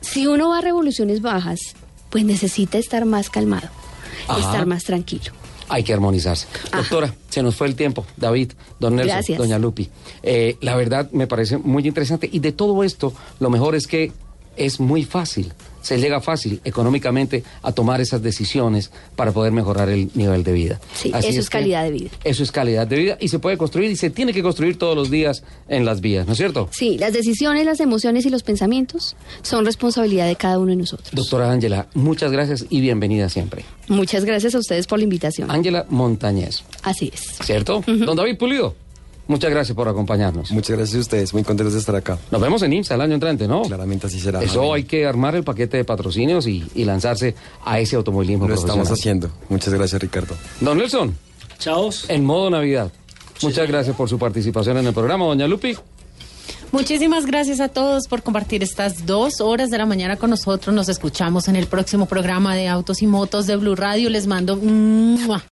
si 0.01 0.27
uno 0.27 0.49
va 0.49 0.59
a 0.59 0.61
revoluciones 0.61 1.21
bajas, 1.21 1.59
pues 2.09 2.23
necesita 2.25 2.77
estar 2.77 3.05
más 3.05 3.29
calmado, 3.29 3.69
Ajá. 4.27 4.39
estar 4.39 4.65
más 4.65 4.83
tranquilo. 4.83 5.31
Hay 5.67 5.83
que 5.83 5.93
armonizarse. 5.93 6.45
Ajá. 6.71 6.77
Doctora, 6.77 7.15
se 7.29 7.41
nos 7.41 7.55
fue 7.55 7.65
el 7.65 7.75
tiempo. 7.75 8.05
David, 8.17 8.51
don 8.79 8.95
Nelson, 8.95 9.15
Gracias. 9.15 9.37
doña 9.39 9.57
Lupi. 9.57 9.89
Eh, 10.21 10.57
la 10.61 10.75
verdad 10.75 11.09
me 11.11 11.25
parece 11.25 11.57
muy 11.57 11.87
interesante. 11.87 12.29
Y 12.31 12.37
de 12.37 12.51
todo 12.51 12.83
esto, 12.83 13.13
lo 13.39 13.49
mejor 13.49 13.73
es 13.73 13.87
que 13.87 14.11
es 14.57 14.79
muy 14.79 15.03
fácil. 15.03 15.53
Se 15.81 15.99
llega 15.99 16.19
fácil 16.19 16.61
económicamente 16.63 17.43
a 17.61 17.71
tomar 17.71 18.01
esas 18.01 18.23
decisiones 18.23 18.89
para 19.15 19.31
poder 19.31 19.51
mejorar 19.51 19.87
el 19.89 20.09
nivel 20.15 20.43
de 20.43 20.51
vida. 20.51 20.81
Sí, 20.95 21.11
Así 21.13 21.27
eso 21.27 21.39
es 21.41 21.49
calidad 21.51 21.83
de 21.83 21.91
vida. 21.91 22.09
Eso 22.23 22.41
es 22.41 22.51
calidad 22.51 22.87
de 22.87 22.95
vida 22.97 23.17
y 23.21 23.27
se 23.27 23.37
puede 23.37 23.55
construir 23.55 23.91
y 23.91 23.95
se 23.95 24.09
tiene 24.09 24.33
que 24.33 24.41
construir 24.41 24.79
todos 24.79 24.95
los 24.95 25.11
días 25.11 25.43
en 25.67 25.85
las 25.85 26.01
vías, 26.01 26.25
¿no 26.25 26.31
es 26.31 26.39
cierto? 26.39 26.69
Sí, 26.71 26.97
las 26.97 27.13
decisiones, 27.13 27.65
las 27.65 27.79
emociones 27.81 28.25
y 28.25 28.31
los 28.31 28.41
pensamientos 28.41 29.15
son 29.43 29.63
responsabilidad 29.63 30.25
de 30.25 30.35
cada 30.35 30.57
uno 30.57 30.71
de 30.71 30.77
nosotros. 30.77 31.09
Doctora 31.11 31.51
Ángela, 31.51 31.85
muchas 31.93 32.31
gracias 32.31 32.65
y 32.71 32.81
bienvenida 32.81 33.29
siempre. 33.29 33.63
Muchas 33.87 34.25
gracias 34.25 34.55
a 34.55 34.57
ustedes 34.57 34.87
por 34.87 34.97
la 34.97 35.03
invitación. 35.03 35.51
Ángela 35.51 35.85
Montañez, 35.89 36.63
Así 36.81 37.11
es. 37.13 37.37
¿cierto? 37.45 37.83
Don 37.85 38.17
David 38.17 38.37
Pulido, 38.37 38.73
muchas 39.27 39.51
gracias 39.51 39.75
por 39.75 39.87
acompañarnos. 39.87 40.51
Muchas 40.51 40.77
gracias 40.77 40.95
a 40.97 40.99
ustedes, 40.99 41.33
muy 41.33 41.43
contentos 41.43 41.73
de 41.73 41.79
estar 41.79 41.95
acá. 41.95 42.17
Nos 42.31 42.41
vemos 42.41 42.61
en 42.63 42.73
IMSA 42.73 42.95
el 42.95 43.01
año 43.01 43.13
entrante, 43.15 43.47
¿no? 43.47 43.63
Claramente 43.63 44.07
así 44.07 44.19
será. 44.19 44.41
Eso 44.41 44.73
hay 44.73 44.83
que 44.83 45.05
armar 45.05 45.35
el 45.35 45.43
paquete 45.43 45.77
de 45.77 45.85
patrocinios 45.85 46.47
y, 46.47 46.63
y 46.75 46.85
lanzarse 46.85 47.35
a 47.63 47.79
ese 47.79 47.95
automovilismo 47.95 48.47
Lo 48.47 48.55
estamos 48.55 48.89
haciendo. 48.91 49.29
Muchas 49.49 49.73
gracias, 49.73 50.01
Ricardo. 50.01 50.35
Don 50.61 50.77
Nelson, 50.77 51.15
Chaos. 51.59 52.05
en 52.09 52.25
modo 52.25 52.49
Navidad. 52.49 52.91
Muchas 53.41 53.67
gracias 53.67 53.95
por 53.95 54.09
su 54.09 54.17
participación 54.17 54.77
en 54.77 54.87
el 54.87 54.93
programa, 54.93 55.25
doña 55.25 55.47
Lupi. 55.47 55.75
Muchísimas 56.71 57.25
gracias 57.25 57.59
a 57.61 57.69
todos 57.69 58.07
por 58.07 58.21
compartir 58.21 58.61
estas 58.63 59.05
dos 59.05 59.39
horas 59.39 59.69
de 59.69 59.77
la 59.77 59.85
mañana 59.85 60.17
con 60.17 60.29
nosotros. 60.29 60.75
Nos 60.75 60.89
escuchamos 60.89 61.47
en 61.47 61.55
el 61.55 61.67
próximo 61.67 62.05
programa 62.05 62.55
de 62.55 62.67
Autos 62.67 63.01
y 63.01 63.07
Motos 63.07 63.47
de 63.47 63.55
Blue 63.55 63.75
Radio. 63.75 64.09
Les 64.09 64.27
mando... 64.27 64.59